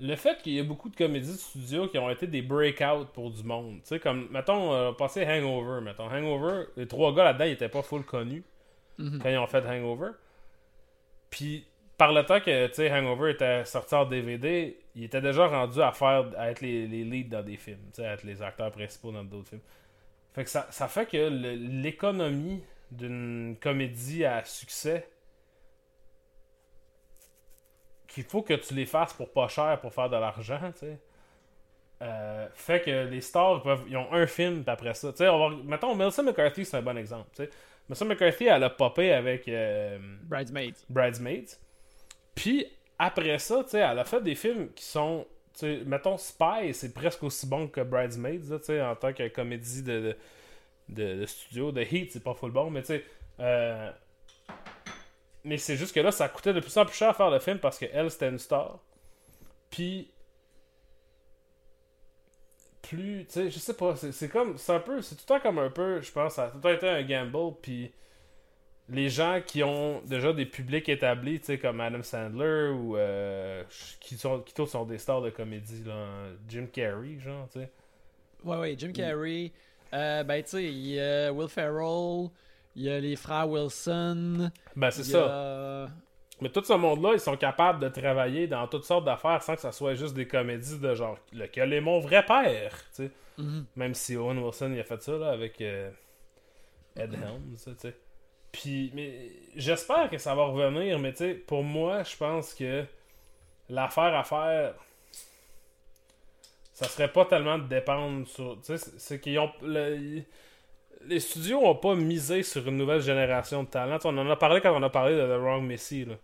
Le 0.00 0.14
fait 0.14 0.40
qu'il 0.42 0.52
y 0.52 0.58
ait 0.58 0.64
beaucoup 0.64 0.88
de 0.88 0.96
comédies 0.96 1.32
de 1.32 1.38
studio 1.38 1.88
qui 1.88 1.98
ont 1.98 2.08
été 2.08 2.26
des 2.26 2.42
breakouts 2.42 3.06
pour 3.12 3.30
du 3.30 3.42
monde. 3.42 3.80
Tu 3.82 3.88
sais, 3.88 3.98
comme, 3.98 4.28
mettons, 4.30 4.72
euh, 4.72 4.92
passer 4.92 5.26
Hangover, 5.26 5.80
mettons. 5.80 6.06
Hangover, 6.06 6.66
les 6.76 6.86
trois 6.86 7.12
gars 7.12 7.24
là-dedans, 7.24 7.46
ils 7.46 7.52
étaient 7.52 7.68
pas 7.68 7.82
full 7.82 8.04
connus 8.04 8.44
mhm. 8.98 9.18
quand 9.20 9.28
ils 9.28 9.38
ont 9.38 9.46
fait 9.48 9.64
Hangover. 9.66 10.10
Puis 11.30 11.66
par 11.96 12.12
le 12.12 12.24
temps 12.24 12.38
que 12.38 12.68
tu 12.68 12.88
Hangover 12.88 13.32
était 13.32 13.64
sorti 13.64 13.94
en 13.96 14.06
DVD, 14.06 14.78
il 14.94 15.04
était 15.04 15.20
déjà 15.20 15.48
rendu 15.48 15.82
à 15.82 15.90
faire 15.90 16.30
à 16.36 16.50
être 16.50 16.60
les, 16.60 16.86
les 16.86 17.02
leads 17.02 17.28
dans 17.28 17.42
des 17.42 17.56
films, 17.56 17.90
à 17.98 18.02
être 18.12 18.22
les 18.22 18.40
acteurs 18.40 18.70
principaux 18.70 19.10
dans 19.10 19.24
d'autres 19.24 19.48
films. 19.48 19.62
Fait 20.32 20.44
que 20.44 20.50
ça, 20.50 20.68
ça 20.70 20.86
fait 20.86 21.06
que 21.06 21.28
l'économie 21.28 22.62
d'une 22.92 23.56
comédie 23.60 24.24
à 24.24 24.44
succès 24.44 25.08
qu'il 28.08 28.24
faut 28.24 28.42
que 28.42 28.54
tu 28.54 28.74
les 28.74 28.86
fasses 28.86 29.12
pour 29.12 29.30
pas 29.30 29.46
cher 29.46 29.78
pour 29.80 29.92
faire 29.92 30.10
de 30.10 30.16
l'argent, 30.16 30.72
tu 30.72 30.80
sais. 30.80 30.98
Euh, 32.00 32.46
fait 32.54 32.80
que 32.80 33.08
les 33.08 33.20
stars 33.20 33.62
peuvent, 33.62 33.84
ils 33.88 33.96
ont 33.96 34.12
un 34.12 34.26
film 34.26 34.62
après 34.66 34.94
ça. 34.94 35.10
Tu 35.12 35.18
sais, 35.18 35.28
on 35.28 35.38
va, 35.38 35.56
mettons, 35.64 35.94
Melissa 35.94 36.22
McCarthy, 36.22 36.64
c'est 36.64 36.76
un 36.76 36.82
bon 36.82 36.96
exemple. 36.96 37.28
Tu 37.34 37.44
sais. 37.44 37.50
Melissa 37.88 38.04
McCarthy, 38.04 38.46
elle 38.46 38.62
a 38.64 38.70
popé 38.70 39.12
avec 39.12 39.48
euh, 39.48 39.98
Bridesmaids. 40.22 40.74
Bridesmaids. 40.88 41.58
Puis 42.34 42.66
après 42.98 43.38
ça, 43.38 43.64
tu 43.64 43.70
sais, 43.70 43.80
elle 43.80 43.98
a 43.98 44.04
fait 44.04 44.22
des 44.22 44.34
films 44.34 44.72
qui 44.74 44.84
sont. 44.84 45.26
sais, 45.52 45.82
mettons, 45.84 46.16
Spy, 46.16 46.72
c'est 46.72 46.94
presque 46.94 47.22
aussi 47.24 47.46
bon 47.46 47.68
que 47.68 47.80
Bridesmaids, 47.80 48.58
tu 48.58 48.58
sais, 48.62 48.80
en 48.80 48.94
tant 48.94 49.12
que 49.12 49.26
comédie 49.28 49.82
de, 49.82 50.16
de, 50.88 51.26
studio. 51.26 51.72
The 51.72 51.92
Heat, 51.92 52.12
c'est 52.12 52.22
pas 52.22 52.34
full 52.34 52.52
bon, 52.52 52.70
mais 52.70 52.82
tu 52.82 52.88
sais. 52.88 53.04
Euh, 53.40 53.90
mais 55.44 55.58
c'est 55.58 55.76
juste 55.76 55.94
que 55.94 56.00
là, 56.00 56.12
ça 56.12 56.28
coûtait 56.28 56.52
de 56.52 56.60
plus 56.60 56.76
en 56.76 56.84
plus 56.84 56.96
cher 56.96 57.10
à 57.10 57.14
faire 57.14 57.30
le 57.30 57.38
film 57.38 57.58
parce 57.58 57.78
qu'elle, 57.78 58.10
c'était 58.10 58.28
une 58.28 58.38
star. 58.38 58.80
Puis. 59.70 60.10
Plus. 62.82 63.26
Tu 63.26 63.32
sais, 63.32 63.50
je 63.50 63.58
sais 63.58 63.74
pas, 63.74 63.94
c'est 63.96 64.28
comme. 64.28 64.56
C'est 64.58 64.72
un 64.72 64.80
peu. 64.80 65.02
C'est 65.02 65.14
tout 65.14 65.22
le 65.22 65.26
temps 65.26 65.40
comme 65.40 65.58
un 65.58 65.70
peu. 65.70 66.00
Je 66.00 66.10
pense, 66.12 66.34
ça 66.34 66.44
a 66.44 66.48
tout 66.48 66.56
le 66.56 66.62
temps 66.62 66.70
été 66.70 66.88
un 66.88 67.02
gamble. 67.02 67.54
Puis 67.62 67.92
les 68.88 69.10
gens 69.10 69.40
qui 69.46 69.62
ont 69.62 70.00
déjà 70.06 70.32
des 70.32 70.46
publics 70.46 70.88
établis, 70.88 71.40
tu 71.40 71.46
sais, 71.46 71.58
comme 71.58 71.80
Adam 71.80 72.02
Sandler 72.02 72.70
ou 72.70 72.96
euh, 72.96 73.62
qui 74.00 74.16
sont 74.16 74.40
qui 74.40 74.54
tous 74.54 74.66
sont 74.66 74.84
des 74.84 74.98
stars 74.98 75.20
de 75.22 75.30
comédie, 75.30 75.84
là, 75.84 76.06
Jim 76.48 76.66
Carrey, 76.72 77.18
genre, 77.18 77.48
tu 77.52 77.60
sais. 77.60 77.70
Ouais, 78.44 78.56
ouais, 78.56 78.74
Jim 78.78 78.92
Carrey. 78.92 79.52
Euh, 79.92 80.22
ben, 80.24 80.42
tu 80.42 80.50
sais, 80.50 81.30
Will 81.30 81.48
Ferrell, 81.48 82.30
il 82.78 82.84
y 82.84 82.90
a 82.90 83.00
les 83.00 83.16
frères 83.16 83.48
Wilson. 83.48 84.50
Ben, 84.76 84.90
c'est 84.90 85.04
ça. 85.04 85.88
Mais 86.40 86.48
tout 86.50 86.62
ce 86.62 86.72
monde-là, 86.72 87.14
ils 87.14 87.20
sont 87.20 87.36
capables 87.36 87.80
de 87.80 87.88
travailler 87.88 88.46
dans 88.46 88.68
toutes 88.68 88.84
sortes 88.84 89.04
d'affaires 89.04 89.42
sans 89.42 89.56
que 89.56 89.60
ça 89.60 89.72
soit 89.72 89.94
juste 89.94 90.14
des 90.14 90.28
comédies 90.28 90.78
de 90.78 90.94
genre 90.94 91.18
lequel 91.32 91.72
est 91.72 91.80
mon 91.80 91.98
vrai 91.98 92.24
père, 92.24 92.76
tu 92.94 93.06
sais. 93.06 93.10
Mm-hmm. 93.40 93.64
Même 93.74 93.94
si 93.94 94.16
Owen 94.16 94.38
Wilson 94.38 94.72
il 94.72 94.80
a 94.80 94.84
fait 94.84 95.02
ça 95.02 95.12
là 95.12 95.30
avec 95.30 95.60
euh, 95.60 95.90
Ed 96.96 97.14
Helms, 97.14 97.56
tu 97.56 97.72
sais. 97.76 97.96
Puis, 98.52 98.92
mais 98.94 99.30
j'espère 99.56 100.08
que 100.10 100.18
ça 100.18 100.34
va 100.36 100.44
revenir, 100.44 100.98
mais 101.00 101.10
tu 101.12 101.18
sais, 101.18 101.34
pour 101.34 101.64
moi, 101.64 102.04
je 102.04 102.16
pense 102.16 102.54
que 102.54 102.84
l'affaire 103.68 104.14
à 104.14 104.22
faire, 104.22 104.74
ça 106.72 106.86
serait 106.86 107.12
pas 107.12 107.24
tellement 107.24 107.58
de 107.58 107.66
dépendre 107.66 108.26
sur. 108.28 108.60
Tu 108.60 108.78
sais, 108.78 108.90
c'est 108.98 109.20
qu'ils 109.20 109.40
ont. 109.40 109.50
Les 111.06 111.20
studios 111.20 111.60
ont 111.64 111.74
pas 111.74 111.94
misé 111.94 112.42
sur 112.42 112.66
une 112.66 112.76
nouvelle 112.76 113.00
génération 113.00 113.62
de 113.62 113.68
talents. 113.68 113.98
on 114.04 114.16
en 114.18 114.28
a 114.30 114.36
parlé 114.36 114.60
quand 114.60 114.76
on 114.76 114.82
a 114.82 114.90
parlé 114.90 115.16
de 115.16 115.22
The 115.22 115.40
Wrong 115.40 115.68
là. 115.68 115.76
Tu 115.76 116.16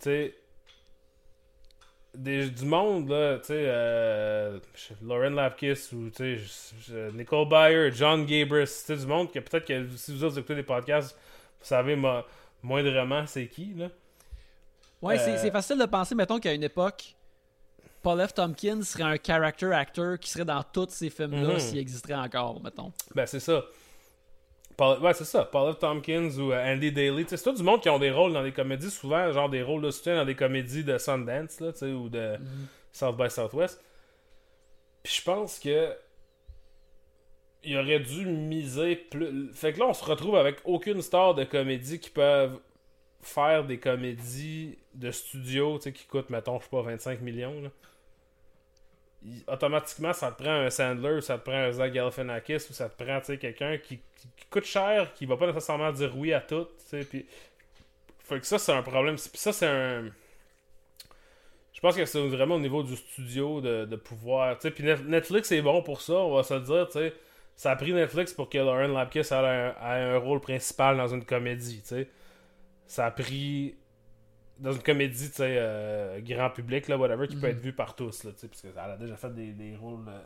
sais. 0.00 0.34
du 2.16 2.64
monde, 2.64 3.08
là, 3.08 3.38
tu 3.38 3.46
sais, 3.46 3.64
euh, 3.66 4.58
Lauren 5.02 5.30
Lapkus 5.30 5.92
ou, 5.92 6.10
tu 6.10 6.38
sais, 6.46 7.10
Nicole 7.12 7.48
Byer, 7.48 7.92
John 7.92 8.24
Gabris, 8.24 8.66
c'est 8.66 8.96
du 8.96 9.06
monde 9.06 9.32
que 9.32 9.38
peut-être 9.38 9.66
que 9.66 9.88
si 9.96 10.12
vous 10.12 10.24
autres 10.24 10.38
écoutez 10.38 10.56
des 10.56 10.62
podcasts, 10.62 11.16
vous 11.60 11.66
savez 11.66 11.96
moindrement 12.62 13.26
c'est 13.26 13.48
qui, 13.48 13.74
là. 13.74 13.88
Ouais, 15.02 15.18
c'est 15.18 15.32
euh, 15.32 15.50
facile 15.50 15.78
de 15.78 15.84
penser, 15.84 16.14
mettons, 16.14 16.38
qu'à 16.38 16.54
une 16.54 16.62
époque, 16.62 17.13
Paul 18.04 18.24
F. 18.24 18.34
Tompkins 18.34 18.82
serait 18.82 19.02
un 19.02 19.16
character 19.16 19.72
actor 19.72 20.18
qui 20.18 20.28
serait 20.28 20.44
dans 20.44 20.62
tous 20.62 20.90
ces 20.90 21.08
films-là 21.08 21.54
mhm. 21.54 21.58
s'il 21.58 21.78
existerait 21.78 22.14
encore, 22.14 22.62
mettons. 22.62 22.92
Ben, 23.14 23.24
c'est 23.24 23.40
ça. 23.40 23.64
ouais, 24.78 25.14
c'est 25.14 25.24
ça. 25.24 25.44
Paul 25.46 25.74
F. 25.74 25.78
Tompkins 25.78 26.30
ou 26.38 26.52
euh, 26.52 26.74
Andy 26.74 26.92
Daly. 26.92 27.24
C'est 27.26 27.42
tout 27.42 27.54
du 27.54 27.62
monde 27.62 27.80
qui 27.80 27.88
ont 27.88 27.98
des 27.98 28.10
rôles 28.10 28.34
dans 28.34 28.42
des 28.42 28.52
comédies, 28.52 28.90
souvent, 28.90 29.32
genre 29.32 29.48
des 29.48 29.62
rôles 29.62 29.80
de 29.80 29.90
soutien 29.90 30.16
dans 30.16 30.26
des 30.26 30.34
comédies 30.34 30.84
de 30.84 30.98
Sundance, 30.98 31.60
là, 31.60 31.70
ou 31.88 32.10
de 32.10 32.36
mhm. 32.36 32.66
South 32.92 33.16
by 33.16 33.30
Southwest. 33.30 33.82
Puis 35.02 35.14
je 35.18 35.22
pense 35.22 35.58
que 35.58 35.94
il 37.66 37.78
aurait 37.78 38.00
dû 38.00 38.26
miser 38.26 38.96
plus. 38.96 39.50
Fait 39.54 39.72
que 39.72 39.80
là, 39.80 39.86
on 39.86 39.94
se 39.94 40.04
retrouve 40.04 40.36
avec 40.36 40.58
aucune 40.66 41.00
star 41.00 41.34
de 41.34 41.44
comédie 41.44 41.98
qui 41.98 42.10
peuvent 42.10 42.58
faire 43.22 43.64
des 43.64 43.78
comédies 43.78 44.76
de 44.92 45.10
studio, 45.10 45.78
tu 45.78 45.84
sais, 45.84 45.92
qui 45.92 46.04
coûtent, 46.04 46.28
mettons, 46.28 46.58
je 46.58 46.64
sais 46.64 46.70
pas, 46.70 46.82
25 46.82 47.22
millions. 47.22 47.62
Là. 47.62 47.70
Automatiquement, 49.46 50.12
ça 50.12 50.30
te 50.30 50.42
prend 50.42 50.52
un 50.52 50.70
Sandler, 50.70 51.20
ça 51.20 51.38
te 51.38 51.44
prend 51.44 51.56
un 51.56 51.72
Zach 51.72 51.92
Galifianakis, 51.92 52.66
ou 52.70 52.72
ça 52.72 52.88
te 52.88 53.02
prend, 53.02 53.20
quelqu'un 53.20 53.78
qui, 53.78 54.00
coûte 54.50 54.64
cher, 54.64 55.12
qui 55.14 55.26
va 55.26 55.36
pas 55.36 55.46
nécessairement 55.46 55.92
dire 55.92 56.16
oui 56.16 56.32
à 56.32 56.40
tout, 56.40 56.68
puis... 57.08 57.26
Fait 58.20 58.40
que 58.40 58.46
ça, 58.46 58.58
c'est 58.58 58.72
un 58.72 58.82
problème. 58.82 59.18
Ça, 59.18 59.52
c'est 59.52 59.66
un... 59.66 60.04
Je 61.74 61.80
pense 61.80 61.94
que 61.94 62.06
c'est 62.06 62.26
vraiment 62.28 62.54
au 62.54 62.60
niveau 62.60 62.82
du 62.82 62.96
studio 62.96 63.60
de, 63.60 63.96
pouvoir... 63.96 64.58
Puis 64.58 64.84
Netflix 65.06 65.52
est 65.52 65.60
bon 65.60 65.82
pour 65.82 66.00
ça, 66.00 66.14
on 66.14 66.34
va 66.34 66.42
se 66.42 66.54
le 66.54 66.60
dire, 66.60 66.86
tu 66.86 66.98
sais 66.98 67.14
ça 67.56 67.70
a 67.70 67.76
pris 67.76 67.92
Netflix 67.92 68.32
pour 68.32 68.48
que 68.48 68.58
Lauren 68.58 68.88
Lapkus 68.88 69.32
ait 69.32 69.72
un, 69.80 70.18
rôle 70.18 70.40
principal 70.40 70.96
dans 70.96 71.08
une 71.08 71.24
comédie, 71.24 71.80
tu 71.82 71.88
sais. 71.88 72.08
Ça 72.86 73.06
a 73.06 73.10
pris 73.10 73.76
dans 74.58 74.72
une 74.72 74.82
comédie, 74.82 75.30
tu 75.30 75.36
sais, 75.36 75.56
euh, 75.58 76.20
grand 76.20 76.50
public, 76.50 76.88
là, 76.88 76.96
whatever, 76.96 77.26
qui 77.26 77.36
peut 77.36 77.46
mhm. 77.46 77.52
être 77.52 77.60
vu 77.60 77.72
par 77.72 77.94
tous, 77.94 78.24
là, 78.24 78.30
tu 78.32 78.40
sais, 78.40 78.48
parce 78.48 78.62
qu'elle 78.62 78.78
a 78.78 78.96
déjà 78.96 79.16
fait 79.16 79.34
des, 79.34 79.76
rôles 79.76 80.08
euh, 80.08 80.20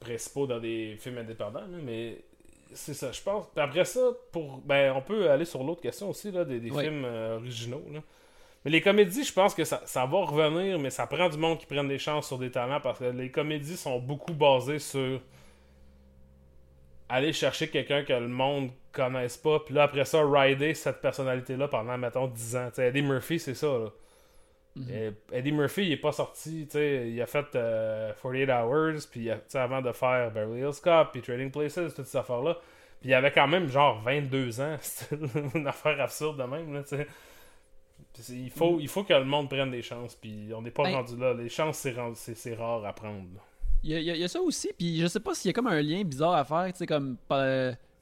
principaux 0.00 0.46
dans 0.46 0.58
des 0.58 0.96
films 0.98 1.18
indépendants, 1.18 1.64
mais 1.84 2.18
c'est 2.72 2.94
ça, 2.94 3.12
je 3.12 3.22
pense. 3.22 3.46
après 3.56 3.84
ça, 3.84 4.00
pour 4.32 4.58
ben, 4.58 4.92
on 4.96 5.02
peut 5.02 5.30
aller 5.30 5.44
sur 5.44 5.62
l'autre 5.62 5.80
question 5.80 6.10
aussi, 6.10 6.30
là, 6.30 6.44
des, 6.44 6.60
films 6.60 7.04
euh, 7.04 7.36
originaux, 7.36 7.84
là. 7.92 8.00
Mais 8.62 8.70
les 8.70 8.82
comédies, 8.82 9.24
je 9.24 9.32
pense 9.32 9.54
que 9.54 9.64
ça, 9.64 9.80
ça, 9.86 10.04
va 10.04 10.18
revenir, 10.18 10.78
mais 10.78 10.90
ça 10.90 11.06
prend 11.06 11.30
du 11.30 11.38
monde 11.38 11.56
qui 11.56 11.64
prenne 11.64 11.88
des 11.88 11.98
chances 11.98 12.26
sur 12.26 12.36
des 12.36 12.50
talents 12.50 12.80
parce 12.82 12.98
que 12.98 13.06
les 13.06 13.30
comédies 13.30 13.78
sont 13.78 13.98
beaucoup 13.98 14.34
basées 14.34 14.78
sur 14.78 15.18
aller 17.10 17.32
chercher 17.32 17.68
quelqu'un 17.68 18.04
que 18.04 18.12
le 18.12 18.28
monde 18.28 18.70
connaisse 18.92 19.36
pas, 19.36 19.60
puis 19.60 19.74
là, 19.74 19.84
après 19.84 20.04
ça, 20.04 20.22
rider 20.24 20.74
cette 20.74 21.00
personnalité-là 21.00 21.68
pendant, 21.68 21.98
mettons, 21.98 22.28
10 22.28 22.56
ans. 22.56 22.70
Eddie 22.78 23.02
Murphy, 23.02 23.38
c'est 23.38 23.54
ça, 23.54 23.66
là. 23.66 23.88
Mhm. 24.76 25.14
Eddie 25.32 25.50
Murphy, 25.50 25.86
il 25.86 25.92
est 25.92 25.96
pas 25.96 26.12
sorti, 26.12 26.68
il 26.72 27.20
a 27.20 27.26
fait 27.26 27.46
48 27.50 27.56
euh, 27.56 28.62
Hours, 28.62 29.06
puis 29.10 29.28
avant 29.54 29.82
de 29.82 29.90
faire 29.90 30.30
Beverly 30.30 30.60
Hills 30.60 30.80
Cop, 30.80 31.10
puis 31.12 31.22
Trading 31.22 31.50
Places, 31.50 31.94
toutes 31.94 32.06
ces 32.06 32.16
affaires-là, 32.16 32.56
puis 33.00 33.10
il 33.10 33.14
avait 33.14 33.32
quand 33.32 33.48
même 33.48 33.68
genre 33.68 34.00
22 34.00 34.60
ans, 34.60 34.76
c'était 34.80 35.16
une 35.54 35.66
affaire 35.66 36.00
absurde 36.00 36.38
de 36.38 36.44
même, 36.44 36.72
là. 36.72 36.82
Il 38.28 38.50
faut, 38.50 38.78
il 38.80 38.88
faut 38.88 39.02
que 39.02 39.12
le 39.12 39.24
monde 39.24 39.48
prenne 39.48 39.70
des 39.70 39.82
chances, 39.82 40.14
puis 40.14 40.50
on 40.54 40.62
n'est 40.62 40.70
pas 40.70 40.84
ben 40.84 40.96
rendu 40.96 41.16
là. 41.16 41.32
Les 41.32 41.48
chances, 41.48 41.78
c'est 41.78 42.54
rare 42.54 42.84
à 42.84 42.92
prendre. 42.92 43.24
Il 43.82 43.98
y, 43.98 44.24
a, 44.24 44.28
ça 44.28 44.40
aussi, 44.42 44.70
puis 44.76 45.00
je 45.00 45.06
sais 45.06 45.20
pas 45.20 45.34
s'il 45.34 45.48
y 45.48 45.50
a 45.50 45.52
comme 45.54 45.66
un 45.66 45.80
lien 45.80 46.02
bizarre 46.04 46.34
à 46.34 46.44
faire, 46.44 46.66
tu 46.72 46.78
sais, 46.78 46.86
comme 46.86 47.16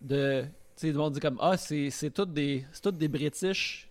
de. 0.00 0.44
Tu 0.76 0.92
sais, 0.92 1.10
dit 1.10 1.20
comme 1.20 1.38
Ah, 1.40 1.56
c'est 1.56 2.10
tous 2.12 2.24
des, 2.26 2.64
des 2.92 3.08
British 3.08 3.88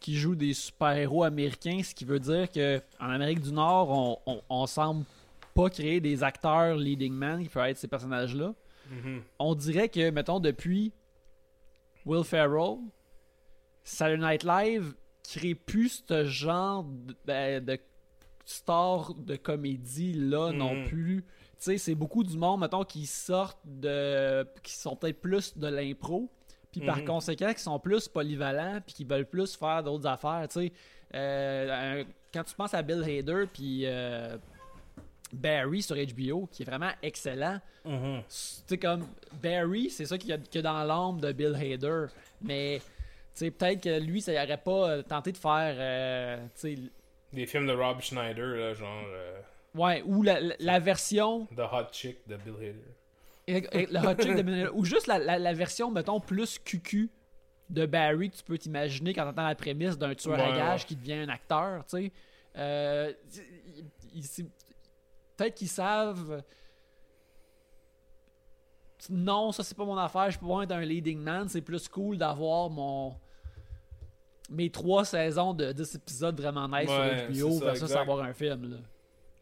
qui 0.00 0.16
jouent 0.16 0.34
des 0.34 0.52
super-héros 0.52 1.22
américains, 1.24 1.80
ce 1.82 1.94
qui 1.94 2.04
veut 2.04 2.18
dire 2.18 2.50
que 2.50 2.82
en 2.98 3.10
Amérique 3.10 3.40
du 3.40 3.52
Nord, 3.52 3.90
on, 3.90 4.18
on, 4.26 4.42
on 4.48 4.66
semble 4.66 5.04
pas 5.54 5.70
créer 5.70 6.00
des 6.00 6.22
acteurs 6.22 6.76
leading 6.76 7.12
man 7.12 7.42
qui 7.42 7.48
peuvent 7.48 7.66
être 7.66 7.78
ces 7.78 7.88
personnages-là. 7.88 8.52
Mhm. 8.90 9.22
On 9.38 9.54
dirait 9.54 9.88
que, 9.88 10.10
mettons, 10.10 10.40
depuis 10.40 10.92
Will 12.04 12.24
Ferrell, 12.24 12.78
Saturday 13.84 14.22
Night 14.22 14.44
Live 14.44 14.94
crée 15.22 15.54
plus 15.54 16.02
ce 16.06 16.24
genre 16.24 16.84
de, 16.84 17.14
ben, 17.24 17.64
de 17.64 17.78
star 18.52 19.14
de 19.14 19.36
comédie 19.36 20.12
là 20.14 20.52
non 20.52 20.74
Mhm. 20.76 20.88
plus. 20.88 21.24
Tu 21.24 21.26
sais, 21.58 21.78
c'est 21.78 21.94
beaucoup 21.94 22.24
du 22.24 22.36
monde, 22.36 22.60
mettons, 22.60 22.84
qui 22.84 23.06
sortent 23.06 23.58
de. 23.64 24.46
qui 24.62 24.74
sont 24.74 24.96
peut-être 24.96 25.20
plus 25.20 25.56
de 25.56 25.66
l'impro. 25.68 26.28
Puis 26.70 26.80
par 26.80 26.98
Mhm. 26.98 27.04
conséquent, 27.04 27.52
qui 27.52 27.62
sont 27.62 27.78
plus 27.78 28.08
polyvalents, 28.08 28.80
puis 28.84 28.94
qui 28.94 29.04
veulent 29.04 29.26
plus 29.28 29.54
faire 29.56 29.82
d'autres 29.82 30.06
affaires. 30.06 30.46
Tu 30.48 30.60
sais, 30.68 30.72
Euh, 31.14 32.04
quand 32.32 32.42
tu 32.42 32.54
penses 32.54 32.72
à 32.72 32.80
Bill 32.80 33.02
Hader, 33.02 33.44
puis 33.52 33.82
euh, 33.84 34.38
Barry 35.30 35.82
sur 35.82 35.94
HBO, 35.96 36.46
qui 36.50 36.62
est 36.62 36.64
vraiment 36.64 36.90
excellent, 37.02 37.58
Mhm. 37.84 38.22
c'est 38.28 38.78
comme 38.78 39.06
Barry, 39.42 39.90
c'est 39.90 40.06
ça 40.06 40.16
qu'il 40.16 40.30
y, 40.30 40.32
a- 40.58 40.62
dans 40.62 40.84
l'âme 40.84 41.20
de 41.20 41.32
Bill 41.32 41.54
Hader. 41.54 42.06
Mais 42.40 42.78
tu 42.80 42.84
sais, 43.34 43.50
peut-être 43.50 43.82
que 43.82 44.00
lui, 44.00 44.22
ça 44.22 44.32
aurait 44.32 44.56
pas 44.56 44.90
euh, 44.90 45.02
tenté 45.02 45.32
de 45.32 45.36
faire. 45.36 45.74
euh, 45.78 46.38
tu 46.58 46.78
Des 47.32 47.46
films 47.46 47.66
de 47.66 47.72
Rob 47.72 48.00
Schneider, 48.00 48.56
là, 48.56 48.74
genre 48.74 49.02
euh, 49.06 49.40
ouais, 49.74 50.02
ou 50.04 50.22
la, 50.22 50.40
la- 50.40 50.54
la 50.58 50.78
version. 50.78 51.46
The 51.56 51.60
Hot 51.60 51.86
Chick 51.92 52.18
de 52.28 52.36
Bill 52.36 52.54
Hader. 52.56 52.84
Le 53.92 53.98
hot 54.06 54.22
chick 54.22 54.36
de 54.36 54.42
Bill 54.42 54.54
Hader, 54.54 54.70
Ou 54.74 54.84
juste 54.84 55.06
la, 55.06 55.18
la- 55.18 55.52
version, 55.54 55.90
mettons, 55.90 56.20
plus 56.20 56.58
cucu 56.58 57.10
de 57.70 57.86
Barry 57.86 58.30
que 58.30 58.36
tu 58.36 58.42
peux 58.44 58.58
t'imaginer 58.58 59.14
quand 59.14 59.24
t'entends 59.24 59.46
la 59.46 59.54
prémisse 59.54 59.96
d'un 59.96 60.14
tueur 60.14 60.38
à 60.38 60.74
ouais. 60.74 60.78
qui 60.86 60.94
devient 60.94 61.14
un 61.14 61.28
acteur, 61.28 61.84
tu 61.86 61.96
sais. 61.96 62.12
Euh, 62.56 63.12
peut-être 65.36 65.54
qu'ils 65.54 65.68
savent. 65.68 66.42
Non, 69.10 69.50
ça 69.50 69.64
c'est 69.64 69.76
pas 69.76 69.84
mon 69.84 69.96
affaire, 69.96 70.30
je 70.30 70.38
peux 70.38 70.46
pas 70.46 70.62
être 70.62 70.72
un 70.72 70.80
leading 70.84 71.18
man, 71.18 71.48
c'est 71.48 71.60
plus 71.62 71.88
cool 71.88 72.18
d'avoir 72.18 72.70
mon 72.70 73.16
mes 74.52 74.70
trois 74.70 75.04
saisons 75.04 75.54
de 75.54 75.72
10 75.72 75.94
épisodes 75.96 76.40
vraiment 76.40 76.68
nice 76.68 76.88
Ouais, 76.88 77.26
sur 77.34 77.46
HBO 77.46 77.52
c'est 77.52 77.58
ça, 77.58 77.64
versus 77.64 77.92
avoir 77.92 78.20
un 78.22 78.32
film 78.32 78.70
là. 78.70 78.76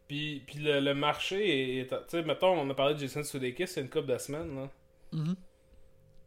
Puis, 0.07 0.43
puis 0.45 0.59
le, 0.59 0.79
le 0.81 0.93
marché 0.93 1.79
est. 1.79 1.87
Tu 1.87 1.95
sais, 2.09 2.23
mettons, 2.23 2.59
on 2.59 2.69
a 2.69 2.73
parlé 2.73 2.95
de 2.95 2.99
Jason 2.99 3.23
Sudeikis 3.23 3.63
il 3.63 3.75
y 3.75 3.79
a 3.79 3.81
une 3.83 3.89
couple 3.89 4.07
de 4.11 4.17
semaines, 4.17 4.55
là. 4.55 4.69
Mhm. 5.13 5.35
Tu 5.35 5.37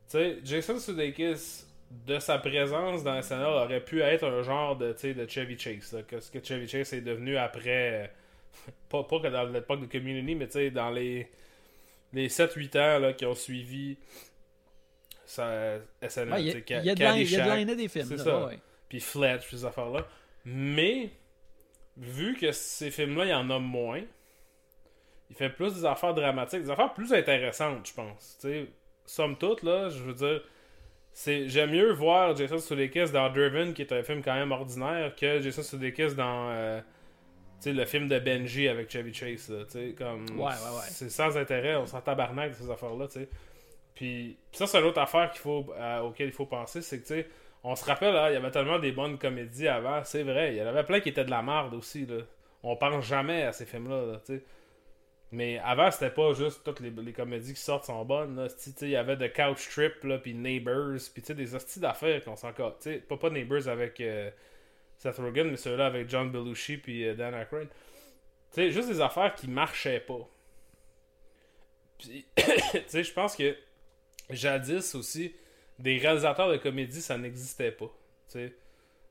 sais, 0.09 0.39
Jason 0.43 0.79
Sudeikis, 0.79 1.65
de 2.07 2.19
sa 2.19 2.39
présence 2.39 3.05
dans 3.05 3.21
SNL, 3.21 3.45
aurait 3.45 3.85
pu 3.85 4.01
être 4.01 4.25
un 4.25 4.43
genre 4.43 4.77
de, 4.77 4.93
de 4.93 5.29
Chevy 5.29 5.59
Chase. 5.59 5.93
là, 5.93 6.03
que 6.03 6.19
ce 6.21 6.31
que 6.31 6.43
Chevy 6.43 6.67
Chase 6.67 6.95
est 6.95 7.03
devenu 7.03 7.37
après. 7.37 8.11
pas, 8.89 9.03
pas 9.05 9.21
que 9.21 9.27
dans 9.29 9.45
l'époque 9.45 9.81
de 9.81 9.87
Community, 9.87 10.35
mais 10.35 10.47
tu 10.47 10.53
sais, 10.53 10.71
dans 10.71 10.91
les, 10.91 11.29
les 12.15 12.29
7-8 12.29 12.79
ans 12.79 12.99
là, 13.01 13.13
qui 13.13 13.27
ont 13.27 13.35
suivi 13.35 13.99
sa 15.27 15.79
SNL. 16.07 16.41
Il 16.41 16.47
y, 16.47 16.75
a- 16.75 16.83
y 16.83 16.91
a 16.91 16.95
de 16.95 17.01
l'in- 17.03 17.17
il 17.17 17.31
y 17.31 17.35
a 17.37 17.39
de 17.39 17.45
Caddyshack, 17.45 17.47
l'in- 17.67 17.75
des 17.75 17.89
films. 17.89 18.07
c'est 18.09 18.19
ça. 18.19 18.47
ouais. 18.47 18.59
Puis 18.95 19.01
Fletch, 19.01 19.51
ces 19.51 19.65
affaires-là. 19.65 20.07
Mais, 20.45 21.11
vu 21.97 22.37
que 22.37 22.53
ces 22.53 22.93
films-là, 22.93 23.25
il 23.25 23.31
y 23.31 23.35
en 23.35 23.51
a 23.51 23.59
moins, 23.59 24.03
il 25.31 25.35
fait 25.35 25.51
plus 25.51 25.75
des 25.75 25.85
affaires 25.85 26.15
dramatiques, 26.15 26.63
des 26.63 26.71
affaires 26.71 26.95
plus 26.95 27.13
intéressantes, 27.13 27.89
je 27.89 27.93
pense. 27.93 28.39
Tu 28.41 28.49
sais, 28.49 28.67
somme 29.05 29.37
toute, 29.37 29.65
là, 29.65 29.89
je 29.89 30.01
veux 30.01 30.15
dire, 30.15 30.43
c'est 31.13 31.49
j'aime 31.49 31.73
mieux 31.73 31.91
voir 31.93 32.37
Jason 32.37 32.59
Sudeikis 32.59 33.11
dans 33.11 33.29
Driven, 33.31 33.75
qui 33.75 33.83
est 33.83 33.93
un 33.93 34.05
film 34.05 34.23
quand 34.23 34.35
même 34.35 34.53
ordinaire, 34.53 35.13
que 35.17 35.41
Jason 35.41 35.65
Sudeikis 35.65 36.15
dans 36.15 36.51
euh, 36.53 36.81
le 37.67 37.85
film 37.87 38.07
de 38.07 38.21
Benji 38.21 38.69
avec 38.69 38.89
Chevy 38.93 39.13
Chase. 39.13 39.49
Là, 39.49 39.65
comme, 39.99 40.25
Ouais, 40.39 40.45
ouais, 40.45 40.47
ouais. 40.47 40.87
C'est 40.87 41.11
sans 41.11 41.37
intérêt, 41.37 41.75
on 41.75 41.87
s'en 41.87 42.01
tabarnak 42.01 42.53
de 42.53 42.55
ces 42.55 42.71
affaires-là. 42.71 43.09
tu 43.09 43.15
sais. 43.15 43.29
Puis 43.97 44.37
puis 44.53 44.59
ça, 44.59 44.69
c'est 44.69 44.79
une 44.79 44.85
autre 44.85 45.01
affaire 45.01 45.33
qu'il 45.33 45.41
faut, 45.41 45.67
auquel 46.05 46.29
il 46.29 46.33
faut 46.33 46.47
penser, 46.47 46.81
c'est 46.81 47.01
que 47.01 47.07
tu 47.07 47.15
sais, 47.15 47.29
on 47.65 47.75
se 47.75 47.85
rappelle, 47.85 48.13
là, 48.13 48.31
il 48.31 48.35
y 48.35 48.37
avait 48.37 48.51
tellement 48.51 48.79
des 48.79 48.93
bonnes 48.93 49.19
comédies 49.19 49.69
avant, 49.69 50.05
c'est 50.05 50.23
vrai. 50.23 50.55
Il 50.55 50.59
y 50.59 50.63
en 50.63 50.67
avait 50.67 50.85
plein 50.85 51.01
qui 51.01 51.09
étaient 51.09 51.25
de 51.25 51.31
la 51.31 51.43
merde 51.43 51.73
aussi. 51.73 52.05
Là. 52.05 52.19
On 52.63 52.77
pense 52.77 53.05
jamais 53.07 53.43
à 53.43 53.53
ces 53.53 53.65
films-là. 53.65 54.05
là. 54.05 54.37
Mais 55.33 55.59
avant, 55.59 55.91
c'était 55.91 56.11
pas 56.11 56.33
juste 56.35 56.63
toutes 56.63 56.81
les, 56.81 57.13
comédies 57.13 57.55
qui 57.55 57.61
sortent 57.61 57.87
sont 57.87 58.05
bonnes. 58.05 58.49
Il 58.83 58.89
y 58.89 58.97
avait 58.97 59.17
The 59.17 59.35
Couch 59.35 59.69
Trip, 59.71 59.95
puis 60.23 60.35
Neighbors, 60.35 60.99
puis 61.13 61.35
des 61.35 61.55
hosties 61.55 61.81
d'affaires 61.81 62.23
qu'on 62.23 62.37
s'en 62.37 62.53
Pas, 62.53 63.17
pas 63.17 63.31
Neighbors 63.31 63.67
avec 63.67 64.01
euh, 64.01 64.31
Seth 64.99 65.17
Rogen, 65.17 65.51
mais 65.51 65.57
ceux-là 65.57 65.87
avec 65.87 66.09
John 66.09 66.31
Belushi 66.31 66.77
puis 66.77 67.09
euh, 67.09 67.15
Dan 67.15 67.35
Aykroyd. 67.35 67.69
Tu 67.69 68.61
sais, 68.61 68.71
juste 68.71 68.89
des 68.89 69.01
affaires 69.01 69.35
qui 69.35 69.49
marchaient 69.49 70.01
pas. 70.01 70.29
Puis, 71.99 72.27
tu 72.37 72.45
sais, 72.87 73.03
je 73.03 73.13
pense 73.13 73.35
que 73.35 73.57
jadis 74.31 74.95
aussi, 74.95 75.35
des 75.79 75.99
réalisateurs 75.99 76.51
de 76.51 76.57
comédie, 76.57 77.01
ça 77.01 77.19
n'existait 77.19 77.73
pas. 77.73 77.91
Tu 78.29 78.39
sais, 78.39 78.55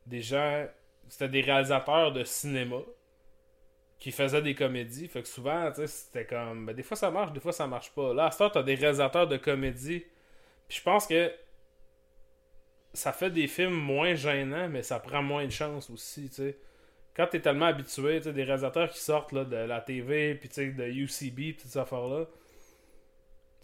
des 0.05 0.22
gens, 0.22 0.68
c'était 1.09 1.30
des 1.30 1.41
réalisateurs 1.41 2.11
de 2.11 2.24
cinéma 2.24 2.80
qui 3.99 4.11
faisaient 4.11 4.41
des 4.41 4.55
comédies. 4.55 5.07
Fait 5.07 5.22
que 5.22 5.28
souvent, 5.28 5.72
c'était 5.86 6.26
comme, 6.26 6.66
ben, 6.66 6.76
des 6.76 6.84
fois 6.84 6.97
ça 6.97 7.09
marche, 7.09 7.32
des 7.32 7.39
fois 7.39 7.53
ça 7.53 7.68
marche 7.68 7.91
pas. 7.91 8.14
Là, 8.14 8.26
à 8.26 8.32
ce 8.32 8.43
t'as 8.49 8.64
des 8.64 8.76
réalisateurs 8.76 9.28
de 9.28 9.38
comédie. 9.38 10.03
Puis 10.68 10.78
je 10.78 10.84
pense 10.84 11.07
que 11.07 11.32
ça 12.93 13.11
fait 13.11 13.30
des 13.30 13.47
films 13.47 13.74
moins 13.74 14.14
gênants, 14.14 14.70
mais 14.70 14.84
ça 14.84 14.99
prend 14.99 15.24
moins 15.24 15.45
de 15.45 15.51
chance 15.51 15.89
aussi, 15.89 16.30
tu. 16.30 16.53
Quand 17.16 17.28
t'es 17.28 17.39
tellement 17.39 17.68
habitué, 17.68 18.22
tu 18.22 18.34
des 18.34 18.43
réalisateurs 18.43 18.89
qui 18.89 18.99
sortent 18.99 19.34
de 19.34 19.55
la 19.55 19.82
TV, 19.82 20.34
puis 20.36 20.49
de 20.49 20.84
UCB, 20.84 21.57
toutes 21.57 21.70
ces 21.70 21.78
affaires-là, 21.78 22.26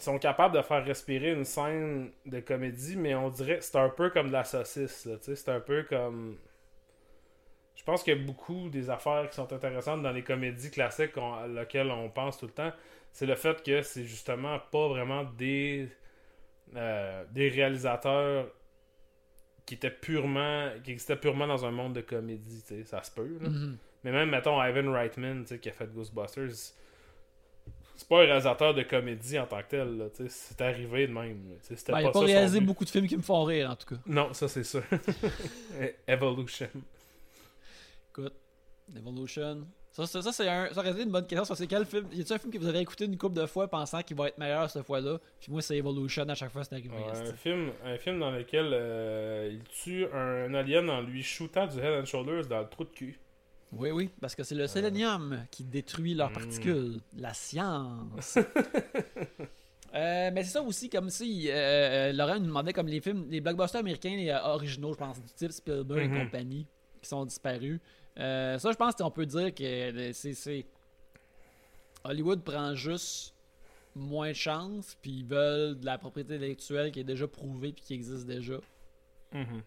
sont 0.03 0.17
capables 0.19 0.55
de 0.55 0.61
faire 0.61 0.83
respirer 0.83 1.31
une 1.31 1.45
scène 1.45 2.11
de 2.25 2.39
comédie, 2.39 2.95
mais 2.95 3.15
on 3.15 3.29
dirait 3.29 3.57
que 3.57 3.63
c'est 3.63 3.77
un 3.77 3.89
peu 3.89 4.09
comme 4.09 4.27
de 4.27 4.33
la 4.33 4.43
saucisse, 4.43 5.05
là, 5.05 5.15
c'est 5.21 5.49
un 5.49 5.59
peu 5.59 5.83
comme... 5.83 6.37
Je 7.75 7.83
pense 7.83 8.03
qu'il 8.03 8.17
y 8.17 8.21
a 8.21 8.23
beaucoup 8.23 8.69
des 8.69 8.89
affaires 8.89 9.29
qui 9.29 9.35
sont 9.35 9.51
intéressantes 9.53 10.01
dans 10.01 10.11
les 10.11 10.23
comédies 10.23 10.69
classiques 10.69 11.17
à 11.17 11.47
laquelle 11.47 11.89
on 11.91 12.09
pense 12.09 12.37
tout 12.37 12.45
le 12.45 12.51
temps, 12.51 12.71
c'est 13.11 13.25
le 13.25 13.35
fait 13.35 13.63
que 13.63 13.81
c'est 13.81 14.03
justement 14.03 14.59
pas 14.71 14.87
vraiment 14.89 15.23
des 15.23 15.89
euh, 16.75 17.23
des 17.31 17.49
réalisateurs 17.49 18.47
qui 19.65 19.75
étaient 19.75 19.89
purement 19.89 20.69
qui 20.83 20.91
existaient 20.91 21.15
purement 21.15 21.47
dans 21.47 21.65
un 21.65 21.71
monde 21.71 21.93
de 21.93 22.01
comédie, 22.01 22.63
ça 22.85 23.01
se 23.01 23.11
peut. 23.11 23.37
là. 23.41 23.49
Mhm. 23.49 23.77
Mais 24.03 24.11
même, 24.11 24.29
mettons, 24.29 24.61
Ivan 24.63 24.91
Reitman, 24.91 25.41
tu 25.41 25.49
sais, 25.49 25.59
qui 25.59 25.69
a 25.69 25.73
fait 25.73 25.91
Ghostbusters, 25.93 26.73
c'est 27.99 28.07
pas 28.07 28.21
un 28.21 28.25
réalisateur 28.25 28.73
de 28.73 28.83
comédie 28.83 29.37
en 29.37 29.45
tant 29.45 29.61
que 29.61 29.67
tel, 29.71 29.97
là, 29.97 30.05
c'est 30.29 30.61
arrivé 30.61 31.05
de 31.05 31.11
même. 31.11 31.43
C'était 31.61 31.91
Ben, 31.91 31.99
il 31.99 32.03
pas 32.03 32.09
a 32.09 32.11
pas 32.13 32.19
ça 32.19 32.25
réalisé 32.25 32.61
beaucoup 32.61 32.85
de 32.85 32.89
films 32.89 33.07
qui 33.07 33.17
me 33.17 33.21
font 33.21 33.43
rire, 33.43 33.69
en 33.69 33.75
tout 33.75 33.93
cas. 33.93 34.01
Non, 34.05 34.33
ça 34.33 34.47
c'est 34.47 34.63
sûr. 34.63 34.83
Evolution. 36.07 36.69
Écoute, 38.09 38.33
Evolution. 38.95 39.67
Ça, 39.91 40.05
ça, 40.05 40.21
ça, 40.21 40.31
c'est 40.31 40.47
un, 40.47 40.73
ça 40.73 40.79
aurait 40.79 40.91
été 40.91 41.03
une 41.03 41.11
bonne 41.11 41.27
question. 41.27 41.53
C'est 41.55 41.67
quel 41.67 41.85
film 41.85 42.05
Y 42.13 42.21
a-t-il 42.21 42.33
un 42.33 42.37
film 42.37 42.53
que 42.53 42.57
vous 42.57 42.67
avez 42.67 42.79
écouté 42.79 43.03
une 43.03 43.17
couple 43.17 43.35
de 43.35 43.45
fois 43.45 43.67
pensant 43.67 44.01
qu'il 44.01 44.15
va 44.15 44.29
être 44.29 44.37
meilleur 44.37 44.69
cette 44.69 44.85
fois-là? 44.85 45.19
Puis 45.41 45.51
moi, 45.51 45.61
c'est 45.61 45.75
Evolution 45.75 46.23
à 46.29 46.35
chaque 46.35 46.51
fois 46.51 46.63
c'est 46.63 46.75
arrivé. 46.75 46.95
Ouais, 46.95 47.29
un, 47.29 47.33
film, 47.33 47.71
un 47.83 47.97
film 47.97 48.19
dans 48.19 48.31
lequel 48.31 48.69
euh, 48.71 49.49
il 49.51 49.63
tue 49.63 50.05
un 50.13 50.53
alien 50.53 50.89
en 50.89 51.01
lui 51.01 51.21
shootant 51.21 51.67
du 51.67 51.79
Head 51.79 52.01
and 52.01 52.05
Shoulders 52.05 52.47
dans 52.47 52.59
le 52.59 52.69
trou 52.69 52.85
de 52.85 52.91
cul. 52.91 53.19
Oui, 53.71 53.91
oui, 53.91 54.09
parce 54.19 54.33
que 54.35 54.43
c'est 54.43 54.55
le 54.55 54.65
sélénium 54.67 55.45
qui 55.51 55.63
détruit 55.63 56.15
leurs 56.15 56.31
Mm. 56.31 56.33
particules. 56.33 56.99
La 57.17 57.33
science. 57.33 58.37
Euh, 59.95 60.29
mais 60.31 60.43
c'est 60.43 60.51
ça 60.51 60.61
aussi, 60.61 60.87
comme 60.87 61.09
si 61.09 61.49
euh, 61.49 61.53
euh, 61.53 62.13
Laurent 62.13 62.39
nous 62.39 62.45
demandait 62.45 62.73
comme 62.73 62.85
les 62.87 63.01
films, 63.01 63.25
les 63.27 63.41
blockbusters 63.41 63.79
américains 63.79 64.15
les, 64.15 64.29
euh, 64.29 64.39
originaux, 64.43 64.93
je 64.93 64.99
pense, 64.99 65.19
du 65.19 65.33
type 65.33 65.51
Spielberg 65.51 66.11
Mhm. 66.11 66.15
et 66.15 66.23
compagnie, 66.25 66.67
qui 67.01 67.09
sont 67.09 67.25
disparus. 67.25 67.79
Ça, 68.15 68.57
je 68.59 68.75
pense 68.75 68.93
qu'on 68.93 69.09
peut 69.09 69.25
dire 69.25 69.51
que 69.55 70.11
c'est- 70.13 70.35
c'est. 70.35 70.63
Hollywood 72.03 72.43
prend 72.43 72.75
juste 72.75 73.33
moins 73.95 74.29
de 74.29 74.33
chance, 74.33 74.95
puis 75.01 75.09
ils 75.21 75.25
veulent 75.25 75.79
de 75.79 75.85
la 75.87 75.97
propriété 75.97 76.35
intellectuelle 76.35 76.91
qui 76.91 76.99
est 76.99 77.03
déjà 77.03 77.27
prouvée 77.27 77.71
puis 77.73 77.83
qui 77.83 77.93
existe 77.95 78.27
déjà. 78.27 78.59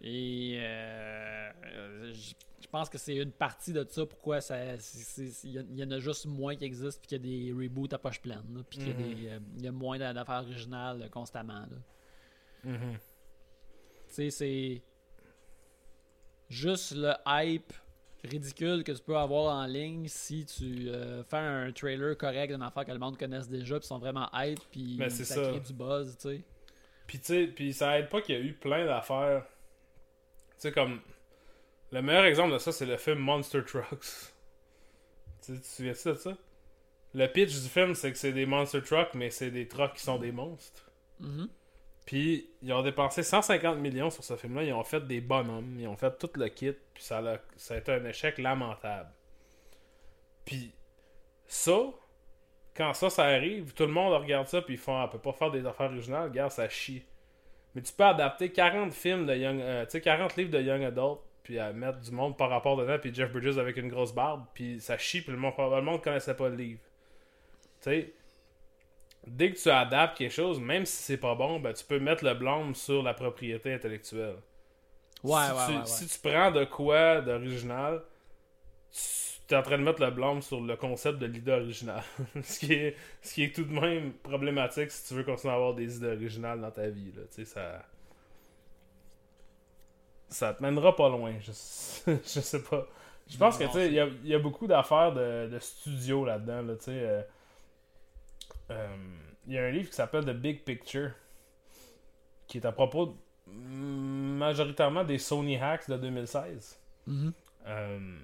Et 0.00 0.56
euh, 0.58 1.50
euh, 1.66 2.12
je 2.14 2.34
je 2.62 2.68
pense 2.68 2.88
que 2.88 2.96
c'est 2.96 3.16
une 3.16 3.32
partie 3.32 3.72
de 3.72 3.84
ça 3.90 4.06
pourquoi 4.06 4.40
ça 4.40 4.56
il 5.44 5.50
y, 5.74 5.84
en 5.84 5.90
a 5.90 5.98
juste 5.98 6.24
moins 6.26 6.54
qui 6.56 6.64
existent 6.64 7.00
puis 7.06 7.18
qu'il 7.18 7.26
y 7.26 7.50
a 7.50 7.52
des 7.52 7.52
reboots 7.66 7.92
à 7.92 7.98
poche 7.98 8.20
pleine 8.22 8.64
puis 8.70 8.78
qu'il 8.78 8.88
y 8.88 8.90
a 8.92 8.94
Mhm. 8.94 9.14
des, 9.14 9.28
euh, 9.28 9.38
il 9.58 9.64
y 9.64 9.68
a 9.68 9.72
moins 9.72 9.98
d'a- 9.98 10.12
d'affaires 10.14 10.42
originales 10.44 11.10
constamment. 11.10 11.66
Mhm. 12.64 12.92
Tu 14.08 14.14
sais 14.14 14.30
c'est 14.30 14.82
juste 16.48 16.92
le 16.96 17.12
hype 17.26 17.72
ridicule 18.24 18.84
que 18.84 18.92
tu 18.92 19.02
peux 19.02 19.16
avoir 19.16 19.56
en 19.56 19.66
ligne 19.66 20.06
si 20.06 20.46
tu 20.46 20.88
euh, 20.88 21.24
fais 21.24 21.38
un 21.38 21.72
trailer 21.72 22.16
correct 22.16 22.52
d'une 22.52 22.62
affaire 22.62 22.84
que 22.84 22.92
le 22.92 22.98
monde 22.98 23.18
connaisse 23.18 23.48
déjà 23.48 23.78
puis 23.80 23.88
sont 23.88 23.98
vraiment 23.98 24.28
hype 24.34 24.60
puis 24.70 24.96
Ben, 24.96 25.10
ça. 25.10 25.34
crée 25.50 25.60
du 25.60 25.72
buzz 25.72 26.16
tu 26.16 26.28
sais. 26.28 26.44
Puis 27.12 27.20
tu 27.20 27.26
sais, 27.26 27.46
puis 27.46 27.74
ça 27.74 27.98
aide 27.98 28.08
pas 28.08 28.22
qu'il 28.22 28.34
y 28.34 28.38
a 28.38 28.40
eu 28.40 28.54
plein 28.54 28.86
d'affaires. 28.86 29.44
Tu 30.52 30.60
sais, 30.60 30.72
comme. 30.72 31.02
Le 31.90 32.00
meilleur 32.00 32.24
exemple 32.24 32.54
de 32.54 32.58
ça, 32.58 32.72
c'est 32.72 32.86
le 32.86 32.96
film 32.96 33.18
Monster 33.18 33.62
Trucks. 33.66 34.32
Tu, 35.44 35.52
tu 35.52 35.60
te 35.60 35.66
souviens-tu 35.66 36.08
de 36.08 36.14
ça? 36.14 36.38
Le 37.12 37.26
pitch 37.26 37.52
du 37.52 37.68
film, 37.68 37.94
c'est 37.94 38.12
que 38.12 38.16
c'est 38.16 38.32
des 38.32 38.46
Monster 38.46 38.80
Trucks, 38.80 39.12
mais 39.12 39.28
c'est 39.28 39.50
des 39.50 39.68
trucks 39.68 39.92
qui 39.92 40.02
sont 40.02 40.16
des 40.16 40.32
monstres. 40.32 40.90
Mhm. 41.20 41.50
Puis, 42.06 42.48
ils 42.62 42.72
ont 42.72 42.82
dépensé 42.82 43.22
150 43.22 43.76
millions 43.76 44.08
sur 44.08 44.24
ce 44.24 44.34
film-là. 44.36 44.62
Ils 44.62 44.72
ont 44.72 44.82
fait 44.82 45.06
des 45.06 45.20
bonhommes. 45.20 45.78
Ils 45.78 45.88
ont 45.88 45.98
fait 45.98 46.16
tout 46.18 46.30
le 46.36 46.48
kit. 46.48 46.72
Puis, 46.94 47.02
ça 47.04 47.18
a, 47.18 47.36
ça 47.58 47.74
a 47.74 47.76
été 47.76 47.92
un 47.92 48.06
échec 48.06 48.38
lamentable. 48.38 49.10
Puis, 50.46 50.72
ça, 51.46 51.92
quand 52.76 52.94
ça, 52.94 53.10
ça 53.10 53.24
arrive, 53.24 53.72
tout 53.74 53.84
le 53.84 53.92
monde 53.92 54.14
regarde 54.14 54.48
ça. 54.48 54.62
Puis, 54.62 54.74
ils 54.74 54.80
font, 54.80 55.00
on 55.00 55.08
peut 55.08 55.18
pas 55.18 55.32
faire 55.32 55.50
des 55.50 55.66
affaires 55.66 55.90
originales. 55.90 56.30
Regarde, 56.30 56.50
ça 56.50 56.68
chie. 56.68 57.04
Mais 57.74 57.82
tu 57.82 57.92
peux 57.92 58.04
adapter 58.04 58.50
40 58.50 58.92
films 58.92 59.26
de 59.26 59.34
Young. 59.34 59.60
euh, 59.60 59.84
tu 59.84 59.92
sais, 59.92 60.00
40 60.00 60.36
livres 60.36 60.50
de 60.50 60.60
Young 60.60 60.82
Adult. 60.84 61.20
Puis, 61.42 61.58
à 61.58 61.72
mettre 61.72 62.00
du 62.00 62.10
monde 62.12 62.36
par 62.36 62.50
rapport 62.50 62.76
dedans. 62.76 62.98
Puis, 63.00 63.14
Jeff 63.14 63.32
Bridges 63.32 63.58
avec 63.58 63.76
une 63.76 63.88
grosse 63.88 64.14
barbe. 64.14 64.44
Puis, 64.54 64.80
ça 64.80 64.96
chie. 64.98 65.22
Puis, 65.22 65.32
le 65.32 65.38
monde, 65.38 65.54
le 65.58 65.82
monde 65.82 66.02
connaissait 66.02 66.36
pas 66.36 66.48
le 66.48 66.56
livre. 66.56 66.80
Tu 67.80 67.90
sais 67.90 68.12
dès 69.26 69.52
que 69.52 69.58
tu 69.58 69.70
adaptes 69.70 70.18
quelque 70.18 70.32
chose, 70.32 70.60
même 70.60 70.84
si 70.86 71.02
c'est 71.02 71.16
pas 71.16 71.34
bon, 71.34 71.60
ben, 71.60 71.72
tu 71.72 71.84
peux 71.84 71.98
mettre 71.98 72.24
le 72.24 72.34
blâme 72.34 72.74
sur 72.74 73.02
la 73.02 73.14
propriété 73.14 73.72
intellectuelle. 73.72 74.36
Ouais, 75.22 75.40
si, 75.44 75.52
ouais, 75.52 75.66
tu, 75.66 75.72
ouais, 75.72 75.78
ouais. 75.78 75.86
si 75.86 76.06
tu 76.06 76.18
prends 76.18 76.50
de 76.50 76.64
quoi 76.64 77.20
d'original, 77.20 78.02
tu 78.90 79.31
es 79.50 79.54
en 79.56 79.62
train 79.62 79.78
de 79.78 79.82
mettre 79.82 80.00
le 80.02 80.10
blâme 80.10 80.40
sur 80.42 80.60
le 80.60 80.76
concept 80.76 81.18
de 81.18 81.26
l'idée 81.26 81.52
originale. 81.52 82.02
ce, 82.42 82.58
qui 82.58 82.72
est, 82.72 82.96
ce 83.22 83.34
qui 83.34 83.44
est 83.44 83.54
tout 83.54 83.64
de 83.64 83.72
même 83.72 84.12
problématique 84.14 84.90
si 84.90 85.08
tu 85.08 85.14
veux 85.14 85.24
continuer 85.24 85.52
à 85.52 85.56
avoir 85.56 85.74
des 85.74 85.96
idées 85.96 86.08
originales 86.12 86.60
dans 86.60 86.70
ta 86.70 86.88
vie. 86.88 87.12
Là. 87.16 87.22
Tu 87.28 87.34
sais, 87.36 87.44
ça. 87.44 87.84
Ça 90.28 90.54
te 90.54 90.62
mènera 90.62 90.96
pas 90.96 91.08
loin. 91.08 91.34
Je, 91.40 91.50
je 92.06 92.40
sais 92.40 92.62
pas. 92.62 92.86
Je 93.28 93.36
pense 93.36 93.56
que 93.58 93.64
Non, 93.64 93.70
tu 93.70 93.76
sais, 93.78 93.86
il 93.88 93.94
y 93.94 94.00
a, 94.00 94.06
il 94.06 94.28
y 94.28 94.34
a 94.34 94.38
beaucoup 94.38 94.66
d'affaires 94.66 95.12
de, 95.12 95.48
de 95.48 95.58
studio 95.58 96.24
là-dedans. 96.24 96.62
Là, 96.62 96.74
tu 96.76 96.84
sais, 96.84 96.90
euh, 96.92 97.22
euh, 98.70 98.96
il 99.46 99.52
y 99.54 99.58
a 99.58 99.64
un 99.64 99.70
livre 99.70 99.88
qui 99.88 99.94
s'appelle 99.94 100.24
The 100.24 100.30
Big 100.34 100.64
Picture 100.64 101.10
qui 102.46 102.58
est 102.58 102.66
à 102.66 102.72
propos 102.72 103.06
de- 103.06 103.52
mm, 103.52 104.36
majoritairement 104.38 105.04
des 105.04 105.18
Sony 105.18 105.56
Hacks 105.56 105.88
de 105.88 105.96
2016. 105.96 106.78
Mhm. 107.06 107.32
Euh, 107.66 108.18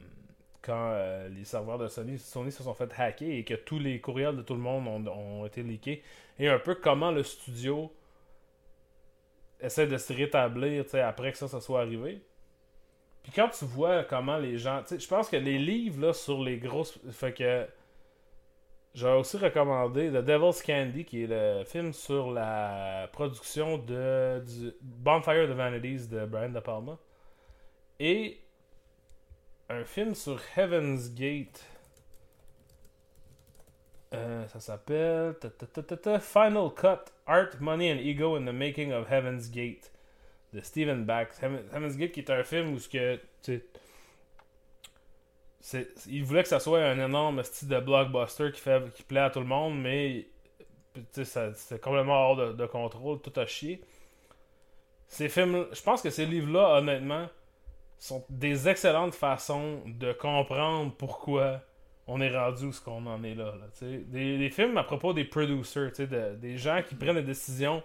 quand 0.68 0.90
euh, 0.92 1.30
les 1.30 1.44
serveurs 1.44 1.78
de 1.78 1.88
Sony, 1.88 2.18
se 2.18 2.62
sont 2.62 2.74
fait 2.74 2.92
hacker 2.94 3.30
et 3.30 3.42
que 3.42 3.54
tous 3.54 3.78
les 3.78 4.02
courriels 4.02 4.36
de 4.36 4.42
tout 4.42 4.52
le 4.52 4.60
monde 4.60 5.08
ont, 5.08 5.46
été 5.46 5.62
leakés. 5.62 6.02
Et 6.38 6.46
un 6.46 6.58
peu 6.58 6.74
comment 6.74 7.10
le 7.10 7.22
studio 7.22 7.90
essaie 9.60 9.86
de 9.86 9.96
se 9.96 10.12
rétablir 10.12 10.84
après 11.02 11.32
que 11.32 11.38
ça, 11.38 11.48
ça 11.48 11.62
soit 11.62 11.80
arrivé. 11.80 12.20
Puis 13.22 13.32
quand 13.34 13.48
tu 13.48 13.64
vois 13.64 14.04
comment 14.04 14.36
les 14.36 14.58
gens. 14.58 14.82
Je 14.90 15.08
pense 15.08 15.30
que 15.30 15.36
les 15.36 15.58
livres 15.58 16.06
là, 16.08 16.12
sur 16.12 16.42
les 16.42 16.58
grosses. 16.58 16.98
Fait 17.12 17.32
que. 17.32 17.66
J'aurais 18.94 19.18
aussi 19.18 19.36
recommandé 19.36 20.08
The 20.08 20.24
Devil's 20.24 20.62
Candy, 20.62 21.04
qui 21.04 21.22
est 21.22 21.26
le 21.28 21.64
film 21.64 21.92
sur 21.92 22.30
la 22.30 23.08
production 23.12 23.78
de 23.78 24.42
Bonfire 24.82 25.44
of 25.44 25.50
the 25.50 25.52
Vanities 25.52 26.08
de 26.08 26.26
Brian 26.26 26.48
De 26.48 26.60
Palma. 26.60 26.98
Et 28.00 28.40
un 29.68 29.84
film 29.84 30.14
sur 30.14 30.40
Heaven's 30.56 31.12
Gate. 31.14 31.64
Euh, 34.14 34.46
ça 34.48 34.60
s'appelle 34.60 35.34
Final 36.20 36.70
Cut 36.74 37.12
Art, 37.26 37.60
Money 37.60 37.92
and 37.92 37.98
Ego 37.98 38.36
in 38.36 38.46
the 38.46 38.54
Making 38.54 38.92
of 38.92 39.10
Heaven's 39.10 39.50
Gate 39.50 39.90
de 40.54 40.60
Stephen 40.62 41.04
Bax. 41.04 41.38
Heaven- 41.42 41.64
Heaven's 41.74 41.96
Gate 41.96 42.12
qui 42.12 42.20
est 42.20 42.30
un 42.30 42.42
film 42.42 42.72
où 42.72 42.78
ce 42.78 42.88
que 42.88 43.20
il 46.06 46.24
voulait 46.24 46.42
que 46.42 46.48
ça 46.48 46.60
soit 46.60 46.82
un 46.82 47.04
énorme 47.04 47.42
style 47.42 47.68
de 47.68 47.80
blockbuster 47.80 48.50
qui 48.52 48.60
fait 48.60 48.82
qui 48.94 49.02
plaît 49.02 49.20
à 49.20 49.30
tout 49.30 49.40
le 49.40 49.46
monde, 49.46 49.78
mais 49.78 50.26
c'est 51.12 51.80
complètement 51.80 52.14
hors 52.30 52.36
de, 52.36 52.52
de 52.52 52.66
contrôle, 52.66 53.20
tout 53.20 53.38
a 53.38 53.44
chié. 53.46 53.82
Ces 55.08 55.28
films, 55.28 55.66
je 55.72 55.82
pense 55.82 56.02
que 56.02 56.10
ces 56.10 56.26
livres-là, 56.26 56.78
honnêtement, 56.78 57.28
sont 57.98 58.24
des 58.28 58.68
excellentes 58.68 59.14
façons 59.14 59.82
de 59.86 60.12
comprendre 60.12 60.92
pourquoi 60.96 61.60
on 62.06 62.20
est 62.20 62.34
rendu 62.36 62.66
où 62.66 62.72
ce 62.72 62.80
qu'on 62.80 63.06
en 63.06 63.22
est 63.22 63.34
là. 63.34 63.54
là, 63.56 63.66
des, 63.80 64.38
des 64.38 64.50
films 64.50 64.76
à 64.78 64.84
propos 64.84 65.12
des 65.12 65.24
producers, 65.24 65.92
des 65.98 66.56
gens 66.56 66.82
qui 66.86 66.94
prennent 66.94 67.16
des 67.16 67.22
décisions 67.22 67.82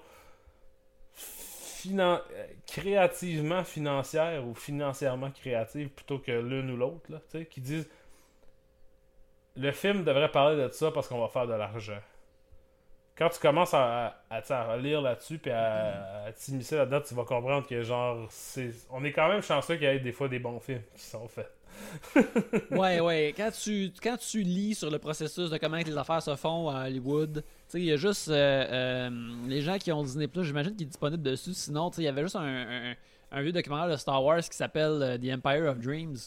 créativement 2.66 3.64
financières 3.64 4.45
ou 4.47 4.53
financièrement 4.53 5.32
créatives 5.32 5.89
plutôt 5.89 6.20
que 6.20 6.32
l'une 6.32 6.72
ou 6.72 6.78
l'autre, 6.78 7.20
qui 7.49 7.61
disent 7.61 7.89
le 9.55 9.72
film 9.72 10.03
devrait 10.03 10.32
parler 10.32 10.61
de 10.61 10.72
ça 10.72 10.91
parce 10.91 11.07
qu'on 11.07 11.20
va 11.20 11.28
faire 11.28 11.47
de 11.47 11.53
l'argent. 11.53 11.99
Quand 13.16 13.30
tu 13.30 13.39
commences 13.39 13.74
à, 13.74 14.24
à, 14.30 14.78
lire 14.78 15.01
là-dessus 15.01 15.38
puis 15.38 15.51
à, 15.51 16.32
t'immiscer 16.36 16.78
là-dedans, 16.78 17.01
tu 17.01 17.14
vas 17.14 17.26
comprendre 17.26 17.68
que 17.68 17.84
genre 17.84 18.26
c'est 18.30 18.72
on 18.89 19.03
est 19.03 19.11
quand 19.11 19.28
même 19.28 19.41
chanceux 19.41 19.76
qu'il 19.76 19.84
y 19.84 19.88
ait 19.88 19.99
des 19.99 20.11
fois 20.11 20.28
des 20.28 20.39
bons 20.39 20.59
films 20.59 20.82
qui 20.95 21.03
sont 21.03 21.28
faits. 21.28 21.51
ouais, 22.72 22.99
ouais. 22.99 23.34
Quand 23.36 23.51
tu, 23.51 23.91
quand 24.01 24.18
tu 24.18 24.41
lis 24.41 24.76
sur 24.76 24.89
le 24.89 24.99
processus 24.99 25.49
de 25.49 25.57
comment 25.57 25.78
les 25.78 25.97
affaires 25.97 26.22
se 26.22 26.36
font 26.36 26.70
à 26.70 26.86
Hollywood, 26.86 27.43
il 27.74 27.86
y 27.86 27.91
a 27.91 27.97
juste 27.97 28.30
euh, 28.30 28.66
euh, 28.70 29.09
les 29.47 29.61
gens 29.61 29.78
qui 29.78 29.91
ont 29.91 30.03
Disney 30.03 30.28
Plus, 30.28 30.45
j'imagine 30.45 30.76
qu'il 30.76 30.84
est 30.84 30.89
disponible 30.89 31.24
dessus. 31.24 31.53
Sinon, 31.53 31.89
il 31.97 32.03
y 32.03 32.07
avait 32.07 32.22
juste 32.22 32.36
un, 32.36 32.41
un, 32.43 32.95
un 33.32 33.41
vieux 33.41 33.51
documentaire 33.51 33.89
de 33.89 33.97
Star 33.97 34.24
Wars 34.24 34.41
qui 34.41 34.55
s'appelle 34.55 35.01
euh, 35.01 35.18
The 35.18 35.36
Empire 35.36 35.70
of 35.70 35.80
Dreams, 35.80 36.18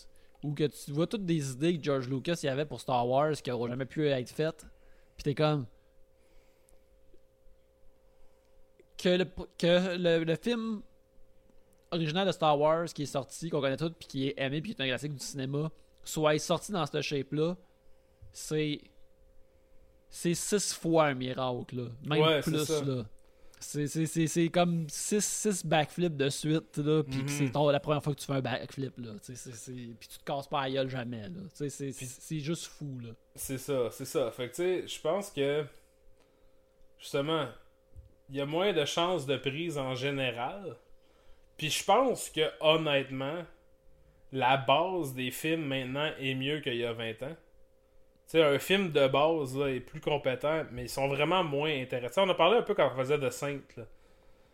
où 0.42 0.52
que 0.52 0.64
tu 0.64 0.92
vois 0.92 1.06
toutes 1.06 1.24
des 1.24 1.52
idées 1.52 1.78
que 1.78 1.84
George 1.84 2.08
Lucas 2.08 2.40
y 2.42 2.48
avait 2.48 2.66
pour 2.66 2.80
Star 2.80 3.06
Wars 3.08 3.32
qui 3.34 3.50
n'auront 3.50 3.68
jamais 3.68 3.86
pu 3.86 4.08
être 4.08 4.30
faites. 4.30 4.66
Puis 5.16 5.24
t'es 5.24 5.34
comme. 5.34 5.66
Que 8.98 9.08
le, 9.10 9.24
que 9.58 9.96
le, 9.96 10.24
le 10.24 10.36
film 10.36 10.82
original 11.90 12.26
de 12.26 12.32
Star 12.32 12.58
Wars 12.58 12.86
qui 12.86 13.02
est 13.02 13.06
sorti, 13.06 13.50
qu'on 13.50 13.60
connaît 13.60 13.76
tous, 13.76 13.90
puis 13.90 14.08
qui 14.08 14.28
est 14.28 14.34
aimé, 14.38 14.60
puis 14.60 14.74
qui 14.74 14.80
est 14.80 14.84
un 14.84 14.88
classique 14.88 15.14
du 15.14 15.24
cinéma, 15.24 15.70
soit 16.04 16.38
sorti 16.38 16.72
dans 16.72 16.84
cette 16.86 17.02
shape-là, 17.02 17.56
c'est. 18.32 18.80
C'est 20.08 20.34
six 20.34 20.72
fois 20.72 21.06
un 21.06 21.14
miracle, 21.14 21.76
là. 21.76 21.88
Même 22.04 22.22
Ouais, 22.22 22.40
plus, 22.40 22.52
là. 22.84 23.04
C'est- 23.58 23.86
C'est 23.88 24.06
c'est- 24.06 24.26
c'est 24.26 24.48
comme 24.48 24.86
6 24.88 25.24
six 25.24 25.64
backflips 25.66 26.16
de 26.16 26.28
suite, 26.28 26.76
là, 26.78 27.02
puis 27.02 27.18
que 27.18 27.22
Mhm. 27.22 27.28
c'est 27.28 27.50
ton- 27.50 27.68
la 27.70 27.80
première 27.80 28.02
fois 28.02 28.14
que 28.14 28.20
tu 28.20 28.26
fais 28.26 28.34
un 28.34 28.40
backflip, 28.40 28.98
là. 28.98 29.12
Puis 29.24 29.34
tu 30.08 30.18
te 30.18 30.24
casses 30.24 30.46
pas 30.46 30.62
la 30.62 30.70
gueule 30.70 30.88
jamais, 30.90 31.28
là. 31.28 31.40
C'est 31.52 32.38
juste 32.40 32.66
fou, 32.66 32.98
là. 33.00 33.10
C'est 33.34 33.58
ça, 33.58 33.90
c'est 33.90 34.04
ça. 34.04 34.30
Fait 34.30 34.48
que 34.50 34.54
tu 34.54 34.62
sais, 34.62 34.86
je 34.88 35.00
pense 35.00 35.30
que 35.30 35.64
justement, 36.98 37.46
il 38.28 38.36
y 38.36 38.40
a 38.40 38.46
moins 38.46 38.72
de 38.72 38.84
chances 38.84 39.26
de 39.26 39.36
prise 39.36 39.78
en 39.78 39.94
général. 39.94 40.76
Puis 41.56 41.70
je 41.70 41.84
pense 41.84 42.28
que 42.30 42.50
honnêtement, 42.60 43.44
la 44.32 44.56
base 44.56 45.14
des 45.14 45.30
films 45.30 45.64
maintenant 45.64 46.10
est 46.18 46.34
mieux 46.34 46.60
qu'il 46.60 46.76
y 46.76 46.84
a 46.84 46.92
20 46.92 47.22
ans. 47.22 47.36
Tu 48.28 48.32
sais, 48.32 48.42
un 48.42 48.58
film 48.58 48.90
de 48.90 49.06
base 49.06 49.56
là, 49.56 49.68
est 49.68 49.80
plus 49.80 50.00
compétent, 50.00 50.64
mais 50.72 50.84
ils 50.84 50.88
sont 50.90 51.06
vraiment 51.06 51.44
moins 51.44 51.70
intéressants. 51.70 52.24
On 52.26 52.30
a 52.30 52.34
parlé 52.34 52.58
un 52.58 52.62
peu 52.62 52.74
quand 52.74 52.90
on 52.92 52.96
faisait 52.96 53.18
de 53.18 53.30
Saint. 53.30 53.60
Là. 53.76 53.84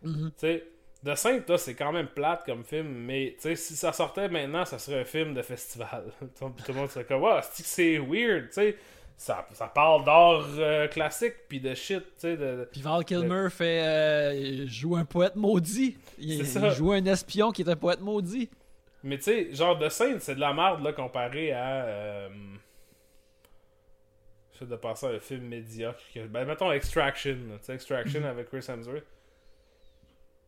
Tu 0.03 0.31
sais, 0.37 0.63
The 1.03 1.15
Saint, 1.15 1.41
là, 1.47 1.57
c'est 1.57 1.75
quand 1.75 1.91
même 1.91 2.07
plate 2.07 2.45
comme 2.45 2.63
film, 2.63 2.87
mais 2.87 3.33
tu 3.35 3.41
sais, 3.41 3.55
si 3.55 3.75
ça 3.75 3.91
sortait 3.91 4.29
maintenant, 4.29 4.63
ça 4.63 4.79
serait 4.79 5.01
un 5.01 5.05
film 5.05 5.33
de 5.33 5.41
festival. 5.41 6.05
tout 6.39 6.53
le 6.67 6.73
monde 6.73 6.89
serait 6.89 7.03
comme, 7.03 7.21
wow, 7.21 7.39
c'est 7.51 7.65
c'est 7.65 7.97
weird, 7.97 8.47
tu 8.47 8.53
sais? 8.53 8.77
Ça, 9.23 9.47
ça 9.53 9.67
parle 9.67 10.03
d'art 10.03 10.45
euh, 10.57 10.85
classique, 10.89 11.47
puis 11.47 11.61
de 11.61 11.73
shit, 11.73 12.03
tu 12.03 12.11
sais. 12.17 12.35
De... 12.35 12.67
Puis 12.69 12.81
Val 12.81 13.05
Kilmer 13.05 13.47
fait 13.49 13.81
euh, 13.81 14.67
joue 14.67 14.97
un 14.97 15.05
poète 15.05 15.37
maudit. 15.37 15.97
Il, 16.17 16.43
joue 16.43 16.91
un 16.91 17.05
espion 17.05 17.53
qui 17.53 17.61
est 17.61 17.69
un 17.69 17.77
poète 17.77 18.01
maudit. 18.01 18.49
Mais 19.01 19.15
tu 19.15 19.23
sais, 19.23 19.53
genre 19.53 19.79
The 19.79 19.87
Saint, 19.87 20.19
c'est 20.19 20.35
de 20.35 20.41
la 20.41 20.51
merde, 20.51 20.83
là, 20.83 20.91
comparé 20.91 21.53
à. 21.53 21.85
Euh... 21.85 22.29
J'essaie 24.51 24.65
de 24.65 24.75
passer 24.75 25.05
à 25.05 25.09
un 25.11 25.19
film 25.21 25.47
médiocre. 25.47 26.03
que- 26.13 26.27
Ben, 26.27 26.43
mettons 26.43 26.73
Extraction, 26.73 27.37
tu 27.59 27.65
sais, 27.65 27.75
Extraction 27.75 28.25
avec 28.25 28.49
Chris 28.49 28.65
Hemsworth. 28.67 29.05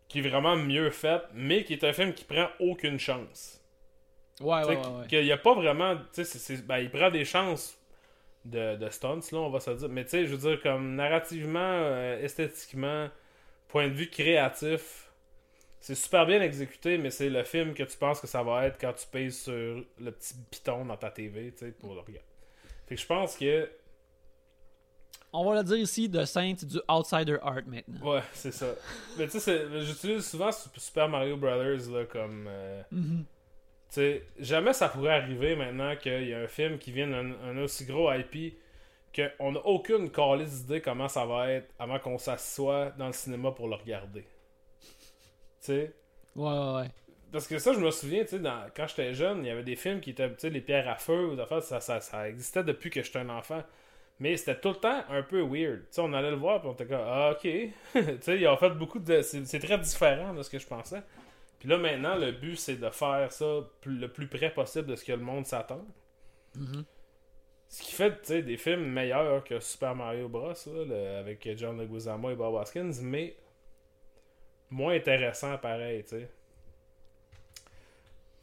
Qui 0.10 0.20
est 0.20 0.30
vraiment 0.30 0.58
mieux 0.58 0.90
fait, 0.90 1.22
mais 1.34 1.64
qui 1.64 1.72
est 1.72 1.84
un 1.86 1.94
film 1.94 2.14
qui 2.14 2.26
prend 2.26 2.50
aucune 2.60 3.00
chance. 3.00 3.62
Ouais, 4.42 4.66
ouais, 4.66 4.66
ouais. 4.66 4.76
ouais. 4.76 5.08
qu'il 5.08 5.24
n'y 5.24 5.32
a 5.32 5.38
pas 5.38 5.54
vraiment. 5.54 5.96
Tu 6.14 6.26
sais, 6.26 6.58
ben, 6.58 6.80
il 6.80 6.90
prend 6.90 7.10
des 7.10 7.24
chances 7.24 7.80
de, 8.46 8.76
de 8.76 8.90
stunts, 8.90 9.20
là, 9.32 9.40
on 9.40 9.50
va 9.50 9.60
se 9.60 9.72
dire. 9.72 9.90
Mais 9.90 10.04
tu 10.06 10.12
sais, 10.12 10.26
je 10.26 10.36
veux 10.36 10.50
dire, 10.50 10.62
comme 10.62 10.96
narrativement, 10.96 11.60
euh, 11.60 12.22
esthétiquement, 12.24 13.10
point 13.68 13.88
de 13.88 13.94
vue 13.94 14.10
créatif, 14.10 15.12
c'est 15.82 15.96
super 15.96 16.26
bien 16.26 16.42
exécuté, 16.42 16.98
mais 16.98 17.10
c'est 17.12 17.30
le 17.30 17.44
film 17.44 17.74
que 17.74 17.84
tu 17.84 17.98
penses 17.98 18.20
que 18.22 18.28
ça 18.28 18.42
va 18.44 18.66
être 18.68 18.80
quand 18.80 18.94
tu 18.94 19.06
payes 19.08 19.32
sur 19.32 19.54
le 20.00 20.12
petit 20.12 20.34
piton 20.50 20.86
dans 20.86 20.98
ta 20.98 21.12
TV, 21.12 21.52
tu 21.52 21.66
sais, 21.66 21.72
pour 21.72 21.94
le 21.94 22.00
regarder. 22.00 22.22
Fait 22.88 22.96
que 22.96 23.02
je 23.02 23.06
pense 23.08 23.36
que. 23.36 23.70
On 25.34 25.44
va 25.44 25.56
le 25.58 25.64
dire 25.64 25.78
ici, 25.78 26.08
de 26.08 26.24
Saint, 26.24 26.54
du 26.54 26.80
outsider 26.90 27.38
art 27.42 27.62
maintenant. 27.68 28.14
Ouais, 28.14 28.22
c'est 28.32 28.54
ça. 28.54 28.68
mais 29.18 29.28
tu 29.28 29.40
sais, 29.40 29.66
j'utilise 29.84 30.26
souvent 30.26 30.50
Super 30.52 31.10
Mario 31.10 31.36
Brothers, 31.36 31.90
là, 31.92 32.06
comme. 32.06 32.46
euh, 32.48 32.82
Mhm. 32.92 33.26
tu 33.26 33.35
jamais 34.40 34.74
ça 34.74 34.90
pourrait 34.90 35.14
arriver 35.14 35.56
maintenant 35.56 35.96
qu'il 35.96 36.28
y 36.28 36.34
a 36.34 36.40
un 36.40 36.48
film 36.48 36.78
qui 36.78 36.92
vient 36.92 37.08
d'un 37.08 37.32
un 37.44 37.58
aussi 37.60 37.86
gros 37.86 38.12
IP 38.12 38.56
qu'on 39.16 39.54
n'a 39.54 39.66
aucune 39.66 40.12
calice 40.12 40.64
d'idée 40.64 40.82
comment 40.82 41.08
ça 41.08 41.26
va 41.26 41.52
être 41.52 41.74
avant 41.80 42.00
qu'on 42.00 42.18
s'assoie 42.18 42.92
dans 42.98 43.08
le 43.08 43.14
cinéma 43.14 43.52
pour 43.52 43.68
le 43.68 43.76
regarder. 43.76 44.22
Tu 44.22 44.28
sais? 45.62 45.94
Ouais, 46.36 46.52
ouais, 46.52 46.76
ouais. 46.76 46.90
Parce 47.32 47.48
que 47.48 47.58
ça, 47.58 47.74
je 47.74 47.80
me 47.80 47.92
souviens, 47.92 48.24
tu 48.24 48.38
sais, 48.38 48.42
quand 48.76 48.88
j'étais 48.88 49.14
jeune, 49.14 49.40
il 49.40 49.48
y 49.48 49.50
avait 49.50 49.64
des 49.64 49.76
films 49.76 50.00
qui 50.00 50.12
étaient, 50.12 50.30
tu 50.30 50.36
sais, 50.38 50.50
les 50.50 50.62
pierres 50.62 50.88
à 50.88 50.96
feu, 50.96 51.34
ou 51.34 51.40
affaires, 51.40 51.64
ça, 51.64 51.80
ça, 51.80 52.00
ça 52.00 52.30
existait 52.30 52.64
depuis 52.64 52.90
que 52.90 53.02
j'étais 53.02 53.20
un 53.20 53.30
enfant. 53.30 53.64
Mais 54.20 54.38
c'était 54.38 54.60
tout 54.60 54.70
le 54.70 54.76
temps 54.76 55.04
un 55.10 55.22
peu 55.22 55.42
weird. 55.42 55.82
Tu 55.82 55.88
sais, 55.92 56.02
on 56.02 56.14
allait 56.14 56.30
le 56.30 56.38
voir, 56.38 56.62
puis 56.62 56.70
on 56.70 56.74
était 56.74 56.86
comme, 56.86 57.04
ah, 57.04 57.32
ok. 57.32 57.42
tu 57.94 58.18
sais, 58.22 58.40
ils 58.40 58.48
ont 58.48 58.58
fait 58.58 58.70
beaucoup 58.70 59.00
de. 59.00 59.22
C'est 59.22 59.60
très 59.60 59.78
différent 59.78 60.34
de 60.34 60.44
ce 60.44 60.50
que 60.50 60.60
je 60.60 60.68
pensais. 60.68 61.02
Puis 61.66 61.72
là, 61.72 61.80
maintenant, 61.80 62.16
le 62.16 62.32
but, 62.32 62.58
c'est 62.58 62.76
de 62.76 62.88
faire 62.92 63.32
ça 63.32 63.62
le 63.88 64.08
plus 64.08 64.28
près 64.28 64.54
possible 64.54 64.86
de 64.86 64.96
ce 64.96 65.04
que 65.04 65.14
le 65.14 65.18
monde 65.18 65.48
s'attend. 65.48 65.84
Mhm. 66.54 66.86
Ce 67.70 67.82
qui 67.82 67.92
fait, 67.94 68.12
tu 68.22 68.28
sais, 68.28 68.44
des 68.44 68.56
films 68.56 68.86
meilleurs 68.86 69.44
que 69.44 69.60
Super 69.60 69.96
Mario 69.96 70.30
Bros. 70.30 70.50
là, 70.50 70.56
le- 70.86 71.18
avec 71.18 71.50
John 71.58 71.80
Leguizamo 71.80 72.30
et 72.30 72.36
Bob 72.36 72.54
Hoskins, 72.54 72.92
mais 73.02 73.36
moins 74.70 74.94
intéressant 74.94 75.58
pareil, 75.58 76.04
tu 76.04 76.10
sais. 76.10 76.30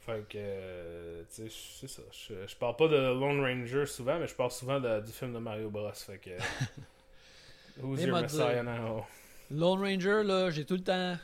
Fait 0.00 0.24
que, 0.28 0.36
euh, 0.38 1.22
tu 1.32 1.48
sais, 1.48 1.56
c'est 1.78 1.86
ça. 1.88 2.02
Je, 2.10 2.34
je 2.44 2.56
parle 2.56 2.74
pas 2.74 2.88
de 2.88 2.96
Lone 2.96 3.40
Ranger 3.40 3.86
souvent, 3.86 4.18
mais 4.18 4.26
je 4.26 4.34
parle 4.34 4.50
souvent 4.50 4.80
de- 4.80 5.00
du 5.00 5.12
film 5.12 5.32
de 5.32 5.38
Mario 5.38 5.70
Bros. 5.70 5.92
Fait 5.92 6.18
que. 6.18 6.30
Who's 7.80 8.00
Mais 8.00 8.06
your 8.08 8.20
Messiah 8.20 8.62
now? 8.64 9.06
Lone 9.48 9.78
Ranger, 9.80 10.24
là, 10.24 10.50
j'ai 10.50 10.64
tout 10.66 10.74
le 10.74 10.82
temps. 10.82 11.16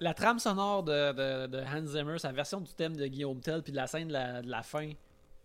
La 0.00 0.14
trame 0.14 0.38
sonore 0.38 0.82
de, 0.82 1.12
de, 1.12 1.46
de 1.46 1.58
Hans 1.60 1.86
Zimmer, 1.86 2.18
sa 2.18 2.32
version 2.32 2.60
du 2.60 2.72
thème 2.74 2.96
de 2.96 3.06
Guillaume 3.06 3.40
Tell, 3.40 3.62
puis 3.62 3.72
de 3.72 3.76
la 3.76 3.86
scène 3.86 4.08
de 4.08 4.12
la, 4.12 4.42
de 4.42 4.50
la 4.50 4.62
fin, 4.62 4.90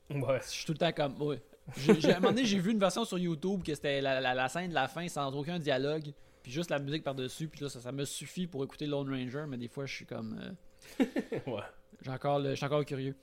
Ouais. 0.09 0.39
je 0.43 0.49
suis 0.49 0.65
tout 0.65 0.71
le 0.71 0.77
temps 0.79 0.91
comme. 0.91 1.21
Ouais. 1.21 1.41
À 1.67 1.91
un 2.09 2.13
moment 2.15 2.29
donné, 2.29 2.45
j'ai 2.45 2.57
vu 2.57 2.71
une 2.71 2.79
version 2.79 3.05
sur 3.05 3.19
YouTube 3.19 3.61
que 3.63 3.75
c'était 3.75 4.01
la, 4.01 4.19
la, 4.19 4.33
la 4.33 4.47
scène 4.49 4.69
de 4.69 4.73
la 4.73 4.87
fin 4.87 5.07
sans 5.07 5.31
aucun 5.35 5.59
dialogue, 5.59 6.11
puis 6.41 6.51
juste 6.51 6.71
la 6.71 6.79
musique 6.79 7.03
par-dessus, 7.03 7.47
puis 7.47 7.61
là, 7.61 7.69
ça, 7.69 7.79
ça 7.79 7.91
me 7.91 8.05
suffit 8.05 8.47
pour 8.47 8.63
écouter 8.63 8.87
Lone 8.87 9.07
Ranger, 9.09 9.45
mais 9.47 9.57
des 9.57 9.67
fois, 9.67 9.85
je 9.85 9.93
suis 9.93 10.05
comme. 10.05 10.39
euh, 10.99 11.05
ouais. 11.47 11.61
j'ai 12.01 12.09
encore 12.11 12.39
le- 12.39 12.55
encore 12.63 12.83
curieux. 12.85 13.15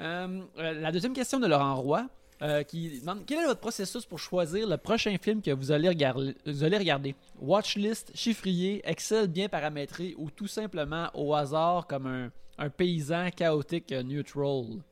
Euh, 0.00 0.40
euh, 0.58 0.72
la 0.80 0.90
deuxième 0.90 1.12
question 1.12 1.38
de 1.38 1.46
Laurent 1.46 1.76
Roy. 1.76 2.04
Euh, 2.42 2.62
qui 2.64 3.00
demande 3.00 3.24
quel 3.26 3.38
est 3.38 3.46
votre 3.46 3.60
processus 3.60 4.04
pour 4.04 4.18
choisir 4.18 4.68
le 4.68 4.76
prochain 4.76 5.16
film 5.22 5.40
que 5.40 5.52
vous 5.52 5.70
allez 5.70 5.88
regarder, 5.88 7.14
Watchlist, 7.40 8.10
chiffrier, 8.14 8.82
Excel 8.84 9.28
bien 9.28 9.48
paramétré 9.48 10.14
ou 10.18 10.30
tout 10.30 10.48
simplement 10.48 11.10
au 11.14 11.34
hasard 11.34 11.86
comme 11.86 12.30
un, 12.58 12.70
paysan 12.70 13.30
chaotique 13.30 13.92
neutral? 13.92 14.82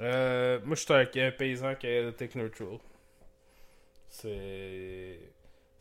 Euh, 0.00 0.58
moi, 0.64 0.74
je 0.74 0.80
suis 0.80 1.20
un, 1.20 1.30
paysan 1.30 1.74
tech 1.76 2.34
neutral. 2.34 2.78
C'est. 4.08 5.18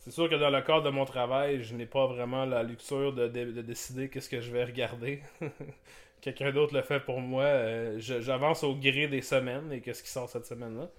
Sûr 0.08 0.30
que 0.30 0.36
dans 0.36 0.50
le 0.50 0.62
cadre 0.62 0.84
de 0.84 0.90
mon 0.90 1.06
travail, 1.06 1.64
je 1.64 1.76
n'ai 1.76 1.86
pas 1.86 2.08
vraiment 2.08 2.46
la 2.46 2.64
luxure 2.64 3.14
de 3.14 3.28
décider 3.62 4.10
qu'est-ce 4.10 4.30
que 4.30 4.42
je 4.42 4.52
vais 4.52 4.64
regarder. 4.64 5.22
Quelqu'un 6.22 6.52
d'autre 6.52 6.74
le 6.76 6.82
fait 6.84 7.00
pour 7.00 7.20
moi. 7.22 7.44
Euh, 7.46 8.00
J'avance 8.00 8.64
au 8.64 8.76
gré 8.76 9.08
des 9.08 9.22
semaines 9.22 9.72
et 9.74 9.82
qu'est-ce 9.82 10.04
qui 10.04 10.10
sort 10.10 10.30
cette 10.30 10.46
semaine-là. 10.46 10.90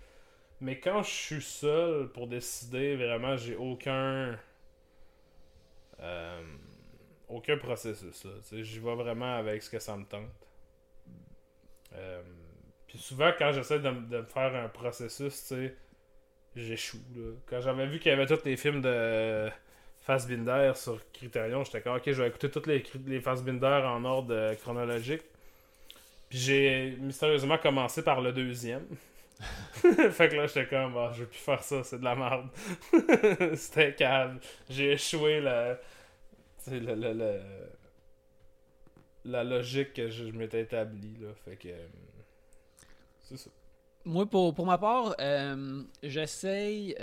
Mais 0.61 0.79
quand 0.81 1.03
je 1.03 1.11
suis 1.11 1.43
seul 1.43 2.09
pour 2.13 2.29
décider, 2.29 2.97
vraiment, 2.97 3.37
j'ai 3.37 3.57
aucun. 3.57 4.39
euh, 6.01 6.43
aucun 7.29 7.57
processus. 7.57 8.27
J'y 8.53 8.79
vais 8.79 8.95
vraiment 8.95 9.37
avec 9.37 9.63
ce 9.63 9.71
que 9.71 9.79
ça 9.79 9.97
me 9.97 10.05
tente. 10.05 10.29
Euh, 11.95 12.23
puis 12.87 12.99
souvent, 12.99 13.33
quand 13.39 13.53
j'essaie 13.53 13.79
de, 13.79 13.91
de 13.91 14.19
me 14.19 14.25
faire 14.25 14.55
un 14.55 14.69
processus, 14.69 15.53
j'échoue. 16.57 16.99
Quand 17.47 17.61
j'avais 17.61 17.87
vu 17.87 17.99
qu'il 17.99 18.11
y 18.11 18.15
avait 18.15 18.27
tous 18.27 18.45
les 18.45 18.57
films 18.57 18.81
de 18.83 19.51
Fassbinder 20.03 20.73
sur 20.75 20.99
Criterion, 21.13 21.63
j'étais 21.65 21.81
comme, 21.81 21.97
ok, 21.97 22.03
je 22.07 22.23
vais 22.23 22.29
écouter 22.29 22.51
tous 22.51 22.67
les, 22.67 22.85
les 23.07 23.23
en 23.29 24.05
ordre 24.05 24.35
euh, 24.35 24.55
chronologique. 24.57 25.23
Puis 26.29 26.39
j'ai 26.39 26.97
mystérieusement 26.99 27.59
commencé 27.59 28.03
par 28.03 28.21
le 28.21 28.33
deuxième. 28.33 28.85
fait 29.75 30.29
que 30.29 30.35
là, 30.37 30.47
j'étais 30.47 30.67
comme, 30.67 30.97
ah, 30.97 31.13
je 31.15 31.21
vais 31.21 31.27
plus 31.29 31.39
faire 31.39 31.63
ça, 31.63 31.85
c'est 31.85 31.99
de 31.99 32.05
la 32.05 32.17
merde. 32.17 32.49
C'était 33.57 33.95
calme. 33.95 34.41
J'ai 34.69 34.93
échoué 34.93 35.41
le- 35.41 35.77
le- 36.69 37.13
le- 37.13 37.41
la 39.25 39.45
logique 39.45 39.93
que 39.93 40.09
je, 40.09 40.25
m'étais 40.25 40.63
établi. 40.63 41.17
Là. 41.21 41.29
Fait 41.45 41.57
que. 41.57 41.69
euh, 41.69 41.87
C'est 43.23 43.37
ça. 43.37 43.51
Moi, 44.05 44.27
pour, 44.27 44.53
pour 44.53 44.67
ma 44.67 44.79
part, 44.79 45.15
euh, 45.21 45.83
j'essaye. 46.03 46.97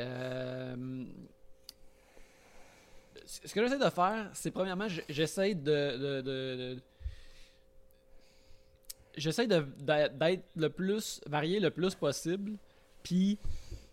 Ce 3.46 3.54
que 3.54 3.62
j'essaie 3.62 3.78
de 3.84 3.90
faire, 3.90 4.30
c'est 4.34 4.52
premièrement, 4.52 4.88
j'essaie 5.08 5.54
de. 5.56 5.62
de, 5.98 6.22
de- 6.22 6.22
de- 6.76 6.82
j'essaie 9.18 9.48
d'être 9.48 10.44
le 10.56 10.68
plus 10.70 11.22
varié 11.28 11.60
le 11.60 11.70
plus 11.70 11.96
possible. 11.96 12.54
Puis, 13.04 13.38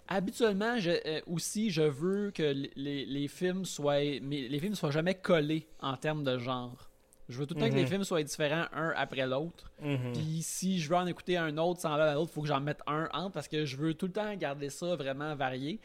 habituellement, 0.08 0.78
je, 0.78 0.90
euh, 0.90 1.20
aussi, 1.26 1.70
je 1.70 1.82
veux 1.82 2.30
que 2.30 2.54
les, 2.76 3.28
films 3.28 3.64
soient. 3.64 4.00
mais 4.22 4.48
les 4.48 4.58
films 4.58 4.74
soient 4.74 4.90
jamais 4.90 5.14
collés 5.14 5.66
en 5.80 5.96
termes 5.96 6.24
de 6.24 6.38
genre. 6.38 6.88
Je 7.28 7.38
veux 7.40 7.46
tout 7.46 7.54
le 7.54 7.60
temps 7.60 7.68
que 7.68 7.74
les 7.74 7.82
Mhm. 7.82 7.88
films 7.88 8.04
soient 8.04 8.22
différents 8.22 8.66
un 8.72 8.92
après 8.96 9.26
l'autre. 9.26 9.70
Mhm. 9.82 10.12
Puis 10.12 10.42
si 10.42 10.78
je 10.78 10.88
veux 10.88 10.94
en 10.96 11.06
écouter 11.06 11.36
un 11.36 11.58
autre 11.58 11.80
semblable 11.80 12.10
à 12.10 12.14
l'autre, 12.14 12.30
il 12.30 12.34
faut 12.34 12.42
que 12.42 12.46
j'en 12.48 12.60
mette 12.60 12.80
un 12.86 13.08
entre 13.12 13.32
parce 13.32 13.48
que 13.48 13.64
je 13.64 13.76
veux 13.76 13.94
tout 13.94 14.06
le 14.06 14.12
temps 14.12 14.32
garder 14.36 14.70
ça 14.70 14.94
vraiment 14.94 15.34
varié. 15.34 15.80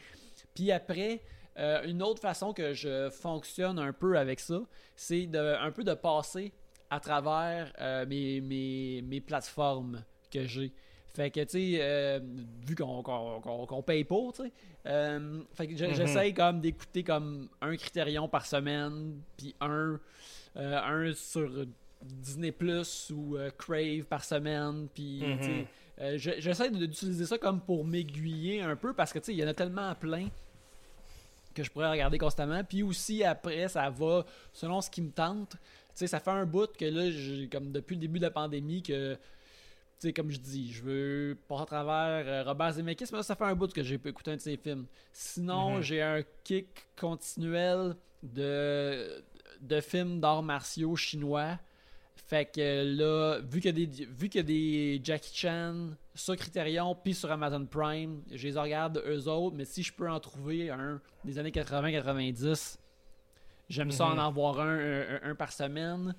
Puis 0.54 0.70
après, 0.70 1.20
euh, 1.58 1.82
une 1.84 2.02
autre 2.02 2.20
façon 2.20 2.52
que 2.52 2.72
je 2.72 3.10
fonctionne 3.10 3.78
un 3.78 3.92
peu 3.92 4.16
avec 4.18 4.40
ça, 4.40 4.60
c'est 4.96 5.26
de, 5.26 5.38
un 5.38 5.70
peu 5.70 5.84
de 5.84 5.94
passer 5.94 6.52
à 6.90 7.00
travers 7.00 7.72
euh, 7.80 8.06
mes, 8.06 8.40
mes, 8.40 9.02
mes 9.02 9.20
plateformes 9.20 10.02
que 10.30 10.44
j'ai. 10.46 10.72
Fait 11.14 11.30
que, 11.30 11.40
tu 11.40 11.48
sais, 11.50 11.78
euh, 11.82 12.20
vu 12.66 12.74
qu'on 12.74 13.82
paye 13.86 14.04
pour, 14.04 14.32
tu 14.32 14.44
sais, 14.44 14.52
euh, 14.86 15.42
fait 15.52 15.66
que 15.68 15.72
Mhm. 15.72 15.92
j'essaye 15.94 16.32
comme 16.32 16.60
d'écouter 16.60 17.04
comme 17.04 17.50
un 17.60 17.76
critérion 17.76 18.28
par 18.28 18.46
semaine, 18.46 19.20
puis 19.36 19.54
un, 19.60 20.00
un 20.54 21.12
sur 21.14 21.50
Disney 22.02 22.50
Plus 22.50 23.12
ou 23.14 23.36
euh, 23.36 23.50
Crave 23.58 24.04
par 24.04 24.24
semaine, 24.24 24.88
puis 24.94 25.22
tu 25.42 25.44
sais, 25.44 25.66
euh, 26.00 26.16
je- 26.18 26.40
j'essaie 26.40 26.70
d'utiliser 26.70 27.26
ça 27.26 27.36
comme 27.36 27.60
pour 27.60 27.84
m'aiguiller 27.84 28.62
un 28.62 28.74
peu 28.74 28.94
parce 28.94 29.12
que 29.12 29.18
tu 29.18 29.26
sais, 29.26 29.32
il 29.34 29.38
y 29.38 29.44
en 29.44 29.48
a 29.48 29.54
tellement 29.54 29.94
plein 29.94 30.28
que 31.54 31.62
je 31.62 31.70
pourrais 31.70 31.90
regarder 31.90 32.18
constamment. 32.18 32.62
Puis 32.64 32.82
aussi 32.82 33.22
après, 33.24 33.68
ça 33.68 33.88
va 33.90 34.24
selon 34.52 34.80
ce 34.80 34.90
qui 34.90 35.02
me 35.02 35.10
tente. 35.10 35.50
Tu 35.52 35.58
sais, 35.94 36.06
ça 36.06 36.20
fait 36.20 36.30
un 36.30 36.46
bout 36.46 36.70
que 36.76 36.84
là, 36.84 37.10
j'ai 37.10 37.48
comme 37.48 37.70
depuis 37.72 37.94
le 37.96 38.00
début 38.00 38.18
de 38.18 38.24
la 38.24 38.30
pandémie 38.30 38.82
que 38.82 39.14
tu 39.14 40.08
sais, 40.08 40.12
comme 40.12 40.30
je 40.30 40.38
dis, 40.40 40.72
je 40.72 40.82
veux 40.82 41.38
passer 41.46 41.62
à 41.62 41.66
travers 41.66 42.26
euh, 42.26 42.42
Robert 42.44 42.72
Zemeckis, 42.72 43.04
mais 43.12 43.18
là, 43.18 43.22
ça 43.22 43.36
fait 43.36 43.44
un 43.44 43.54
bout 43.54 43.72
que 43.72 43.82
j'ai 43.84 43.98
pas 43.98 44.08
écouté 44.08 44.32
un 44.32 44.36
de 44.36 44.40
ses 44.40 44.56
films. 44.56 44.86
Sinon, 45.12 45.76
Mhm. 45.76 45.82
j'ai 45.82 46.02
un 46.02 46.22
kick 46.42 46.66
continuel 46.98 47.94
de, 48.22 49.22
de 49.60 49.80
films 49.80 50.18
d'arts 50.20 50.42
martiaux 50.42 50.96
chinois. 50.96 51.58
Fait 52.32 52.46
que 52.46 52.82
là, 52.96 53.40
vu 53.40 53.60
qu'il 53.60 53.78
y 53.78 53.82
a 53.82 53.86
des, 53.86 54.04
vu 54.06 54.30
qu'il 54.30 54.38
y 54.38 54.40
a 54.40 54.42
des 54.42 55.00
Jackie 55.04 55.36
Chan 55.36 55.90
sur 56.14 56.34
Criterion 56.34 56.94
puis 56.94 57.12
sur 57.12 57.30
Amazon 57.30 57.66
Prime, 57.66 58.22
je 58.32 58.48
les 58.48 58.58
regarde 58.58 59.02
eux 59.06 59.28
autres, 59.28 59.54
mais 59.54 59.66
si 59.66 59.82
je 59.82 59.92
peux 59.92 60.08
en 60.10 60.18
trouver 60.18 60.70
un 60.70 60.98
des 61.26 61.38
années 61.38 61.50
80-90, 61.50 62.78
j'aime 63.68 63.90
ça 63.90 64.06
en 64.06 64.12
Mhm. 64.14 64.18
avoir 64.20 64.60
un, 64.60 64.78
un, 64.78 65.20
un 65.24 65.34
par 65.34 65.52
semaine. 65.52 66.14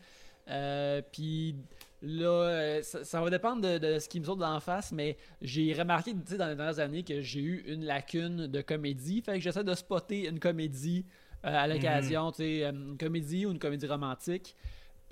Euh, 0.50 1.02
puis 1.12 1.56
là, 2.04 2.28
euh, 2.28 2.82
ça, 2.84 3.04
ça 3.04 3.20
va 3.20 3.32
dépendre 3.32 3.64
de, 3.64 3.80
de 3.80 3.98
ce 3.98 4.08
qui 4.08 4.20
me 4.20 4.26
saute 4.26 4.38
d'en 4.38 4.60
face, 4.60 4.92
mais 4.92 5.18
j'ai 5.42 5.74
remarqué 5.74 6.14
tu 6.14 6.20
sais, 6.28 6.38
dans 6.38 6.48
les 6.48 6.56
dernières 6.56 6.78
années 6.78 7.02
que 7.02 7.22
j'ai 7.22 7.40
eu 7.40 7.64
une 7.66 7.86
lacune 7.86 8.46
de 8.46 8.62
comédie. 8.62 9.24
Fait 9.24 9.34
que 9.34 9.40
j'essaie 9.40 9.64
de 9.64 9.74
spotter 9.74 10.28
une 10.28 10.40
comédie 10.40 11.06
euh, 11.44 11.50
à 11.58 11.68
l'occasion, 11.68 12.32
tu 12.32 12.44
sais, 12.44 12.66
euh, 12.66 12.72
une 12.72 12.98
comédie 13.00 13.48
ou 13.48 13.52
une 13.52 13.58
comédie 13.58 13.88
romantique. 13.88 14.56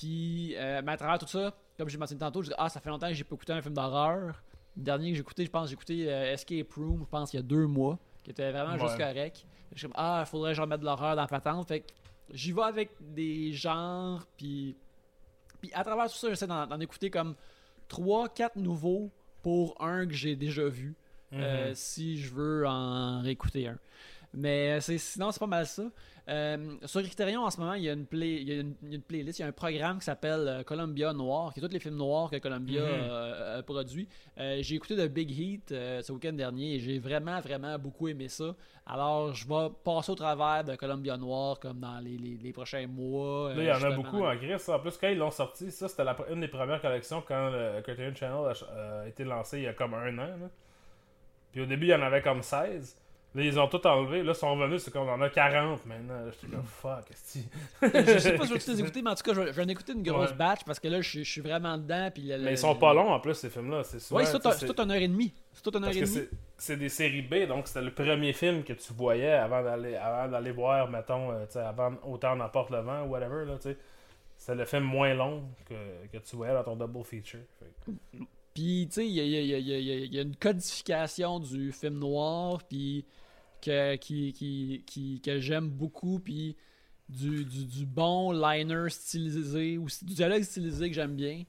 Puis, 0.01 0.55
euh, 0.57 0.81
mais 0.83 0.93
à 0.93 0.97
travers 0.97 1.19
tout 1.19 1.27
ça, 1.27 1.53
comme 1.77 1.87
j'ai 1.87 1.99
mentionné 1.99 2.19
tantôt, 2.19 2.41
je 2.41 2.47
dis 2.47 2.55
Ah, 2.57 2.69
ça 2.69 2.79
fait 2.79 2.89
longtemps 2.89 3.07
que 3.07 3.13
j'ai 3.13 3.23
pas 3.23 3.35
écouté 3.35 3.53
un 3.53 3.61
film 3.61 3.75
d'horreur. 3.75 4.41
Le 4.75 4.81
dernier 4.83 5.09
que 5.09 5.15
j'ai 5.15 5.21
écouté, 5.21 5.45
je 5.45 5.51
pense, 5.51 5.67
j'ai 5.67 5.73
écouté 5.73 6.11
euh, 6.11 6.33
Escape 6.33 6.73
Room, 6.73 7.01
je 7.01 7.05
pense, 7.05 7.33
il 7.33 7.35
y 7.35 7.39
a 7.39 7.43
deux 7.43 7.67
mois, 7.67 7.99
qui 8.23 8.31
était 8.31 8.51
vraiment 8.51 8.79
juste 8.79 8.97
correct. 8.97 9.45
Je 9.73 9.77
suis 9.77 9.87
comme 9.87 9.95
Ah, 9.95 10.23
il 10.25 10.27
faudrait 10.27 10.51
que 10.51 10.57
je 10.57 10.61
remette 10.61 10.79
de 10.79 10.85
l'horreur 10.85 11.15
dans 11.15 11.21
la 11.21 11.27
patente. 11.27 11.67
Fait 11.67 11.81
que 11.81 11.93
j'y 12.31 12.51
vais 12.51 12.63
avec 12.63 12.89
des 12.99 13.53
genres, 13.53 14.25
puis. 14.37 14.75
Puis 15.61 15.71
à 15.75 15.83
travers 15.83 16.05
tout 16.09 16.17
ça, 16.17 16.29
j'essaie 16.29 16.47
d'en 16.47 16.65
d'en 16.65 16.79
écouter 16.79 17.11
comme 17.11 17.35
3-4 17.87 18.53
nouveaux 18.55 19.11
pour 19.43 19.79
un 19.79 20.07
que 20.07 20.13
j'ai 20.13 20.35
déjà 20.35 20.67
vu. 20.67 20.95
Mhm. 21.31 21.41
Euh, 21.41 21.71
si 21.75 22.17
je 22.17 22.33
veux 22.33 22.65
en 22.67 23.21
réécouter 23.21 23.67
un. 23.67 23.77
Mais 24.33 24.81
c'est, 24.81 24.97
sinon, 24.97 25.31
c'est 25.31 25.39
pas 25.39 25.45
mal 25.45 25.67
ça. 25.67 25.83
Euh, 26.29 26.75
sur 26.85 27.01
Criterion, 27.01 27.43
en 27.43 27.49
ce 27.49 27.59
moment, 27.59 27.73
il 27.73 27.83
y, 27.83 27.89
a 27.89 27.93
une 27.93 28.05
play, 28.05 28.35
il, 28.41 28.47
y 28.47 28.51
a 28.51 28.61
une, 28.61 28.75
il 28.83 28.89
y 28.89 28.91
a 28.93 28.95
une 28.95 29.01
playlist, 29.01 29.39
il 29.39 29.41
y 29.41 29.45
a 29.45 29.47
un 29.47 29.51
programme 29.51 29.97
qui 29.99 30.05
s'appelle 30.05 30.47
euh, 30.47 30.63
Columbia 30.63 31.13
Noir, 31.13 31.53
qui 31.53 31.59
est 31.59 31.63
tous 31.67 31.73
les 31.73 31.79
films 31.79 31.95
noirs 31.97 32.29
que 32.29 32.37
Columbia 32.37 32.81
Mhm. 32.81 32.87
euh, 33.09 33.59
a 33.59 33.63
produit. 33.63 34.07
Euh, 34.37 34.59
j'ai 34.61 34.75
écouté 34.75 34.95
The 34.95 35.07
Big 35.11 35.31
Heat 35.31 35.69
ce 35.69 36.11
week-end 36.11 36.33
dernier 36.33 36.75
et 36.75 36.79
j'ai 36.79 36.99
vraiment, 36.99 37.39
vraiment 37.41 37.77
beaucoup 37.79 38.07
aimé 38.07 38.27
ça. 38.27 38.55
Alors, 38.85 39.33
je 39.33 39.47
vais 39.47 39.69
passer 39.83 40.11
au 40.11 40.15
travers 40.15 40.63
de 40.63 40.75
Columbia 40.75 41.17
Noir 41.17 41.59
comme 41.59 41.79
dans 41.79 41.99
les, 41.99 42.17
les- 42.17 42.37
les 42.41 42.51
prochains 42.53 42.87
mois. 42.87 43.53
Là, 43.53 43.61
il 43.63 43.67
y 43.67 43.71
en 43.71 43.91
a 43.91 43.95
beaucoup 43.95 44.23
en 44.23 44.35
Grèce. 44.35 44.69
En 44.69 44.79
plus, 44.79 44.97
quand 44.97 45.07
ils 45.09 45.17
l'ont 45.17 45.31
sorti, 45.31 45.71
ça, 45.71 45.87
c'était 45.87 46.03
une 46.31 46.41
des 46.41 46.47
premières 46.47 46.81
collections 46.81 47.23
quand 47.27 47.49
le 47.49 47.81
Criterion 47.81 48.13
Channel 48.15 48.53
a, 48.69 49.01
a 49.01 49.07
été 49.07 49.23
lancé 49.23 49.57
il 49.57 49.63
y 49.63 49.67
a 49.67 49.73
comme 49.73 49.93
un 49.95 50.13
an. 50.19 50.27
là. 50.39 50.49
Puis 51.51 51.61
au 51.61 51.65
début, 51.65 51.87
il 51.87 51.89
y 51.89 51.95
en 51.95 52.01
avait 52.01 52.21
comme 52.21 52.41
16. 52.41 52.95
Là, 53.33 53.43
ils 53.43 53.57
ont 53.57 53.67
tout 53.67 53.85
enlevé. 53.87 54.23
Là, 54.23 54.33
ils 54.33 54.35
sont 54.35 54.51
revenus, 54.53 54.83
c'est 54.83 54.91
comme 54.91 55.07
on 55.07 55.11
en 55.13 55.21
a 55.21 55.29
40 55.29 55.85
maintenant. 55.85 56.19
J'étais 56.31 56.53
comme 56.53 56.65
fuck, 56.65 57.05
je 57.09 58.19
sais 58.19 58.33
pas 58.35 58.45
si 58.45 58.49
je 58.49 58.53
vais 58.53 58.59
les 58.73 58.79
écouter, 58.81 59.01
mais 59.01 59.09
en 59.11 59.15
tout 59.15 59.23
cas, 59.23 59.33
je 59.33 59.41
vais, 59.41 59.63
en 59.63 59.67
écouter 59.69 59.93
une 59.93 60.03
grosse 60.03 60.31
Ouais. 60.31 60.35
batch 60.35 60.59
parce 60.65 60.79
que 60.81 60.89
là, 60.89 60.99
je, 60.99 61.21
suis- 61.23 61.39
vraiment 61.41 61.77
dedans. 61.77 62.09
Puis 62.13 62.23
le- 62.23 62.39
Mais 62.39 62.51
ils 62.51 62.57
sont 62.57 62.75
pas 62.75 62.93
longs 62.93 63.13
en 63.13 63.19
plus, 63.21 63.33
ces 63.35 63.49
films-là. 63.49 63.83
C'est 63.85 63.99
souvent, 63.99 64.19
Oui, 64.19 64.25
c'est 64.27 64.37
tout, 64.39 64.49
c'est 64.51 64.79
une 64.79 64.91
heure 64.91 64.97
et 64.97 65.07
demie. 65.07 65.33
C'est 65.53 65.61
tout 65.63 65.77
une 65.77 65.83
heure 65.85 65.91
Parce 65.91 65.97
et 65.97 66.01
demie. 66.01 66.11
c'est- 66.13 66.29
c'est 66.57 66.77
des 66.77 66.89
séries 66.89 67.21
B, 67.21 67.47
donc 67.47 67.67
c'était 67.67 67.81
le 67.81 67.93
premier 67.93 68.33
film 68.33 68.63
que 68.63 68.73
tu 68.73 68.91
voyais 68.93 69.31
avant 69.31 69.63
d'aller 69.63 69.95
avant 69.95 70.29
d'aller 70.29 70.51
voir, 70.51 70.89
mettons, 70.89 71.31
euh, 71.31 71.45
avant 71.65 71.93
Autant 72.03 72.35
n'emporte 72.35 72.69
le 72.71 72.81
vent 72.81 73.03
ou 73.05 73.11
whatever, 73.11 73.45
là. 73.45 73.55
C'était 74.37 74.55
le 74.55 74.65
film 74.65 74.83
moins 74.83 75.13
long 75.13 75.43
que, 75.69 75.73
que 76.11 76.17
tu 76.17 76.35
voyais 76.35 76.53
dans 76.53 76.63
ton 76.63 76.75
double 76.75 77.03
feature. 77.05 77.39
Puis, 78.53 78.87
tu 78.89 78.95
sais, 78.95 79.07
il 79.07 79.13
y 79.13 79.19
a, 79.21 79.23
y 79.23 79.53
a- 79.55 79.57
y 79.59 79.73
a- 79.73 80.05
y 80.05 80.19
a 80.19 80.21
une 80.23 80.35
codification 80.35 81.39
du 81.39 81.71
film 81.71 81.99
noir, 81.99 82.59
puis 82.67 83.05
que, 83.61 83.95
qui, 83.97 84.33
qui, 84.33 84.83
qui- 84.87 85.21
que 85.21 85.39
j'aime 85.39 85.69
beaucoup, 85.69 86.19
puis 86.19 86.57
du, 87.09 87.45
du, 87.45 87.65
du 87.65 87.85
bon 87.85 88.31
liner 88.31 88.89
stylisé, 88.89 89.77
ou 89.77 89.87
du 89.87 90.13
dialogue 90.13 90.43
stylisé 90.43 90.89
que 90.89 90.95
j'aime 90.95 91.15
bien. 91.15 91.43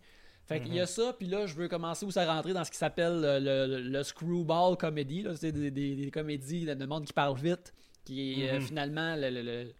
Fait 0.46 0.60
qu'il 0.60 0.72
y 0.74 0.78
Mhm. 0.78 0.82
a 0.82 0.86
ça, 0.86 1.14
puis 1.16 1.28
là, 1.28 1.46
je 1.46 1.54
veux 1.54 1.68
commencer 1.68 2.04
aussi 2.04 2.18
à 2.18 2.32
rentrer 2.34 2.52
dans 2.52 2.64
ce 2.64 2.70
qui 2.70 2.76
s'appelle 2.76 3.20
le, 3.20 3.38
le- 3.38 3.80
le 3.88 4.02
screwball 4.02 4.76
comedy, 4.76 5.24
c'est 5.36 5.52
des, 5.52 5.70
des, 5.70 5.94
des 5.94 6.10
comédies 6.10 6.64
de 6.66 6.84
monde 6.86 7.04
qui 7.04 7.12
parle 7.12 7.38
vite, 7.38 7.72
qui 8.04 8.42
est 8.42 8.50
euh, 8.50 8.54
Mhm. 8.58 8.60
finalement 8.66 9.14
le, 9.16 9.30
le, 9.30 9.42
le, 9.42 9.72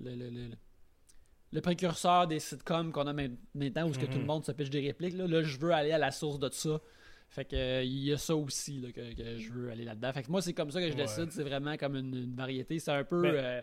le- 0.00 0.14
le- 0.16 0.30
le- 0.30 0.50
le 1.52 1.60
précurseur 1.62 2.26
des 2.26 2.40
sitcoms 2.40 2.92
qu'on 2.92 3.06
a 3.06 3.12
main- 3.12 3.28
maintenant 3.54 3.88
où 3.88 3.92
que 3.92 4.04
tout 4.06 4.18
le 4.18 4.18
Mhm. 4.20 4.26
monde 4.26 4.44
se 4.44 4.52
pitche 4.52 4.70
des 4.70 4.80
répliques. 4.80 5.14
Là, 5.16 5.26
Là, 5.26 5.42
je 5.42 5.56
veux 5.58 5.70
aller 5.72 5.92
à 5.92 5.98
la 5.98 6.10
source 6.10 6.38
de 6.38 6.50
ça. 6.52 6.80
Fait 7.30 7.44
que 7.44 7.56
euh, 7.56 7.82
il 7.82 8.04
y 8.04 8.12
a 8.12 8.16
ça 8.18 8.34
aussi 8.34 8.80
là, 8.80 8.90
que, 8.90 9.14
que 9.14 9.36
je 9.38 9.52
veux 9.52 9.70
aller 9.70 9.84
là-dedans. 9.84 10.12
Fait 10.12 10.22
que 10.22 10.30
moi, 10.30 10.40
c'est 10.42 10.54
comme 10.54 10.70
ça 10.70 10.80
que 10.80 10.88
je 10.88 10.92
Ouais. 10.94 11.02
décide. 11.02 11.30
C'est 11.30 11.42
vraiment 11.42 11.76
comme 11.76 11.94
une, 11.96 12.14
une 12.14 12.34
variété. 12.34 12.78
C'est 12.78 12.90
un 12.90 13.04
peu 13.04 13.20
Mais- 13.20 13.30
euh, 13.34 13.60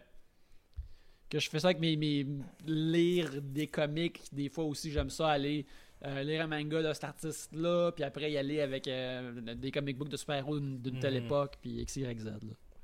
que 1.29 1.39
je 1.39 1.49
fais 1.49 1.59
ça 1.59 1.69
avec 1.69 1.79
mes, 1.79 1.95
mes 1.97 2.25
lire 2.65 3.41
des 3.41 3.67
comics. 3.67 4.21
Des 4.31 4.49
fois 4.49 4.65
aussi, 4.65 4.91
j'aime 4.91 5.09
ça 5.09 5.29
aller 5.29 5.65
euh, 6.05 6.21
lire 6.23 6.41
un 6.43 6.47
manga 6.47 6.83
de 6.83 6.93
cet 6.93 7.05
artiste-là, 7.05 7.91
puis 7.93 8.03
après 8.03 8.31
y 8.31 8.37
aller 8.37 8.61
avec 8.61 8.87
euh, 8.87 9.31
des 9.55 9.71
comic 9.71 9.97
books 9.97 10.09
de 10.09 10.17
super-héros 10.17 10.59
d'une 10.59 10.99
telle 10.99 11.15
Mhm. 11.19 11.25
époque, 11.25 11.53
puis 11.61 11.83
XYZ. 11.83 12.25
Là. 12.25 12.33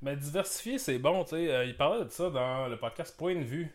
Mais 0.00 0.16
diversifier, 0.16 0.78
c'est 0.78 0.98
bon, 0.98 1.22
tu 1.22 1.30
sais. 1.36 1.52
Euh, 1.54 1.64
il 1.64 1.76
parlait 1.76 2.04
de 2.04 2.10
ça 2.10 2.30
dans 2.30 2.66
le 2.66 2.76
podcast 2.78 3.16
Point 3.16 3.36
de 3.36 3.44
vue, 3.44 3.68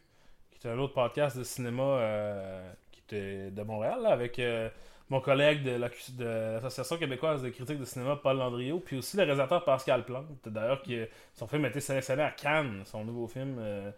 qui 0.51 0.67
est 0.67 0.69
un 0.71 0.77
autre 0.79 0.93
podcast 0.93 1.37
de 1.37 1.43
cinéma 1.43 2.61
qui 2.91 2.99
était 3.01 3.51
de 3.51 3.61
Montréal, 3.61 4.01
là, 4.01 4.09
avec 4.09 4.37
euh, 4.39 4.69
mon 5.09 5.21
collègue 5.21 5.63
de 5.63 5.71
la- 5.71 5.89
de 5.89 6.53
l'Association 6.55 6.97
québécoise 6.97 7.41
de 7.41 7.49
critiques 7.49 7.79
de 7.79 7.85
cinéma, 7.85 8.15
Paul 8.21 8.37
Landriot, 8.37 8.79
puis 8.79 8.97
aussi 8.97 9.15
le 9.17 9.23
réalisateur 9.23 9.63
Pascal 9.63 10.03
Plante, 10.03 10.25
d'ailleurs, 10.45 10.81
qui 10.81 10.99
son 11.33 11.47
film 11.47 11.63
a 11.65 11.69
été 11.69 11.79
sélectionné 11.79 12.23
à 12.23 12.31
Cannes, 12.31 12.81
son 12.85 13.03
nouveau 13.05 13.27
film. 13.27 13.57
euh, 13.59 13.91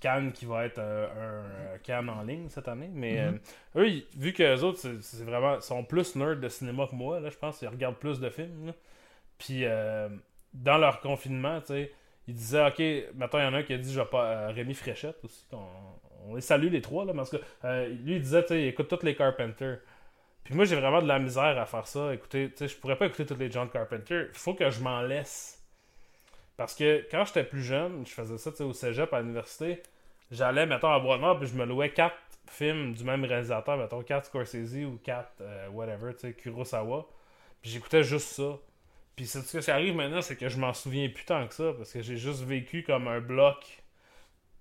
Cannes 0.00 0.30
qui 0.32 0.44
va 0.46 0.64
être 0.64 0.78
euh, 0.78 1.06
un, 1.72 1.74
un 1.74 1.78
Cannes 1.78 2.08
en 2.08 2.22
ligne 2.22 2.48
cette 2.48 2.68
année. 2.68 2.88
Mais 2.92 3.20
Mhm. 3.30 3.40
euh, 3.76 3.80
eux, 3.80 3.88
ils- 3.88 4.06
vu 4.16 4.32
que 4.32 4.42
les 4.42 4.62
autres, 4.62 4.78
c'est 4.78 5.24
vraiment, 5.24 5.60
sont 5.60 5.82
plus 5.82 6.14
nerds 6.14 6.36
de 6.36 6.48
cinéma 6.48 6.86
que 6.88 6.94
moi, 6.94 7.18
là, 7.18 7.30
je 7.30 7.36
pense 7.36 7.58
qu'ils 7.58 7.66
regardent 7.68 7.96
plus 7.96 8.20
de 8.20 8.30
films. 8.30 8.66
là. 8.66 8.72
Puis 9.38 9.64
euh, 9.64 10.08
dans 10.54 10.78
leur 10.78 11.00
confinement, 11.00 11.60
tu 11.60 11.66
sais, 11.68 11.92
ils 12.28 12.34
disaient, 12.34 12.64
OK, 12.66 12.80
maintenant 13.16 13.40
il 13.40 13.44
y 13.44 13.46
en 13.48 13.54
a 13.54 13.58
un 13.58 13.62
qui 13.64 13.72
a 13.74 13.78
dit, 13.78 13.92
je 13.92 13.98
vais 14.00 14.06
pas. 14.06 14.24
euh, 14.24 14.48
Rémi 14.50 14.74
Fréchette 14.74 15.18
aussi, 15.24 15.44
qu'on- 15.50 15.66
on, 16.28 16.34
les 16.36 16.40
salue 16.40 16.68
les 16.70 16.80
trois, 16.80 17.04
là, 17.04 17.12
parce 17.14 17.30
que 17.30 17.36
euh, 17.64 17.88
lui, 17.88 18.16
il 18.16 18.20
disait, 18.22 18.42
tu 18.42 18.48
sais, 18.48 18.66
écoute 18.68 18.86
tous 18.88 19.02
les 19.04 19.14
Carpenter. 19.16 19.76
Puis 20.46 20.54
moi, 20.54 20.64
j'ai 20.64 20.76
vraiment 20.76 21.02
de 21.02 21.08
la 21.08 21.18
misère 21.18 21.58
à 21.58 21.66
faire 21.66 21.88
ça. 21.88 22.14
Écoutez, 22.14 22.50
tu 22.50 22.58
sais, 22.58 22.68
je 22.68 22.76
pourrais 22.76 22.96
pas 22.96 23.06
écouter 23.06 23.26
tous 23.26 23.34
les 23.34 23.50
John 23.50 23.68
Carpenter. 23.68 24.26
Il 24.28 24.38
faut 24.38 24.54
que 24.54 24.70
je 24.70 24.80
m'en 24.80 25.02
laisse. 25.02 25.60
Parce 26.56 26.72
que 26.72 27.04
quand 27.10 27.24
j'étais 27.24 27.42
plus 27.42 27.64
jeune, 27.64 28.06
je 28.06 28.12
faisais 28.12 28.38
ça 28.38 28.64
au 28.64 28.72
cégep 28.72 29.12
à 29.12 29.22
l'université. 29.22 29.82
J'allais, 30.30 30.64
mettons, 30.64 30.92
à 30.92 31.00
Bois-Noir, 31.00 31.40
puis 31.40 31.48
je 31.48 31.54
me 31.56 31.64
louais 31.64 31.90
quatre 31.90 32.14
films 32.48 32.94
du 32.94 33.02
même 33.02 33.24
réalisateur, 33.24 33.76
mettons, 33.76 34.04
quatre 34.04 34.26
Scorsese 34.26 34.84
ou 34.84 35.00
quatre, 35.02 35.32
euh, 35.40 35.68
whatever, 35.70 36.14
tu 36.14 36.28
sais, 36.28 36.32
Kurosawa. 36.32 37.08
Puis 37.60 37.72
j'écoutais 37.72 38.04
juste 38.04 38.28
ça. 38.28 38.56
Puis 39.16 39.26
c'est 39.26 39.40
ce 39.40 39.58
qui 39.58 39.70
arrive 39.72 39.96
maintenant, 39.96 40.22
c'est 40.22 40.36
que 40.36 40.48
je 40.48 40.58
m'en 40.58 40.72
souviens 40.72 41.08
plus 41.08 41.24
tant 41.24 41.44
que 41.48 41.54
ça, 41.54 41.72
parce 41.76 41.92
que 41.92 42.02
j'ai 42.02 42.18
juste 42.18 42.44
vécu 42.44 42.84
comme 42.84 43.08
un 43.08 43.20
bloc 43.20 43.82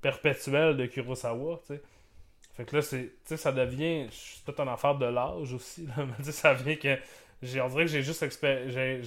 perpétuel 0.02 0.78
de 0.78 0.88
Kurosawa, 0.88 1.60
tu 1.68 1.76
sais. 1.76 1.84
Fait 2.56 2.66
que 2.66 2.76
là, 2.78 2.82
c'est, 2.82 3.12
ça 3.26 3.52
devient, 3.52 4.08
c'est 4.12 4.46
tout 4.52 4.62
un 4.62 4.68
affaire 4.68 4.96
de 4.96 5.06
l'âge 5.06 5.54
aussi, 5.54 5.86
là. 5.88 6.06
Ça 6.32 6.54
vient 6.54 6.76
que, 6.76 6.98
j'ai, 7.42 7.60
on 7.62 7.68
dirait 7.68 7.86
que 7.86 7.92
j'ai 7.92 8.02
juste, 8.04 8.24
expé- 8.24 8.70
j'ai, 8.70 9.02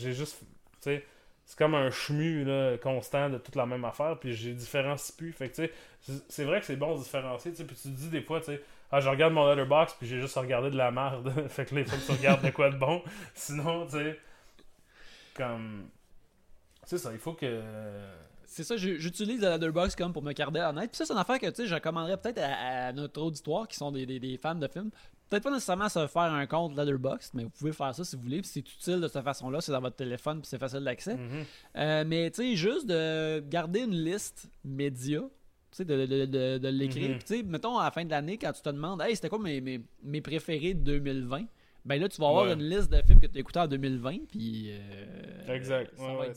c'est 1.44 1.57
comme 1.57 1.74
un 1.74 1.90
chemu 1.90 2.44
constant 2.82 3.30
de 3.30 3.38
toute 3.38 3.57
la 3.57 3.64
même 3.64 3.84
affaire, 3.84 4.18
puis 4.18 4.34
j'ai 4.34 4.53
différencie 4.53 5.12
plus. 5.16 5.32
Fait 5.32 5.49
que, 5.49 5.68
c'est- 6.28 6.44
vrai 6.44 6.61
que 6.61 6.66
c'est 6.66 6.76
bon 6.76 6.94
de 6.96 7.03
différencier, 7.03 7.53
puis 7.53 7.64
tu 7.74 7.74
te 7.74 7.88
dis 7.88 8.09
des 8.11 8.20
fois, 8.22 8.40
tu 8.40 8.46
sais, 8.46 8.62
ah, 8.92 9.01
je 9.01 9.09
regarde 9.09 9.32
mon 9.32 9.49
letterbox, 9.49 9.94
puis 9.94 10.07
j'ai 10.07 10.20
juste 10.20 10.36
regardé 10.36 10.70
de 10.70 10.76
la 10.76 10.90
merde. 10.90 11.32
fait 11.49 11.64
que 11.66 11.74
là, 11.74 11.80
il 11.82 11.86
faut 11.86 11.96
que 11.96 12.05
tu 12.07 12.12
regardes 12.18 12.44
de 12.44 12.51
quoi 12.51 12.70
de 12.70 12.76
bon. 12.76 13.03
Sinon, 13.34 13.86
tu 13.86 13.92
sais, 13.92 14.18
comme, 15.34 15.88
c'est 16.84 16.99
ça, 16.99 17.12
il 17.12 17.18
faut 17.18 17.34
que... 17.34 17.62
C'est 18.51 18.64
ça, 18.64 18.76
j'utilise 18.78 19.42
la 19.42 19.59
Letterboxd 19.59 19.94
comme 19.96 20.12
pour 20.14 20.22
me 20.22 20.32
garder 20.32 20.61
honnête. 20.61 20.90
Puis 20.90 20.96
ça, 20.96 21.05
c'est 21.05 21.12
une 21.12 21.18
affaire 21.18 21.38
que 21.38 21.46
tu 21.51 21.55
sais, 21.57 21.66
je 21.66 21.74
recommanderais 21.74 22.16
peut-être 22.16 22.38
à, 22.38 22.86
à 22.88 22.92
notre 22.94 23.20
auditoire 23.20 23.68
qui 23.68 23.76
sont 23.76 23.92
des, 23.92 24.07
des- 24.07 24.18
des 24.18 24.38
fans 24.38 24.55
de 24.55 24.66
films. 24.66 24.90
Peut-être 25.28 25.42
pas 25.42 25.51
nécessairement 25.51 25.90
se 25.90 26.07
faire 26.07 26.22
un 26.22 26.46
compte 26.46 26.74
Letterboxd, 26.74 27.32
mais 27.34 27.44
vous 27.44 27.51
pouvez 27.51 27.72
faire 27.72 27.94
ça 27.94 28.03
si 28.05 28.16
vous 28.16 28.22
voulez. 28.22 28.40
Puis 28.40 28.49
c'est 28.51 28.61
utile 28.61 29.01
de 29.01 29.09
cette 29.09 29.22
façon-là, 29.22 29.61
c'est 29.61 29.72
dans 29.72 29.82
votre 29.82 29.96
téléphone, 29.96 30.40
puis 30.40 30.49
c'est 30.49 30.59
facile 30.59 30.80
d'accès. 30.80 31.14
Mhm. 31.16 31.44
Euh, 31.76 32.05
mais 32.07 32.30
tu 32.30 32.42
sais, 32.42 32.57
juste 32.57 32.86
de 32.86 33.40
garder 33.51 33.80
une 33.80 33.94
liste 33.94 34.49
média, 34.64 35.20
tu 35.20 35.28
sais, 35.72 35.84
de, 35.84 36.07
de, 36.07 36.24
de, 36.24 36.57
de 36.57 36.68
l'écrire. 36.68 37.11
Puis 37.18 37.24
tu 37.24 37.36
sais, 37.36 37.42
mettons 37.42 37.76
à 37.76 37.84
la 37.84 37.90
fin 37.90 38.07
de 38.07 38.11
l'année, 38.11 38.38
quand 38.38 38.53
tu 38.53 38.62
te 38.62 38.70
demandes, 38.70 39.03
hey, 39.03 39.14
c'était 39.14 39.28
quoi 39.28 39.38
mes, 39.38 39.61
mes, 39.61 39.82
mes 40.03 40.22
préférés 40.22 40.72
de 40.72 40.80
2020, 40.80 41.44
ben 41.84 42.01
là, 42.01 42.09
tu 42.09 42.18
vas 42.18 42.28
avoir 42.28 42.46
Ouais. 42.46 42.55
une 42.55 42.62
liste 42.66 42.90
de 42.90 43.01
films 43.03 43.20
que 43.20 43.26
tu 43.26 43.36
as 43.36 43.40
écoutés 43.40 43.61
en 43.61 43.66
2020, 43.68 44.26
puis. 44.30 44.68
euh, 44.70 45.55
Exact. 45.55 45.92
Ouais, 45.99 46.16
ouais, 46.16 46.32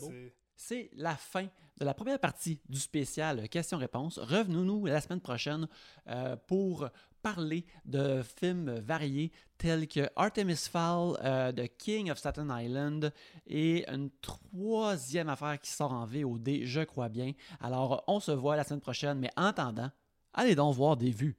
C'est 0.57 0.89
la 0.97 1.16
fin 1.16 1.47
de 1.82 1.86
la 1.86 1.95
première 1.95 2.19
partie 2.19 2.59
du 2.69 2.79
spécial 2.79 3.49
questions-réponses. 3.49 4.19
Revenons-nous 4.19 4.86
la 4.86 5.01
semaine 5.01 5.19
prochaine 5.19 5.67
euh, 6.07 6.36
pour 6.45 6.88
parler 7.23 7.65
de 7.86 8.21
films 8.21 8.75
variés 8.82 9.32
tels 9.57 9.88
que 9.88 10.07
Artemis 10.15 10.67
Fowl, 10.71 11.17
euh, 11.23 11.51
The 11.51 11.75
King 11.79 12.11
of 12.11 12.19
Staten 12.19 12.53
Island 12.55 13.11
et 13.47 13.89
une 13.89 14.11
troisième 14.21 15.29
affaire 15.29 15.59
qui 15.59 15.71
sort 15.71 15.91
en 15.91 16.05
VOD, 16.05 16.65
je 16.65 16.82
crois 16.82 17.09
bien. 17.09 17.32
Alors, 17.59 18.03
on 18.05 18.19
se 18.19 18.32
voit 18.32 18.55
la 18.55 18.63
semaine 18.63 18.82
prochaine, 18.82 19.17
mais 19.17 19.32
en 19.36 19.45
attendant, 19.45 19.89
allez 20.36 20.53
donc 20.53 20.75
voir 20.75 20.97
des 20.97 21.09
vues. 21.09 21.36